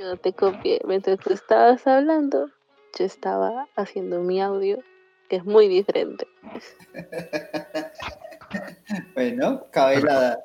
Yo 0.00 0.06
no 0.06 0.16
te 0.16 0.32
copié. 0.32 0.80
Mientras 0.86 1.18
tú 1.18 1.34
estabas 1.34 1.86
hablando, 1.86 2.48
yo 2.98 3.04
estaba 3.04 3.68
haciendo 3.76 4.22
mi 4.22 4.40
audio, 4.40 4.78
que 5.28 5.36
es 5.36 5.44
muy 5.44 5.68
diferente. 5.68 6.26
Bueno, 9.14 9.64
cabe 9.70 10.00
la, 10.00 10.36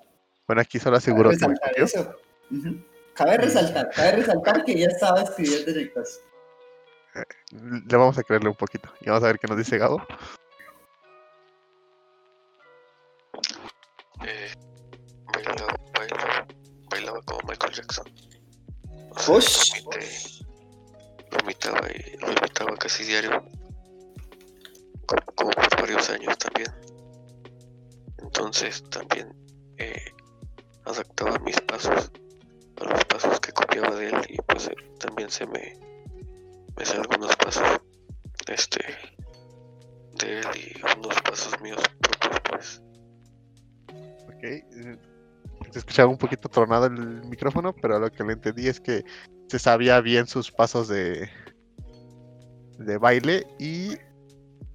Bueno, 0.46 0.62
aquí 0.62 0.78
solo 0.78 0.98
aseguro 0.98 1.32
cabe 1.32 1.40
que 1.40 1.48
me 1.48 1.56
copió. 1.58 1.86
eso. 1.86 2.16
Cabe 3.16 3.38
resaltar, 3.38 3.90
cabe 3.90 4.12
resaltar 4.18 4.64
que 4.64 4.78
ya 4.78 4.86
estaba 4.86 5.24
escribiendo 5.24 5.72
en 5.72 5.80
el 5.80 5.92
caso. 5.92 6.20
Le 7.52 7.98
vamos 7.98 8.16
a 8.20 8.24
creerle 8.24 8.50
un 8.50 8.56
poquito. 8.56 8.88
Y 9.02 9.08
vamos 9.08 9.24
a 9.24 9.28
ver 9.28 9.40
qué 9.40 9.48
nos 9.48 9.58
dice 9.58 9.80
Gabo. 9.80 10.06
Eh, 14.24 14.54
bailaba, 15.34 15.76
bailaba, 15.98 16.48
bailaba 16.92 17.22
como 17.24 17.40
Michael 17.48 17.74
Jackson. 17.74 18.06
Ush. 19.28 20.42
lo 21.32 21.40
imitaba 21.42 21.80
y 21.92 22.18
lo 22.18 22.28
imitaba 22.32 22.76
casi 22.78 23.04
diario. 23.04 23.44
co- 25.06 25.34
Como 25.36 25.52
por 25.52 25.82
varios 25.82 26.10
años 26.10 26.38
también. 26.38 26.72
Entonces 28.20 28.84
también 28.90 29.34
eh, 29.78 30.12
adaptaba 30.86 31.38
mis 31.40 31.60
pasos 31.62 32.12
a 32.82 32.84
los 32.86 33.06
pasos 33.06 33.40
que 33.40 33.52
copiaba 33.52 33.96
de 33.96 34.08
él 34.10 34.16
y 34.30 34.38
pues 34.42 34.68
eh, 34.68 34.76
también 35.00 35.30
se 35.30 35.46
me 35.48 35.78
me 36.78 36.86
sé 36.86 36.98
algunos 36.98 37.36
pasos 37.38 37.64
este 38.48 38.84
de 40.20 40.40
él 40.40 40.46
y 40.56 40.82
unos 41.00 41.22
pasos 41.22 41.60
míos 41.62 41.82
propios 42.02 42.42
pues 42.50 42.82
Ok. 44.28 45.15
Se 45.76 45.80
escuchaba 45.80 46.10
un 46.10 46.18
poquito 46.18 46.48
tronado 46.48 46.86
el 46.86 47.26
micrófono, 47.26 47.76
pero 47.76 48.00
lo 48.00 48.10
que 48.10 48.24
le 48.24 48.32
entendí 48.32 48.70
es 48.70 48.80
que 48.80 49.04
se 49.50 49.60
sabía 49.60 50.00
bien 50.00 50.26
sus 50.26 50.50
pasos 50.50 50.88
de. 50.88 51.30
de 52.80 52.98
baile 52.98 53.46
y 53.60 53.98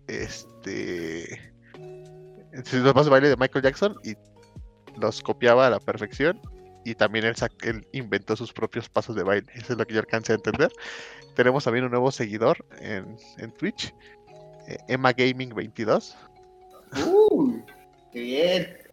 este 0.09 1.53
los 2.53 2.92
pasos 2.92 3.07
de 3.07 3.11
baile 3.12 3.28
de 3.30 3.36
Michael 3.38 3.64
Jackson 3.64 3.96
y 4.05 4.14
los 5.01 5.22
copiaba 5.22 5.68
a 5.68 5.70
la 5.70 5.80
perfección 5.80 6.38
y 6.84 6.94
también 6.94 7.24
él, 7.24 7.34
él 7.62 7.88
inventó 7.92 8.36
sus 8.36 8.53
propios 8.53 8.86
pasos 8.90 9.16
de 9.16 9.22
baile. 9.22 9.46
Eso 9.55 9.72
es 9.72 9.78
lo 9.78 9.86
que 9.86 9.94
yo 9.94 10.01
alcancé 10.01 10.32
a 10.32 10.36
entender. 10.36 10.70
Tenemos 11.34 11.64
también 11.64 11.86
un 11.86 11.92
nuevo 11.92 12.12
seguidor 12.12 12.62
en, 12.78 13.16
en 13.38 13.53
Twitch, 13.53 13.94
eh, 14.68 14.76
Emma 14.86 15.14
Gaming 15.14 15.55
22. 15.55 16.14
Uh, 17.07 17.59
qué 18.12 18.20
bien. 18.20 18.89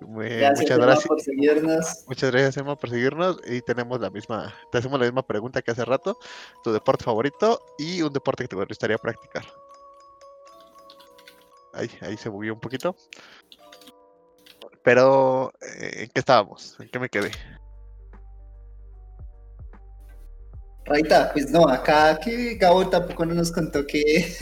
Gracias, 0.00 0.60
muchas 0.60 0.78
gracias. 0.78 1.06
por 1.06 1.20
seguirnos. 1.20 2.04
Muchas 2.06 2.30
gracias, 2.30 2.56
Emma, 2.56 2.76
por 2.76 2.90
seguirnos. 2.90 3.40
Y 3.46 3.60
tenemos 3.62 4.00
la 4.00 4.10
misma, 4.10 4.54
te 4.70 4.78
hacemos 4.78 4.98
la 4.98 5.06
misma 5.06 5.26
pregunta 5.26 5.62
que 5.62 5.70
hace 5.70 5.84
rato. 5.84 6.18
Tu 6.62 6.72
deporte 6.72 7.04
favorito 7.04 7.60
y 7.78 8.02
un 8.02 8.12
deporte 8.12 8.44
que 8.44 8.48
te 8.48 8.56
gustaría 8.56 8.98
practicar. 8.98 9.44
Ahí, 11.72 11.90
ahí 12.02 12.16
se 12.16 12.28
bugueó 12.28 12.54
un 12.54 12.60
poquito. 12.60 12.94
Pero, 14.82 15.52
eh, 15.60 16.02
¿en 16.04 16.10
qué 16.10 16.20
estábamos? 16.20 16.78
¿En 16.78 16.88
qué 16.88 16.98
me 16.98 17.08
quedé? 17.08 17.30
Raita, 20.84 21.32
pues 21.32 21.50
no, 21.50 21.66
acá 21.66 22.18
que 22.20 22.56
Gabo 22.56 22.88
tampoco 22.88 23.24
no 23.24 23.34
nos 23.34 23.50
contó 23.50 23.86
que, 23.86 24.36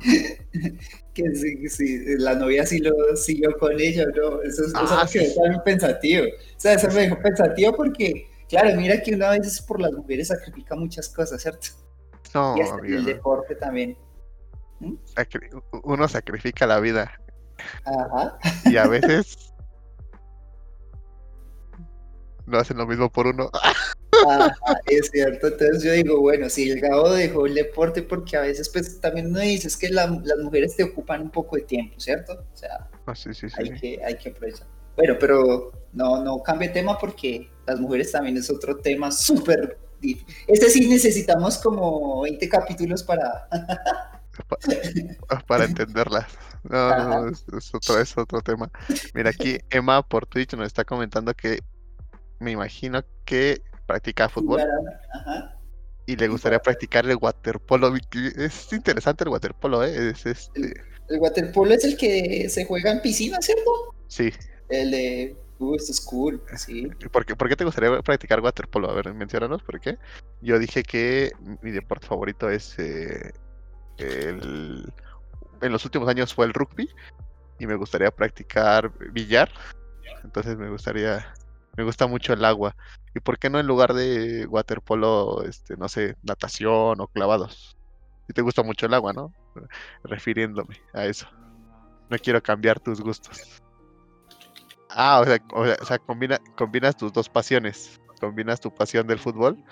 que 1.14 1.68
sí, 1.70 2.04
la 2.18 2.34
novia 2.34 2.66
sí 2.66 2.80
lo 2.80 2.92
siguió 3.16 3.56
con 3.58 3.78
ella, 3.80 4.04
¿no? 4.16 4.42
Eso, 4.42 4.62
es- 4.62 4.68
eso 4.68 4.76
Ah, 4.76 5.04
me 5.04 5.10
quedó 5.10 5.24
sí. 5.24 5.34
también 5.36 5.62
pensativo. 5.64 6.24
O 6.26 6.60
sea, 6.60 6.74
eso 6.74 6.88
me 6.88 6.94
dejó 7.02 7.18
pensativo 7.22 7.76
porque, 7.76 8.26
claro, 8.48 8.74
mira 8.76 9.00
que 9.02 9.14
una 9.14 9.30
vez 9.30 9.62
por 9.62 9.80
las 9.80 9.92
mujeres 9.92 10.28
sacrifica 10.28 10.74
muchas 10.74 11.08
cosas, 11.08 11.40
¿cierto? 11.40 11.68
No, 12.34 12.56
y 12.56 12.60
hasta 12.62 12.84
el 12.84 13.04
deporte 13.04 13.54
también. 13.54 13.96
Sacri- 15.14 15.48
uno 15.84 16.08
sacrifica 16.08 16.66
la 16.66 16.80
vida 16.80 17.12
Ajá. 17.86 18.36
y 18.66 18.76
a 18.76 18.86
veces 18.88 19.36
no 22.46 22.58
hacen 22.58 22.76
lo 22.76 22.86
mismo 22.86 23.10
por 23.10 23.28
uno. 23.28 23.50
Ajá, 24.22 24.54
es 24.86 25.10
cierto, 25.12 25.48
entonces 25.48 25.82
yo 25.82 25.92
digo, 25.92 26.20
bueno, 26.20 26.48
si 26.48 26.70
el 26.70 26.80
Gabo 26.80 27.10
dejó 27.12 27.46
el 27.46 27.54
deporte 27.54 28.02
porque 28.02 28.36
a 28.36 28.42
veces 28.42 28.68
pues 28.70 29.00
también 29.00 29.26
uno 29.28 29.40
dice 29.40 29.68
es 29.68 29.76
que 29.76 29.88
la- 29.90 30.06
las 30.24 30.38
mujeres 30.38 30.76
te 30.76 30.84
ocupan 30.84 31.22
un 31.22 31.30
poco 31.30 31.56
de 31.56 31.62
tiempo, 31.62 31.98
¿cierto? 32.00 32.32
O 32.52 32.56
sea, 32.56 32.88
Ah, 33.06 33.14
sí, 33.14 33.34
sí, 33.34 33.48
sí, 33.48 33.54
hay 33.58 33.66
sí. 33.68 33.74
que, 33.80 34.04
hay 34.04 34.16
que 34.16 34.30
aprovechar. 34.30 34.66
Bueno, 34.96 35.16
pero 35.20 35.72
no, 35.92 36.22
no 36.24 36.42
cambie 36.42 36.68
tema 36.70 36.96
porque 36.98 37.50
las 37.66 37.78
mujeres 37.80 38.12
también 38.12 38.36
es 38.36 38.48
otro 38.50 38.76
tema 38.78 39.10
súper 39.12 39.78
difícil. 40.00 40.34
Este 40.46 40.70
sí 40.70 40.88
necesitamos 40.88 41.58
como 41.58 42.22
20 42.22 42.48
capítulos 42.48 43.02
para... 43.02 43.48
Ah, 45.28 45.42
para 45.46 45.64
entenderlas. 45.64 46.26
No, 46.64 46.96
no, 46.96 47.08
no, 47.08 47.28
es, 47.28 47.44
es 47.56 47.74
otro, 47.74 48.00
es 48.00 48.16
otro 48.16 48.40
tema. 48.40 48.70
Mira, 49.14 49.30
aquí 49.30 49.58
Emma 49.70 50.02
por 50.06 50.26
Twitch 50.26 50.54
nos 50.54 50.66
está 50.66 50.84
comentando 50.84 51.34
que 51.34 51.58
me 52.40 52.50
imagino 52.52 53.02
que 53.24 53.62
practica 53.86 54.28
fútbol 54.28 54.60
Ajá. 55.12 55.56
y 56.06 56.16
le 56.16 56.28
gustaría 56.28 56.58
practicar 56.58 57.06
el 57.08 57.16
waterpolo. 57.16 57.94
Es 58.36 58.72
interesante 58.72 59.24
el 59.24 59.30
waterpolo, 59.30 59.84
¿eh? 59.84 60.10
Es 60.10 60.26
este, 60.26 60.74
El 61.08 61.20
waterpolo 61.20 61.72
es 61.74 61.84
el 61.84 61.96
que 61.96 62.48
se 62.48 62.64
juega 62.64 62.90
en 62.90 63.00
piscina, 63.02 63.38
¿cierto? 63.40 63.94
sí. 64.08 64.32
El 64.68 64.90
de... 64.90 65.36
Uh, 65.60 65.76
esto 65.76 65.92
es 65.92 66.00
cool, 66.00 66.42
sí. 66.56 66.88
¿Por 67.12 67.24
qué, 67.24 67.36
por 67.36 67.48
qué 67.48 67.54
te 67.54 67.64
gustaría 67.64 68.02
practicar 68.02 68.40
waterpolo? 68.40 68.90
A 68.90 68.94
ver, 68.94 69.14
menciónanos 69.14 69.62
por 69.62 69.78
qué. 69.78 69.98
Yo 70.40 70.58
dije 70.58 70.82
que 70.82 71.30
mi 71.62 71.70
deporte 71.70 72.06
favorito 72.06 72.50
es 72.50 72.76
eh, 72.78 73.32
el... 73.98 74.92
En 75.62 75.72
los 75.72 75.84
últimos 75.84 76.08
años 76.08 76.34
fue 76.34 76.46
el 76.46 76.54
rugby 76.54 76.90
y 77.60 77.66
me 77.66 77.76
gustaría 77.76 78.10
practicar 78.10 78.90
billar. 79.12 79.50
Entonces 80.24 80.56
me 80.56 80.70
gustaría... 80.70 81.24
Me 81.76 81.84
gusta 81.84 82.06
mucho 82.06 82.32
el 82.32 82.44
agua. 82.44 82.76
¿Y 83.14 83.20
por 83.20 83.38
qué 83.38 83.50
no 83.50 83.58
en 83.58 83.66
lugar 83.66 83.94
de 83.94 84.46
waterpolo, 84.46 85.42
este, 85.44 85.76
no 85.76 85.88
sé, 85.88 86.16
natación 86.22 87.00
o 87.00 87.08
clavados? 87.08 87.76
Si 88.26 88.32
te 88.32 88.42
gusta 88.42 88.62
mucho 88.62 88.86
el 88.86 88.94
agua, 88.94 89.12
¿no? 89.12 89.32
Refiriéndome 90.04 90.80
a 90.92 91.04
eso. 91.04 91.26
No 92.10 92.16
quiero 92.18 92.42
cambiar 92.42 92.80
tus 92.80 93.00
gustos. 93.00 93.62
Ah, 94.90 95.20
o 95.20 95.24
sea, 95.24 95.38
o 95.52 95.84
sea, 95.84 95.98
combina, 95.98 96.38
combinas 96.56 96.96
tus 96.96 97.12
dos 97.12 97.28
pasiones. 97.28 98.00
Combinas 98.20 98.60
tu 98.60 98.72
pasión 98.72 99.06
del 99.06 99.18
fútbol 99.18 99.62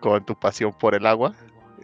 con 0.00 0.24
tu 0.24 0.34
pasión 0.38 0.72
por 0.72 0.94
el 0.94 1.06
agua 1.06 1.34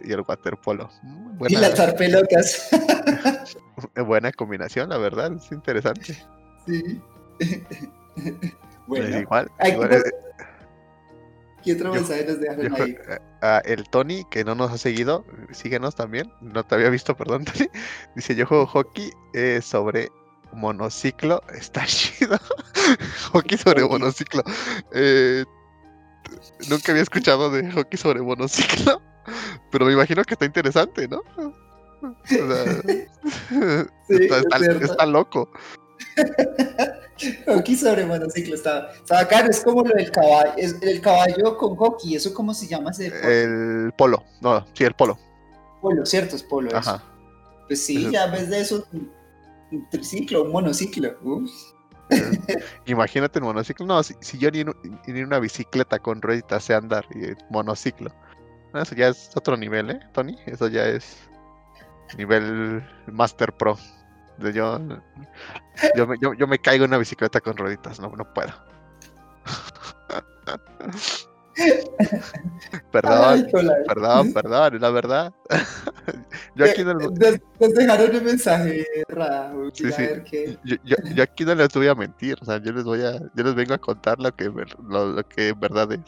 y 0.03 0.11
el 0.11 0.21
waterpolo. 0.21 0.89
Mm, 1.03 1.33
Y 1.33 1.37
Buena, 1.37 1.61
lanzar 1.61 1.95
pelotas. 1.95 2.69
buena 4.05 4.31
combinación, 4.31 4.89
la 4.89 4.97
verdad, 4.97 5.33
es 5.33 5.51
interesante. 5.51 6.17
Sí. 6.65 7.01
Pues 8.87 9.01
bueno, 9.03 9.19
igual, 9.19 9.51
Ay, 9.59 9.71
igual, 9.73 9.89
¿qué- 9.89 10.01
¿qué 11.63 11.73
otro 11.73 11.87
yo- 11.89 11.93
mensaje 11.95 12.25
nos 12.25 12.39
dejaron 12.39 12.75
yo- 12.75 12.83
ahí? 12.83 12.97
ah, 13.41 13.61
el 13.65 13.89
Tony, 13.89 14.23
que 14.31 14.43
no 14.43 14.55
nos 14.55 14.71
ha 14.71 14.77
seguido, 14.77 15.25
síguenos 15.51 15.95
también. 15.95 16.31
No 16.41 16.63
te 16.63 16.75
había 16.75 16.89
visto, 16.89 17.15
perdón, 17.17 17.45
Tony. 17.45 17.69
Dice: 18.15 18.35
Yo 18.35 18.45
juego 18.45 18.65
hockey 18.65 19.11
eh, 19.33 19.59
sobre 19.61 20.09
monociclo. 20.53 21.41
Está 21.53 21.85
chido. 21.87 22.37
hockey 23.33 23.57
sobre 23.57 23.83
monociclo. 23.85 24.43
Eh, 24.93 25.43
nunca 26.69 26.91
había 26.91 27.03
escuchado 27.03 27.49
de 27.51 27.69
hockey 27.71 27.97
sobre 27.97 28.21
monociclo. 28.21 29.01
Pero 29.71 29.85
me 29.85 29.91
imagino 29.93 30.23
que 30.23 30.35
está 30.35 30.45
interesante, 30.45 31.07
¿no? 31.09 31.21
O 31.37 32.15
sea, 32.25 32.65
Sí, 34.07 34.13
está, 34.23 34.37
es 34.37 34.45
está- 34.61 34.85
está 34.85 35.05
loco. 35.05 35.49
Hockey 37.47 37.75
sobre 37.75 38.05
monociclo 38.05 38.55
está, 38.55 38.91
está 38.91 39.15
bacano, 39.15 39.49
es 39.49 39.61
como 39.61 39.83
lo 39.83 39.93
del 39.95 40.11
caballo, 40.11 40.53
es 40.57 40.75
el 40.81 41.01
caballo 41.01 41.57
con 41.57 41.75
hockey, 41.75 42.15
¿eso 42.15 42.33
cómo 42.33 42.53
se 42.53 42.67
llama 42.67 42.91
ese 42.91 43.03
deporte? 43.05 43.43
El 43.43 43.91
polo. 43.97 44.23
No, 44.41 44.65
sí, 44.73 44.83
el 44.83 44.93
polo. 44.93 45.17
Polo, 45.81 46.05
¿cierto? 46.05 46.35
Es 46.35 46.43
polo 46.43 46.69
eso. 46.69 46.77
Ajá. 46.77 47.03
Pues 47.67 47.85
sí, 47.85 47.97
Eso- 48.03 48.11
ya 48.11 48.27
vez 48.27 48.49
de 48.49 48.61
eso, 48.61 48.85
un 48.93 49.11
un 49.69 49.89
triciclo, 49.89 50.43
un 50.43 50.51
monociclo. 50.53 51.17
Uf. 51.23 51.51
Eh, 52.09 52.57
Imagínate 52.85 53.39
el 53.39 53.43
monociclo. 53.43 53.85
No, 53.85 54.01
si, 54.01 54.15
si 54.21 54.37
yo 54.37 54.49
ni, 54.49 54.61
en 54.61 54.69
un- 54.69 55.01
ni 55.05 55.19
en 55.19 55.25
una 55.25 55.39
bicicleta 55.39 55.99
con 55.99 56.21
rueditas 56.21 56.63
sé 56.63 56.73
andar 56.73 57.05
y 57.13 57.33
monociclo. 57.51 58.09
No, 58.73 58.81
Eso 58.81 58.95
ya 58.95 59.09
es 59.09 59.29
otro 59.35 59.57
nivel, 59.57 59.89
¿eh, 59.89 59.99
Tony? 60.13 60.37
Eso 60.45 60.69
ya 60.69 60.85
es 60.85 61.17
nivel 62.17 62.81
Master 63.07 63.51
Pro. 63.51 63.77
Yo, 64.39 64.51
yo, 65.95 66.07
me, 66.07 66.17
yo, 66.19 66.33
yo 66.33 66.47
me 66.47 66.59
caigo 66.59 66.85
en 66.85 66.91
una 66.91 66.97
bicicleta 66.99 67.41
con 67.41 67.57
rueditas, 67.57 67.99
no, 67.99 68.09
no 68.15 68.33
puedo. 68.33 68.53
perdón, 72.91 73.23
Ay, 73.23 73.47
perdón, 73.87 74.33
perdón, 74.33 74.75
es 74.75 74.81
la 74.81 74.89
verdad. 74.91 75.33
yo 76.55 76.65
aquí 76.65 76.83
no, 76.83 76.91
Eh, 76.91 77.09
Nos, 77.19 77.39
nos 77.59 77.73
dejaron 77.73 78.15
un 78.15 78.23
mensaje, 78.23 78.85
Ra, 79.07 79.51
Sí, 79.73 79.91
sí. 79.91 80.03
qué. 80.29 80.57
yo, 80.63 80.75
yo- 80.83 80.95
yo 81.15 81.23
aquí 81.23 81.45
no 81.45 81.55
les 81.55 81.69
voy 81.73 81.87
a 81.87 81.95
mentir, 81.95 82.37
o 82.41 82.45
sea, 82.45 82.57
yo 82.57 82.71
les 82.73 82.83
voy 82.83 83.01
a, 83.03 83.13
yo 83.13 83.43
les 83.43 83.55
vengo 83.55 83.73
a 83.73 83.77
contar 83.79 84.19
lo 84.19 84.31
que, 84.35 84.43
lo, 84.45 85.07
lo 85.07 85.23
que 85.27 85.49
en 85.49 85.59
verdad 85.59 85.91
es. 85.93 85.99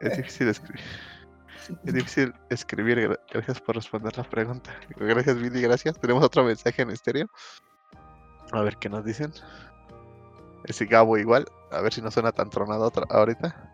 Es 0.00 0.16
difícil 0.16 0.48
escribir. 0.48 0.80
Es 1.84 1.94
difícil 1.94 2.34
escribir. 2.50 2.98
gra- 2.98 3.20
Gracias 3.32 3.60
por 3.60 3.74
responder 3.76 4.16
la 4.16 4.24
pregunta. 4.24 4.70
Gracias, 4.96 5.36
Billy, 5.38 5.62
gracias. 5.62 5.98
Tenemos 5.98 6.22
otro 6.24 6.44
mensaje 6.44 6.82
en 6.82 6.90
estéreo. 6.90 7.26
A 8.52 8.60
ver 8.60 8.76
qué 8.76 8.88
nos 8.88 9.04
dicen. 9.04 9.32
Ese 10.64 10.86
Gabo 10.86 11.16
igual. 11.18 11.46
A 11.70 11.80
ver 11.80 11.92
si 11.92 12.00
no 12.02 12.10
suena 12.10 12.32
tan 12.32 12.50
tronado 12.50 12.84
otra- 12.86 13.06
ahorita. 13.10 13.70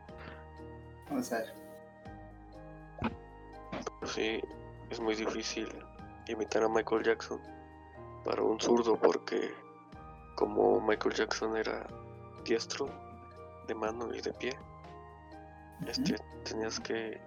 Vamos 1.09 1.33
a 1.33 1.39
ver. 1.39 1.55
Sí, 4.05 4.41
es 4.91 5.01
muy 5.01 5.15
difícil 5.15 5.69
imitar 6.29 6.63
a 6.63 6.69
Michael 6.69 7.03
Jackson 7.05 7.41
para 8.25 8.43
un 8.43 8.61
zurdo 8.61 8.97
porque 8.97 9.53
como 10.37 10.81
Michael 10.81 11.15
Jackson 11.15 11.57
era 11.57 11.87
diestro 12.45 12.89
de 13.67 13.75
mano 13.75 14.15
y 14.15 14.21
de 14.21 14.33
pie, 14.35 14.53
este, 15.87 16.17
tenías 16.45 16.81
que 16.81 17.21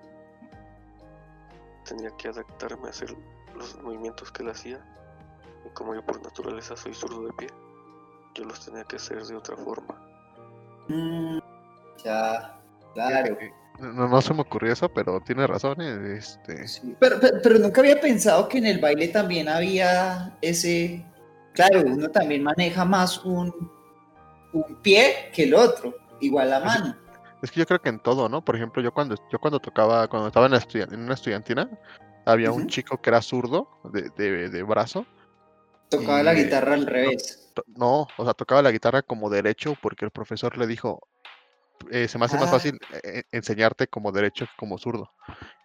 tenía 1.83 2.09
que 2.17 2.27
adaptarme 2.29 2.87
a 2.87 2.89
hacer 2.91 3.15
los 3.55 3.81
movimientos 3.81 4.31
que 4.31 4.43
él 4.43 4.49
hacía 4.49 4.79
y 5.65 5.69
como 5.73 5.93
yo 5.95 6.05
por 6.05 6.21
naturaleza 6.21 6.75
soy 6.75 6.93
zurdo 6.93 7.25
de 7.27 7.33
pie, 7.33 7.47
yo 8.35 8.45
los 8.45 8.65
tenía 8.65 8.83
que 8.85 8.95
hacer 8.97 9.23
de 9.25 9.35
otra 9.35 9.55
forma. 9.57 9.95
Mm, 10.89 11.39
ya, 12.03 12.59
claro. 12.93 13.37
Eh, 13.39 13.51
No, 13.79 14.07
no 14.07 14.21
se 14.21 14.33
me 14.33 14.41
ocurrió 14.41 14.71
eso, 14.73 14.87
pero 14.89 15.19
tiene 15.21 15.47
razón. 15.47 15.81
eh, 15.81 16.17
Este, 16.17 16.67
Sí, 16.67 16.95
Pero, 16.99 17.17
pero, 17.19 17.37
pero 17.41 17.59
nunca 17.59 17.81
había 17.81 17.99
pensado 17.99 18.47
que 18.47 18.57
en 18.59 18.65
el 18.67 18.79
baile 18.79 19.07
también 19.07 19.47
había 19.49 20.37
ese. 20.41 21.03
Claro, 21.53 21.81
uno 21.85 22.09
también 22.09 22.43
maneja 22.43 22.83
más 22.85 23.23
un, 23.25 23.71
un 24.53 24.75
pie 24.81 25.29
que 25.33 25.43
el 25.43 25.53
otro, 25.55 25.93
igual 26.19 26.49
la 26.49 26.59
mano. 26.59 26.95
Es 27.43 27.51
que 27.51 27.59
yo 27.59 27.65
creo 27.65 27.81
que 27.81 27.89
en 27.89 27.99
todo, 27.99 28.29
¿no? 28.29 28.43
Por 28.43 28.55
ejemplo, 28.55 28.81
yo 28.81 28.93
cuando 28.93 29.15
yo 29.29 29.37
cuando 29.37 29.59
tocaba, 29.59 30.07
cuando 30.07 30.27
estaba 30.29 30.45
en, 30.47 30.53
en 30.93 30.99
una 31.01 31.13
estudiantina, 31.13 31.69
había 32.25 32.51
un 32.51 32.67
chico 32.67 33.01
que 33.01 33.09
era 33.09 33.21
zurdo 33.21 33.67
de, 33.91 34.09
de- 34.15 34.49
de 34.49 34.63
brazo. 34.63 35.05
Tocaba 35.89 36.23
la 36.23 36.33
guitarra 36.33 36.73
al 36.73 36.85
revés. 36.85 37.51
No, 37.67 38.07
o 38.17 38.23
sea, 38.23 38.33
tocaba 38.33 38.61
la 38.61 38.71
guitarra 38.71 39.01
como 39.01 39.29
derecho 39.29 39.75
porque 39.81 40.05
el 40.05 40.11
profesor 40.11 40.57
le 40.57 40.65
dijo, 40.67 41.01
"Eh, 41.91 42.07
se 42.07 42.17
me 42.17 42.25
hace 42.25 42.37
más 42.37 42.47
Ah. 42.47 42.51
fácil 42.53 42.79
eh, 43.03 43.23
enseñarte 43.33 43.87
como 43.87 44.13
derecho 44.13 44.45
que 44.45 44.53
como 44.57 44.77
zurdo. 44.77 45.11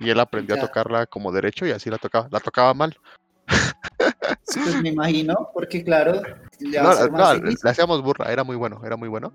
Y 0.01 0.11
él 0.11 0.19
aprendió 0.19 0.57
a 0.57 0.59
tocarla 0.61 1.07
como 1.07 1.31
derecho 1.31 1.65
y 1.65 1.71
así 1.71 1.91
la 1.91 1.99
tocaba. 1.99 2.27
La 2.33 2.41
tocaba 2.41 2.75
mal. 2.75 2.97
Sí, 4.43 4.59
Pues 4.65 4.81
me 4.81 4.89
imagino, 4.89 5.51
porque 5.55 5.85
claro, 5.85 6.23
le 6.59 6.81
No, 6.83 7.35
le 7.35 7.71
hacíamos 7.71 8.03
burla, 8.03 8.33
era 8.33 8.43
muy 8.43 8.57
bueno, 8.57 8.81
era 8.85 8.97
muy 8.97 9.09
bueno. 9.09 9.33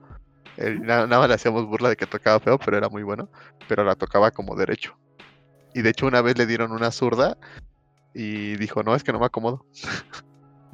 Eh, 0.58 0.78
na- 0.82 1.08
nada 1.08 1.20
más 1.20 1.28
le 1.30 1.36
hacíamos 1.36 1.66
burla 1.66 1.90
de 1.90 1.96
que 1.96 2.06
tocaba 2.06 2.40
feo, 2.40 2.58
pero 2.60 2.78
era 2.78 2.90
muy 2.90 3.04
bueno. 3.04 3.30
Pero 3.68 3.84
la 3.84 3.96
tocaba 3.96 4.32
como 4.32 4.56
derecho. 4.56 4.98
Y 5.74 5.82
de 5.82 5.90
hecho 5.90 6.06
una 6.06 6.22
vez 6.22 6.38
le 6.38 6.46
dieron 6.46 6.72
una 6.72 6.92
zurda 6.92 7.38
y 8.14 8.56
dijo, 8.58 8.84
no, 8.84 8.96
es 8.96 9.04
que 9.04 9.12
no 9.12 9.20
me 9.20 9.26
acomodo. 9.26 9.66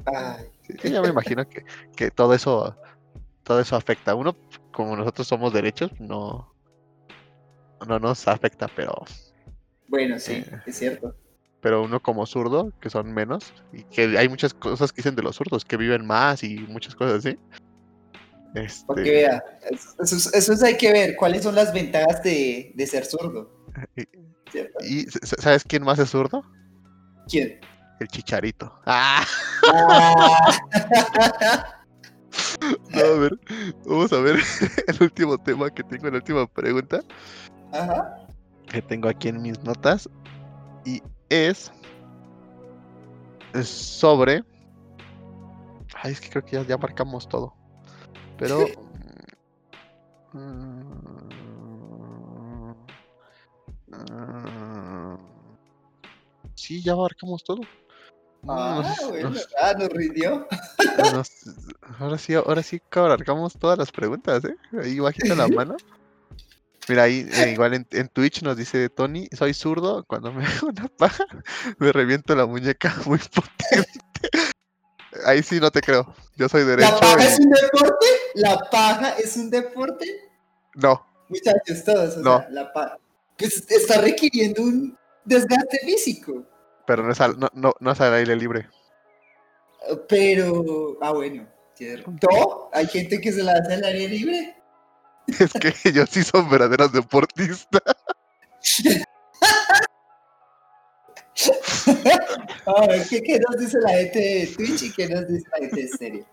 Ay, 0.06 0.46
Sí, 0.62 0.74
sí, 0.82 0.90
ya 0.92 1.02
me 1.02 1.08
imagino 1.08 1.44
que, 1.48 1.64
que 1.96 2.10
todo 2.10 2.34
eso 2.34 2.76
todo 3.42 3.60
eso 3.60 3.74
afecta. 3.74 4.14
Uno, 4.14 4.36
como 4.72 4.94
nosotros 4.96 5.26
somos 5.26 5.52
derechos, 5.52 5.90
no, 5.98 6.54
no 7.86 7.98
nos 7.98 8.28
afecta, 8.28 8.68
pero, 8.68 8.94
bueno, 9.88 10.18
sí, 10.18 10.34
Eh. 10.34 10.60
es 10.66 10.76
cierto. 10.76 11.16
pero 11.60 11.82
uno 11.82 12.00
como 12.00 12.24
zurdo, 12.26 12.72
que 12.80 12.88
son 12.90 13.12
menos, 13.12 13.52
y 13.72 13.82
que 13.84 14.16
hay 14.16 14.28
muchas 14.28 14.54
cosas 14.54 14.92
que 14.92 15.02
dicen 15.02 15.16
de 15.16 15.22
los 15.22 15.36
zurdos, 15.36 15.64
que 15.64 15.76
viven 15.76 16.06
más 16.06 16.44
y 16.44 16.58
muchas 16.68 16.94
cosas 16.94 17.24
así. 17.24 17.38
Para 18.52 18.66
que 18.66 18.66
Este, 18.66 19.00
vea, 19.02 19.44
eso, 19.70 19.88
eso 20.02 20.16
es- 20.16 20.34
eso 20.34 20.52
es 20.52 20.62
hay 20.62 20.76
que 20.76 20.92
ver, 20.92 21.16
cuáles 21.16 21.42
son 21.44 21.54
las 21.54 21.72
ventajas 21.72 22.22
de, 22.22 22.72
de 22.74 22.86
ser 22.86 23.04
zurdo. 23.04 23.50
y, 24.82 25.04
¿sabes 25.22 25.62
quién 25.64 25.84
más 25.84 25.98
es 26.00 26.10
zurdo? 26.10 26.42
¿Quién? 27.28 27.60
El 28.00 28.08
chicharito. 28.08 28.72
¡Ah! 28.86 29.24
Ah, 29.72 30.56
No, 32.90 33.00
a 33.00 33.18
ver, 33.18 33.32
vamos 33.86 34.12
a 34.12 34.20
ver 34.20 34.36
el 34.86 34.96
último 35.02 35.36
tema 35.38 35.70
que 35.70 35.82
tengo, 35.82 36.08
la 36.10 36.16
última 36.16 36.46
pregunta 36.46 37.00
Ajá. 37.72 38.26
que 38.68 38.82
tengo 38.82 39.08
aquí 39.08 39.28
en 39.28 39.42
mis 39.42 39.58
notas. 39.64 40.08
Y 40.84 41.02
es 41.28 41.70
es 43.52 43.68
sobre. 43.68 44.44
Ay, 46.02 46.12
es 46.12 46.20
que 46.20 46.30
creo 46.30 46.44
que 46.44 46.52
ya, 46.56 46.62
ya 46.66 46.76
marcamos 46.78 47.28
todo. 47.28 47.54
Pero. 48.40 48.66
mm, 50.32 50.90
sí, 56.54 56.82
ya 56.82 56.92
abarcamos 56.92 57.44
todo. 57.44 57.60
Ah, 58.48 58.82
nos- 58.84 59.08
bueno, 59.10 59.30
nos- 59.30 59.48
ah, 59.60 59.74
nos 59.78 59.88
rindió. 59.90 60.46
nos- 61.12 61.30
ahora 61.98 62.18
sí, 62.18 62.34
ahora 62.34 62.62
sí 62.62 62.80
abarcamos 62.90 63.52
todas 63.58 63.78
las 63.78 63.92
preguntas, 63.92 64.44
¿eh? 64.44 64.56
Ahí 64.82 64.98
bajita 64.98 65.34
la 65.34 65.48
mano. 65.48 65.76
Mira, 66.88 67.04
ahí 67.04 67.28
eh, 67.30 67.52
igual 67.52 67.74
en, 67.74 67.86
en 67.92 68.08
Twitch 68.08 68.42
nos 68.42 68.56
dice 68.56 68.88
Tony, 68.88 69.28
soy 69.36 69.54
zurdo, 69.54 70.04
cuando 70.04 70.32
me 70.32 70.44
hago 70.46 70.68
una 70.68 70.88
paja, 70.88 71.24
me 71.78 71.92
reviento 71.92 72.34
la 72.34 72.46
muñeca 72.46 72.94
muy 73.06 73.18
potente. 73.18 73.90
Ahí 75.26 75.42
sí 75.42 75.60
no 75.60 75.70
te 75.70 75.80
creo. 75.82 76.14
Yo 76.40 76.48
soy 76.48 76.64
derecho 76.64 76.90
¿La 76.90 76.98
paja 76.98 77.22
es 77.26 77.38
un 77.38 77.50
deporte? 77.50 78.06
¿La 78.34 78.58
paja 78.70 79.10
es 79.18 79.36
un 79.36 79.50
deporte? 79.50 80.30
No, 80.74 81.06
Muchachos, 81.28 81.84
todos, 81.84 82.16
o 82.16 82.20
No. 82.20 82.38
sea, 82.38 82.48
la 82.48 82.72
paja. 82.72 82.98
Pues 83.36 83.70
está 83.70 84.00
requiriendo 84.00 84.62
un 84.62 84.98
desgaste 85.24 85.78
físico. 85.84 86.42
pero 86.86 87.02
no 87.02 87.12
es 87.12 87.20
al, 87.20 87.38
no, 87.38 87.48
no, 87.52 87.74
no 87.78 87.92
es 87.92 88.00
al 88.00 88.14
aire 88.14 88.34
libre. 88.36 88.66
Pero, 90.08 90.96
ah, 91.02 91.12
bueno. 91.12 91.46
¿No? 92.06 92.70
¿Hay 92.72 92.86
gente 92.86 93.20
que 93.20 93.32
se 93.32 93.42
la 93.42 93.52
hace 93.52 93.74
al 93.74 93.84
aire 93.84 94.08
libre? 94.08 94.56
Es 95.38 95.52
que 95.52 95.74
ellos 95.88 96.08
sí 96.10 96.22
son 96.24 96.48
verdaderos 96.48 96.90
deportistas. 96.92 97.82
A 102.66 102.86
ver, 102.86 103.06
¿qué, 103.08 103.22
qué 103.22 103.38
nos 103.38 103.58
dice 103.58 103.78
la 103.80 103.90
gente 103.90 104.18
de 104.18 104.46
Twitch 104.56 104.82
y 104.82 104.92
qué 104.92 105.08
nos 105.08 105.26
dice 105.28 105.46
la 105.52 105.58
gente 105.58 105.82
de 105.82 105.88
Stereo? 105.88 106.26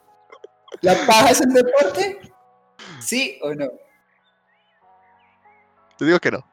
¿La 0.81 0.93
paja 1.05 1.31
es 1.31 1.41
un 1.41 1.53
deporte? 1.53 2.19
¿Sí 2.99 3.39
o 3.41 3.53
no? 3.53 3.67
Te 5.97 6.05
digo 6.05 6.19
que 6.19 6.31
no. 6.31 6.45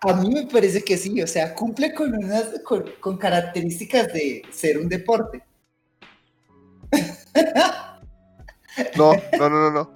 A 0.00 0.12
mí 0.14 0.28
me 0.34 0.46
parece 0.46 0.82
que 0.82 0.98
sí, 0.98 1.22
o 1.22 1.26
sea, 1.26 1.54
cumple 1.54 1.94
con 1.94 2.14
unas 2.14 2.60
con, 2.62 2.84
con 3.00 3.16
características 3.16 4.12
de 4.12 4.42
ser 4.50 4.78
un 4.78 4.88
deporte. 4.88 5.42
No, 8.96 9.12
no, 9.38 9.48
no, 9.48 9.70
no, 9.70 9.70
no. 9.70 9.92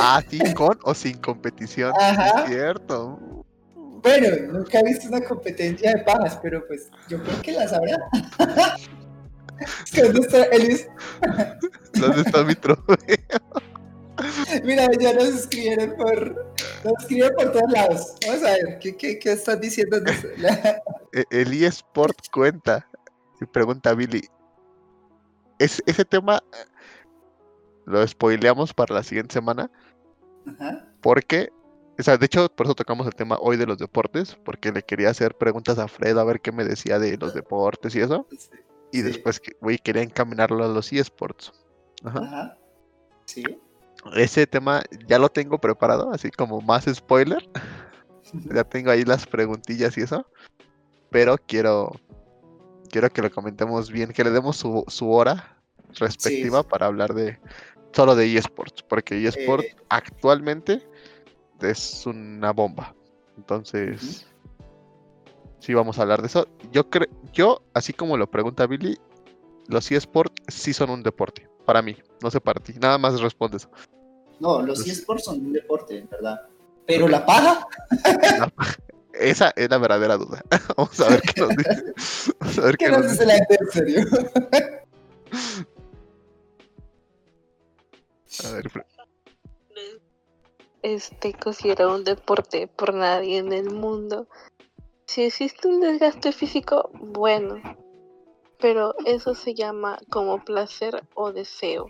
Ah, 0.00 0.22
sí, 0.28 0.38
con 0.54 0.78
o 0.84 0.94
sin 0.94 1.18
competición. 1.18 1.92
Ajá. 1.98 2.44
Es 2.44 2.50
cierto. 2.50 3.43
Bueno, 4.04 4.52
nunca 4.52 4.80
he 4.80 4.84
visto 4.84 5.08
una 5.08 5.22
competencia 5.24 5.94
de 5.94 6.04
pajas, 6.04 6.38
pero 6.42 6.64
pues 6.66 6.90
yo 7.08 7.20
creo 7.22 7.42
que 7.42 7.52
las 7.52 7.72
habrá. 7.72 7.96
¿Dónde 9.96 10.20
está 10.20 10.42
Elias? 10.44 10.86
¿Dónde 11.94 12.20
está 12.20 12.44
mi 12.44 12.54
trofeo? 12.54 12.96
Mira, 14.64 14.86
ya 15.00 15.14
nos 15.14 15.24
escribieron 15.24 15.96
por, 15.96 16.34
nos 16.84 16.92
escribieron 17.00 17.34
por 17.34 17.52
todos 17.52 17.72
lados. 17.72 18.14
Vamos 18.26 18.42
a 18.44 18.50
ver, 18.52 18.78
¿qué, 18.78 18.94
qué, 18.96 19.18
qué 19.18 19.32
están 19.32 19.60
diciendo? 19.60 19.96
E- 21.12 21.24
El 21.30 21.64
eSport 21.64 22.16
cuenta. 22.30 22.86
Y 23.40 23.46
pregunta 23.46 23.94
Billy. 23.94 24.22
Es, 25.58 25.82
ese 25.86 26.04
tema 26.04 26.42
eh, 26.52 26.66
lo 27.86 28.06
spoileamos 28.06 28.74
para 28.74 28.94
la 28.96 29.02
siguiente 29.02 29.32
semana. 29.32 29.70
Ajá. 30.46 30.86
Porque, 31.00 31.50
o 31.98 32.02
sea, 32.02 32.16
de 32.16 32.26
hecho, 32.26 32.48
por 32.48 32.66
eso 32.66 32.74
tocamos 32.74 33.06
el 33.06 33.14
tema 33.14 33.36
hoy 33.40 33.56
de 33.56 33.66
los 33.66 33.78
deportes. 33.78 34.36
Porque 34.44 34.72
le 34.72 34.82
quería 34.82 35.10
hacer 35.10 35.34
preguntas 35.36 35.78
a 35.78 35.88
Fred 35.88 36.16
a 36.18 36.24
ver 36.24 36.40
qué 36.40 36.52
me 36.52 36.64
decía 36.64 36.98
de 36.98 37.16
los 37.16 37.34
deportes 37.34 37.94
y 37.94 38.00
eso. 38.00 38.26
Y 38.92 38.98
Sí. 38.98 39.02
después, 39.02 39.40
güey, 39.60 39.78
quería 39.78 40.02
encaminarlo 40.02 40.64
a 40.64 40.68
los 40.68 40.92
eSports. 40.92 41.52
Ajá. 42.04 42.20
Ajá. 42.22 42.58
Sí. 43.26 43.44
Ese 44.14 44.46
tema 44.46 44.82
ya 45.08 45.18
lo 45.18 45.28
tengo 45.30 45.58
preparado, 45.58 46.12
así 46.12 46.30
como 46.30 46.60
más 46.60 46.84
spoiler. 46.92 47.48
Ya 48.52 48.64
tengo 48.64 48.90
ahí 48.90 49.04
las 49.04 49.26
preguntillas 49.26 49.96
y 49.96 50.02
eso. 50.02 50.26
Pero 51.10 51.36
quiero 51.38 51.92
quiero 52.90 53.08
que 53.10 53.22
lo 53.22 53.30
comentemos 53.30 53.90
bien, 53.90 54.12
que 54.12 54.22
le 54.24 54.30
demos 54.30 54.56
su, 54.56 54.84
su 54.88 55.10
hora 55.10 55.56
respectiva 55.94 56.62
sí. 56.62 56.66
para 56.70 56.86
hablar 56.86 57.14
de 57.14 57.38
solo 57.92 58.14
de 58.14 58.36
eSports, 58.36 58.82
porque 58.82 59.26
eSports 59.26 59.64
Eh. 59.66 59.76
actualmente 59.88 60.86
es 61.64 62.06
una 62.06 62.52
bomba. 62.52 62.94
Entonces, 63.36 64.26
sí 65.58 65.74
vamos 65.74 65.98
a 65.98 66.02
hablar 66.02 66.20
de 66.20 66.28
eso. 66.28 66.46
Yo 66.72 66.88
creo, 66.88 67.08
yo, 67.32 67.62
así 67.72 67.92
como 67.92 68.16
lo 68.16 68.30
pregunta 68.30 68.66
Billy, 68.66 68.98
los 69.68 69.90
eSports 69.90 70.42
sí 70.48 70.72
son 70.72 70.90
un 70.90 71.02
deporte, 71.02 71.48
para 71.64 71.82
mí, 71.82 71.96
no 72.22 72.30
sé 72.30 72.40
para 72.40 72.60
ti, 72.60 72.74
nada 72.80 72.98
más 72.98 73.20
responde 73.20 73.56
eso. 73.56 73.70
No, 74.40 74.62
los 74.62 74.86
eSports 74.86 75.24
son 75.24 75.46
un 75.46 75.52
deporte, 75.52 75.98
en 75.98 76.08
verdad. 76.08 76.40
Pero 76.86 77.08
la 77.08 77.24
paja, 77.24 77.66
Esa 79.14 79.52
es 79.56 79.70
la 79.70 79.78
verdadera 79.78 80.16
duda. 80.16 80.42
Vamos 80.76 81.00
a 81.00 81.08
ver 81.08 81.22
qué 81.22 81.40
nos 81.40 81.48
dice. 81.56 82.32
Vamos 82.40 82.58
a 82.58 82.60
ver 82.62 82.76
¿qué 82.78 82.84
qué 82.84 82.90
nos 82.90 83.10
dice 83.10 83.26
la 83.26 83.34
gente 83.34 83.58
en 83.60 83.70
serio? 83.70 84.06
A 88.44 88.50
ver, 88.50 88.70
este 90.84 91.32
considerado 91.32 91.94
un 91.94 92.04
deporte 92.04 92.68
por 92.68 92.92
nadie 92.92 93.38
en 93.38 93.52
el 93.52 93.70
mundo. 93.70 94.28
Si 95.06 95.22
existe 95.22 95.66
un 95.66 95.80
desgaste 95.80 96.30
físico, 96.32 96.90
bueno, 96.92 97.62
pero 98.60 98.94
eso 99.06 99.34
se 99.34 99.54
llama 99.54 99.98
como 100.10 100.44
placer 100.44 101.02
o 101.14 101.32
deseo, 101.32 101.88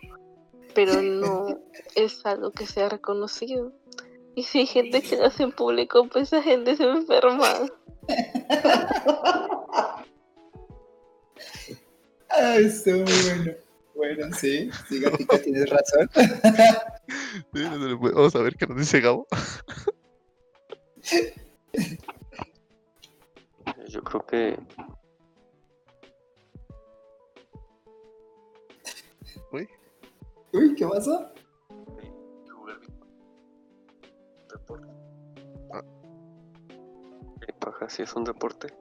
pero 0.75 1.03
no 1.03 1.59
es 1.97 2.25
algo 2.25 2.53
que 2.53 2.67
sea 2.67 2.89
reconocido. 2.89 3.73
Y 4.37 4.45
si 4.45 4.61
hay 4.61 4.67
gente 4.67 5.03
que 5.03 5.17
lo 5.17 5.27
hace 5.27 5.43
en 5.43 5.51
público, 5.53 6.09
pues 6.09 6.29
esa 6.33 6.41
gente 6.43 6.77
se 6.77 6.85
enferma. 6.85 7.49
Ay, 12.29 12.65
estuvo 12.65 12.99
muy 12.99 13.13
bueno. 13.13 13.64
Bueno, 13.95 14.27
sí, 14.35 14.71
sí, 14.89 15.01
gatita, 15.01 15.41
tienes 15.43 15.69
razón. 15.71 16.11
Sí, 17.53 17.63
no 17.63 17.73
se 17.79 17.89
le 17.89 17.97
puede- 17.97 18.15
Vamos 18.15 18.35
a 18.35 18.43
ver 18.43 18.57
qué 18.57 18.67
nos 18.67 18.79
dice 18.79 19.01
Gabo. 19.01 19.27
Yo 23.89 24.03
creo 24.03 24.27
que 24.27 24.59
Uy, 29.53 29.69
Uy, 30.53 30.75
¿qué. 30.75 30.85
Ah. 35.73 35.83
El 37.47 37.55
paja 37.61 37.89
sí 37.89 38.03
es 38.03 38.15
un 38.15 38.25
deporte, 38.25 38.75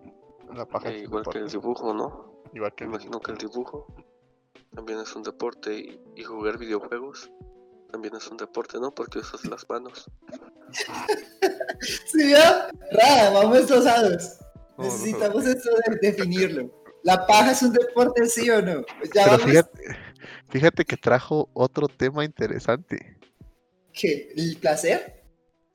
La 0.54 0.66
paja 0.66 0.90
eh, 0.90 0.96
es 0.96 1.02
un 1.02 1.06
igual 1.08 1.26
que 1.32 1.38
el 1.40 1.48
dibujo, 1.50 1.94
¿no? 1.94 2.34
igual 2.54 2.74
que 2.76 2.86
Me 2.86 2.90
el 2.90 2.94
imagino 2.96 3.20
que 3.20 3.32
el 3.32 3.38
dibujo 3.38 3.88
también 4.76 5.00
es 5.00 5.16
un 5.16 5.24
deporte 5.24 5.78
y, 5.78 6.00
y 6.16 6.24
jugar 6.24 6.58
videojuegos 6.58 7.30
también 7.94 8.16
es 8.16 8.28
un 8.28 8.38
deporte, 8.38 8.80
¿no? 8.80 8.92
Porque 8.92 9.20
usas 9.20 9.46
las 9.46 9.70
manos. 9.70 10.10
¿Sí, 12.08 12.32
ya? 12.32 12.70
Rada, 12.92 13.30
vamos 13.30 13.70
no, 13.70 14.84
Necesitamos 14.84 15.46
esto 15.46 15.70
de 15.70 16.00
definirlo. 16.02 16.72
¿La 17.04 17.28
paja 17.28 17.52
es 17.52 17.62
un 17.62 17.72
deporte, 17.72 18.26
sí 18.26 18.50
o 18.50 18.64
no? 18.64 18.82
Ya 19.14 19.26
Pero 19.26 19.38
vamos. 19.38 19.44
fíjate, 19.44 19.98
fíjate 20.50 20.86
que 20.86 20.98
trajo 20.98 21.50
otro 21.54 21.88
tema 21.88 22.26
interesante. 22.26 23.20
¿Qué? 23.94 24.34
¿El 24.36 24.58
placer? 24.58 25.24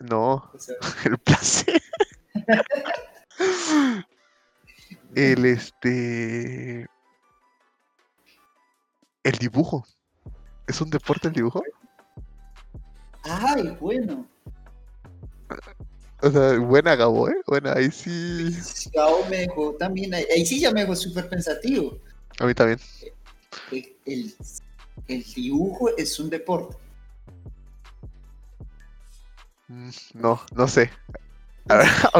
No, 0.00 0.50
O 0.52 0.58
sea, 0.58 0.74
el 1.04 1.18
placer. 1.18 1.80
El 5.14 5.44
este. 5.46 6.86
El 9.28 9.36
dibujo. 9.36 9.84
¿Es 10.66 10.80
un 10.80 10.88
deporte 10.88 11.28
el 11.28 11.34
dibujo? 11.34 11.62
ay, 13.24 13.76
bueno. 13.78 14.26
O 16.22 16.30
sea, 16.30 16.58
buena 16.58 16.96
Gabo, 16.96 17.28
¿eh? 17.28 17.34
Buena, 17.46 17.74
ahí 17.74 17.90
sí. 17.90 18.56
Gabo 18.94 19.26
me 19.28 19.36
dejó 19.40 19.74
también, 19.74 20.14
ahí, 20.14 20.46
sí 20.46 20.58
ya 20.60 20.70
me 20.70 20.80
dejó 20.80 20.96
súper 20.96 21.28
pensativo. 21.28 21.98
A 22.40 22.46
mí 22.46 22.54
también. 22.54 22.78
El, 23.70 23.96
el- 24.06 24.34
el 25.08 25.22
dibujo 25.34 25.90
es 25.98 26.18
un 26.18 26.30
deporte. 26.30 26.78
Mm, 29.68 29.90
No, 30.14 30.40
no 30.54 30.66
sé. 30.68 30.90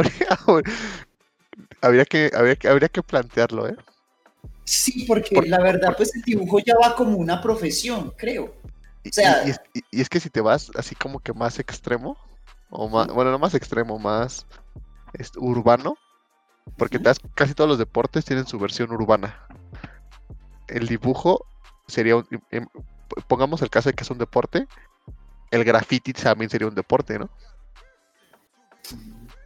Habría 1.81 2.05
que, 2.05 2.29
habría 2.33 2.55
que, 2.55 2.67
habría 2.67 2.89
que 2.89 3.01
plantearlo, 3.01 3.67
¿eh? 3.67 3.75
Sí, 4.71 5.05
porque 5.07 5.33
Por- 5.33 5.47
la 5.47 5.57
verdad, 5.59 5.95
pues 5.97 6.13
el 6.15 6.21
dibujo 6.21 6.59
ya 6.59 6.75
va 6.77 6.95
como 6.95 7.17
una 7.17 7.41
profesión, 7.41 8.13
creo. 8.15 8.53
Y, 9.03 9.09
O 9.09 9.13
sea- 9.13 9.43
y- 9.43 9.47
y 9.47 9.49
es, 9.51 9.61
y- 9.91 10.01
es 10.01 10.09
que 10.09 10.19
si 10.19 10.29
te 10.29 10.41
vas 10.41 10.71
así 10.75 10.93
como 10.93 11.19
que 11.19 11.33
más 11.33 11.57
extremo, 11.57 12.15
o 12.69 12.87
más, 12.87 13.07
bueno, 13.07 13.31
no 13.31 13.39
más 13.39 13.55
extremo, 13.55 13.97
más 13.97 14.45
este, 15.13 15.39
urbano, 15.39 15.97
porque 16.77 16.99
das- 16.99 17.19
casi 17.33 17.55
todos 17.55 17.67
los 17.67 17.79
deportes 17.79 18.25
tienen 18.25 18.45
su 18.45 18.59
versión 18.59 18.91
urbana. 18.91 19.39
El 20.67 20.85
dibujo 20.87 21.47
sería 21.87 22.17
un, 22.17 22.27
em, 22.51 22.67
pongamos 23.27 23.63
el 23.63 23.71
caso 23.71 23.89
de 23.89 23.95
que 23.95 24.03
es 24.03 24.11
un 24.11 24.19
deporte, 24.19 24.67
el 25.49 25.63
graffiti 25.63 26.13
también 26.13 26.51
sería 26.51 26.67
un 26.67 26.75
deporte, 26.75 27.17
¿no? 27.17 27.27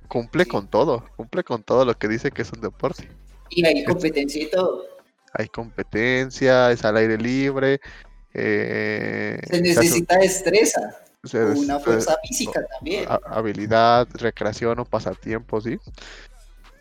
Cumple 0.09 0.43
Sí. 0.43 0.49
con 0.49 0.67
todo, 0.67 1.05
cumple 1.15 1.45
con 1.45 1.63
todo 1.63 1.85
lo 1.85 1.97
que 1.97 2.09
dice 2.09 2.29
que 2.31 2.41
es 2.41 2.51
un 2.51 2.59
deporte. 2.59 3.09
Y 3.49 3.65
hay 3.65 3.85
competencia 3.85 4.43
y 4.43 4.49
todo. 4.49 4.83
Hay 5.33 5.47
competencia, 5.47 6.71
es 6.71 6.83
al 6.85 6.97
aire 6.97 7.17
libre. 7.17 7.79
eh, 8.33 9.39
Se 9.49 9.61
necesita 9.61 10.17
destreza, 10.17 10.95
se 11.23 11.39
o 11.39 11.49
des- 11.49 11.59
una 11.59 11.79
fuerza 11.79 12.17
física 12.27 12.63
también. 12.65 13.05
habilidad, 13.25 14.07
recreación 14.13 14.79
o 14.79 14.85
pasatiempo, 14.85 15.61
¿sí? 15.61 15.79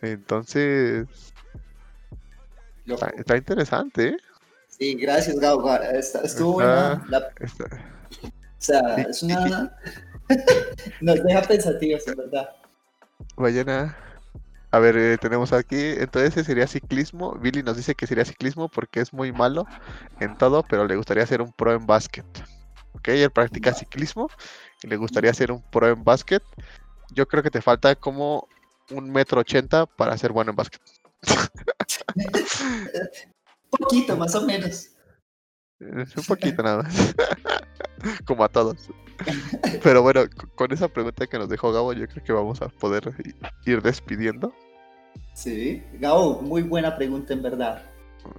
Entonces, 0.00 1.06
está, 2.86 3.08
está 3.16 3.36
interesante, 3.36 4.08
¿eh? 4.08 4.16
Sí, 4.68 4.94
gracias, 4.94 5.38
Gabo. 5.38 5.70
Estuvo 6.24 6.54
buena. 6.54 7.04
la- 7.08 7.30
Está- 7.40 7.64
o 8.24 8.30
sea, 8.58 8.94
es 8.96 9.22
una. 9.22 9.76
Nos 11.00 11.22
deja 11.22 11.42
pensativos, 11.42 12.06
en 12.08 12.16
verdad. 12.16 12.48
Ballena. 13.36 13.96
A 14.11 14.11
ver, 14.78 14.96
eh, 14.96 15.18
tenemos 15.18 15.52
aquí, 15.52 15.76
entonces 15.76 16.30
ese 16.30 16.44
sería 16.44 16.66
ciclismo. 16.66 17.34
Billy 17.34 17.62
nos 17.62 17.76
dice 17.76 17.94
que 17.94 18.06
sería 18.06 18.24
ciclismo 18.24 18.68
porque 18.68 19.00
es 19.00 19.12
muy 19.12 19.32
malo 19.32 19.66
en 20.20 20.36
todo, 20.38 20.62
pero 20.62 20.86
le 20.86 20.96
gustaría 20.96 21.26
ser 21.26 21.42
un 21.42 21.52
pro 21.52 21.72
en 21.72 21.86
básquet. 21.86 22.24
Ok, 22.94 23.08
él 23.08 23.30
practica 23.30 23.74
ciclismo 23.74 24.30
y 24.82 24.88
le 24.88 24.96
gustaría 24.96 25.32
ser 25.34 25.52
un 25.52 25.62
pro 25.70 25.88
en 25.88 26.04
básquet. 26.04 26.42
Yo 27.10 27.26
creo 27.26 27.42
que 27.42 27.50
te 27.50 27.60
falta 27.60 27.94
como 27.94 28.48
un 28.90 29.10
metro 29.10 29.40
ochenta 29.40 29.86
para 29.86 30.16
ser 30.16 30.32
bueno 30.32 30.50
en 30.50 30.56
básquet. 30.56 30.80
Poquito, 33.70 34.16
más 34.16 34.34
o 34.34 34.42
menos. 34.42 34.90
Un 35.80 36.24
poquito 36.26 36.62
nada 36.62 36.82
más. 36.82 37.14
Como 38.24 38.44
a 38.44 38.48
todos. 38.48 38.88
Pero 39.82 40.02
bueno, 40.02 40.22
con 40.54 40.72
esa 40.72 40.88
pregunta 40.88 41.26
que 41.26 41.38
nos 41.38 41.48
dejó 41.48 41.72
Gabo, 41.72 41.92
yo 41.92 42.06
creo 42.08 42.24
que 42.24 42.32
vamos 42.32 42.60
a 42.62 42.68
poder 42.68 43.12
ir 43.66 43.82
despidiendo. 43.82 44.52
Sí, 45.34 45.82
Gabo, 45.94 46.42
muy 46.42 46.62
buena 46.62 46.96
pregunta, 46.96 47.32
en 47.32 47.42
verdad. 47.42 47.82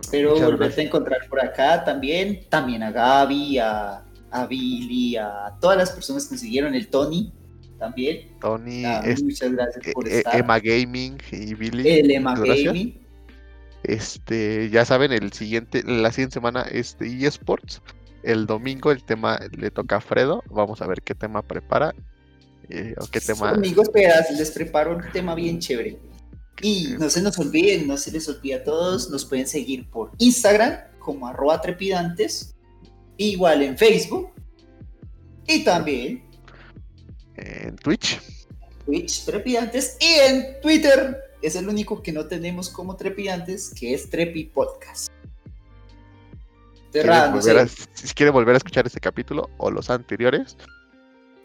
Espero 0.02 0.32
Muchas 0.32 0.46
volverte 0.52 0.82
a 0.82 0.84
encontrar 0.86 1.20
por 1.30 1.44
acá 1.44 1.84
también. 1.84 2.42
También 2.50 2.84
a 2.84 2.92
Gaby, 2.92 3.58
a, 3.60 4.04
a 4.32 4.46
Billy, 4.48 5.18
a 5.18 5.54
todas 5.60 5.78
las 5.78 5.92
personas 5.92 6.26
que 6.28 6.36
nos 6.36 6.42
siguieron, 6.42 6.74
el 6.74 6.88
Tony 6.88 7.34
también. 7.80 8.38
Tony, 8.40 8.86
Ah, 8.86 9.02
es- 9.06 9.22
muchas 9.22 9.52
gracias 9.52 9.94
por 9.94 10.08
e- 10.08 10.12
e- 10.14 10.18
estar. 10.20 10.36
Emma 10.40 10.60
Gaming 10.60 11.18
y 11.32 11.54
Billy. 11.54 11.88
el 11.90 12.12
Emma 12.12 12.34
gracias. 12.36 12.66
Gaming. 12.68 13.00
Este, 13.84 14.70
ya 14.70 14.86
saben, 14.86 15.12
el 15.12 15.34
siguiente, 15.34 15.84
la 15.86 16.10
siguiente 16.12 16.36
semana 16.36 16.62
es 16.72 16.98
de 17.00 17.26
eSports. 17.28 17.82
El 18.24 18.46
domingo 18.46 18.92
el 18.92 19.04
tema 19.04 19.40
le 19.52 19.70
toca 19.70 19.98
a 19.98 20.02
Fredo. 20.02 20.44
Vamos 20.50 20.82
a 20.82 20.88
ver 20.88 21.02
qué 21.02 21.14
tema 21.14 21.42
prepara. 21.42 21.94
eh, 22.70 22.96
o 22.98 23.06
qué 23.08 23.20
tema. 23.20 23.50
Amigos, 23.50 23.90
les 24.38 24.52
preparo 24.52 24.96
un 24.96 25.04
tema 25.12 25.36
bien 25.36 25.60
chévere. 25.60 26.00
Y 26.62 26.96
no 26.98 27.10
se 27.10 27.22
nos 27.22 27.38
olviden, 27.40 27.88
no 27.88 27.98
se 27.98 28.12
les 28.12 28.30
olvide 28.30 28.56
a 28.56 28.64
todos, 28.64 29.10
nos 29.10 29.26
pueden 29.26 29.48
seguir 29.48 29.90
por 29.90 30.12
Instagram 30.20 30.80
como 31.00 31.28
arroba 31.28 31.60
trepidantes, 31.60 32.56
igual 33.18 33.64
en 33.64 33.78
Facebook 33.78 34.32
y 35.46 35.64
también 35.64 36.24
En 37.36 37.76
Twitch. 37.76 38.22
Twitch 38.86 39.26
trepidantes 39.26 39.98
y 40.00 40.06
en 40.30 40.62
Twitter 40.62 41.18
es 41.42 41.56
el 41.56 41.68
único 41.68 42.02
que 42.02 42.14
no 42.14 42.28
tenemos 42.28 42.70
como 42.70 42.96
trepidantes, 42.96 43.74
que 43.78 43.94
es 43.94 44.10
Trepi 44.10 44.46
Podcast. 44.46 45.13
Volver 47.32 47.58
a- 47.58 47.68
si 47.68 48.14
quieren 48.14 48.34
volver 48.34 48.54
a 48.56 48.58
escuchar 48.58 48.86
este 48.86 49.00
capítulo 49.00 49.50
o 49.58 49.72
los 49.72 49.90
anteriores, 49.90 50.58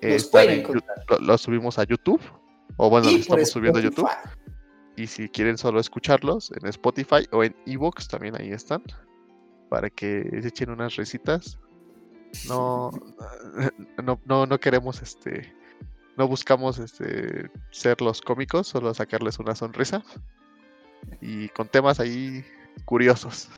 eh, 0.00 0.18
pueden 0.30 0.60
en 0.60 0.82
lo, 1.08 1.18
lo 1.18 1.38
subimos 1.38 1.78
a 1.78 1.84
YouTube. 1.84 2.20
O 2.76 2.88
bueno, 2.90 3.06
lo 3.10 3.16
estamos 3.16 3.48
subiendo 3.50 3.78
a 3.80 3.82
YouTube. 3.82 4.08
Y 4.96 5.06
si 5.06 5.28
quieren 5.28 5.58
solo 5.58 5.80
escucharlos 5.80 6.52
en 6.60 6.68
Spotify 6.68 7.26
o 7.32 7.42
en 7.44 7.54
Evox, 7.66 8.08
también 8.08 8.34
ahí 8.40 8.50
están. 8.52 8.82
Para 9.68 9.90
que 9.90 10.28
se 10.42 10.48
echen 10.48 10.70
unas 10.70 10.96
risitas. 10.96 11.58
No, 12.48 12.90
no, 14.04 14.20
no, 14.24 14.46
no 14.46 14.60
queremos 14.60 15.02
este. 15.02 15.52
No 16.16 16.26
buscamos 16.28 16.78
este 16.78 17.48
ser 17.70 18.00
los 18.00 18.20
cómicos, 18.20 18.66
solo 18.68 18.92
sacarles 18.92 19.38
una 19.38 19.54
sonrisa. 19.54 20.02
Y 21.20 21.48
con 21.50 21.68
temas 21.68 22.00
ahí 22.00 22.44
curiosos. 22.84 23.48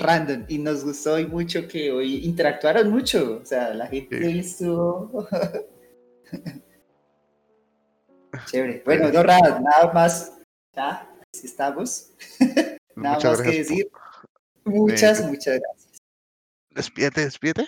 Random 0.00 0.44
y 0.48 0.58
nos 0.58 0.84
gustó 0.84 1.14
hoy 1.14 1.26
mucho 1.26 1.66
que 1.68 1.90
hoy 1.92 2.24
interactuaron 2.24 2.90
mucho, 2.90 3.40
o 3.42 3.44
sea, 3.44 3.74
la 3.74 3.86
gente 3.86 4.18
Sí. 4.18 4.24
hoy 4.26 4.38
estuvo 4.38 5.28
chévere. 8.46 8.82
Bueno, 8.84 9.10
no 9.10 9.22
nada, 9.24 9.60
nada 9.60 9.92
más, 9.92 10.32
ya, 10.74 11.10
así 11.32 11.46
estamos, 11.46 12.10
nada 12.96 13.16
Muchas 13.16 13.30
más 13.32 13.40
que 13.40 13.44
por- 13.48 13.54
decir. 13.54 13.90
Muchas, 14.64 15.20
Eh, 15.20 15.26
muchas 15.26 15.60
gracias. 15.60 15.98
Despídete, 16.70 17.20
despídete. 17.22 17.66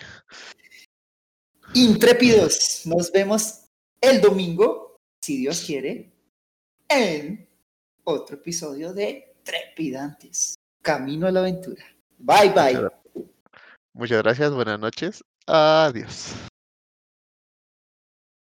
Intrépidos, 1.73 2.83
nos 2.85 3.11
vemos 3.11 3.65
el 4.01 4.21
domingo, 4.21 4.97
si 5.21 5.37
Dios 5.37 5.63
quiere, 5.65 6.11
en 6.89 7.47
otro 8.03 8.35
episodio 8.35 8.93
de 8.93 9.35
Trepidantes, 9.43 10.55
Camino 10.81 11.27
a 11.27 11.31
la 11.31 11.39
Aventura. 11.39 11.83
Bye, 12.21 12.49
bye. 12.49 12.89
Muchas 13.93 14.23
gracias, 14.23 14.53
buenas 14.53 14.79
noches. 14.79 15.23
Adiós. 15.47 16.35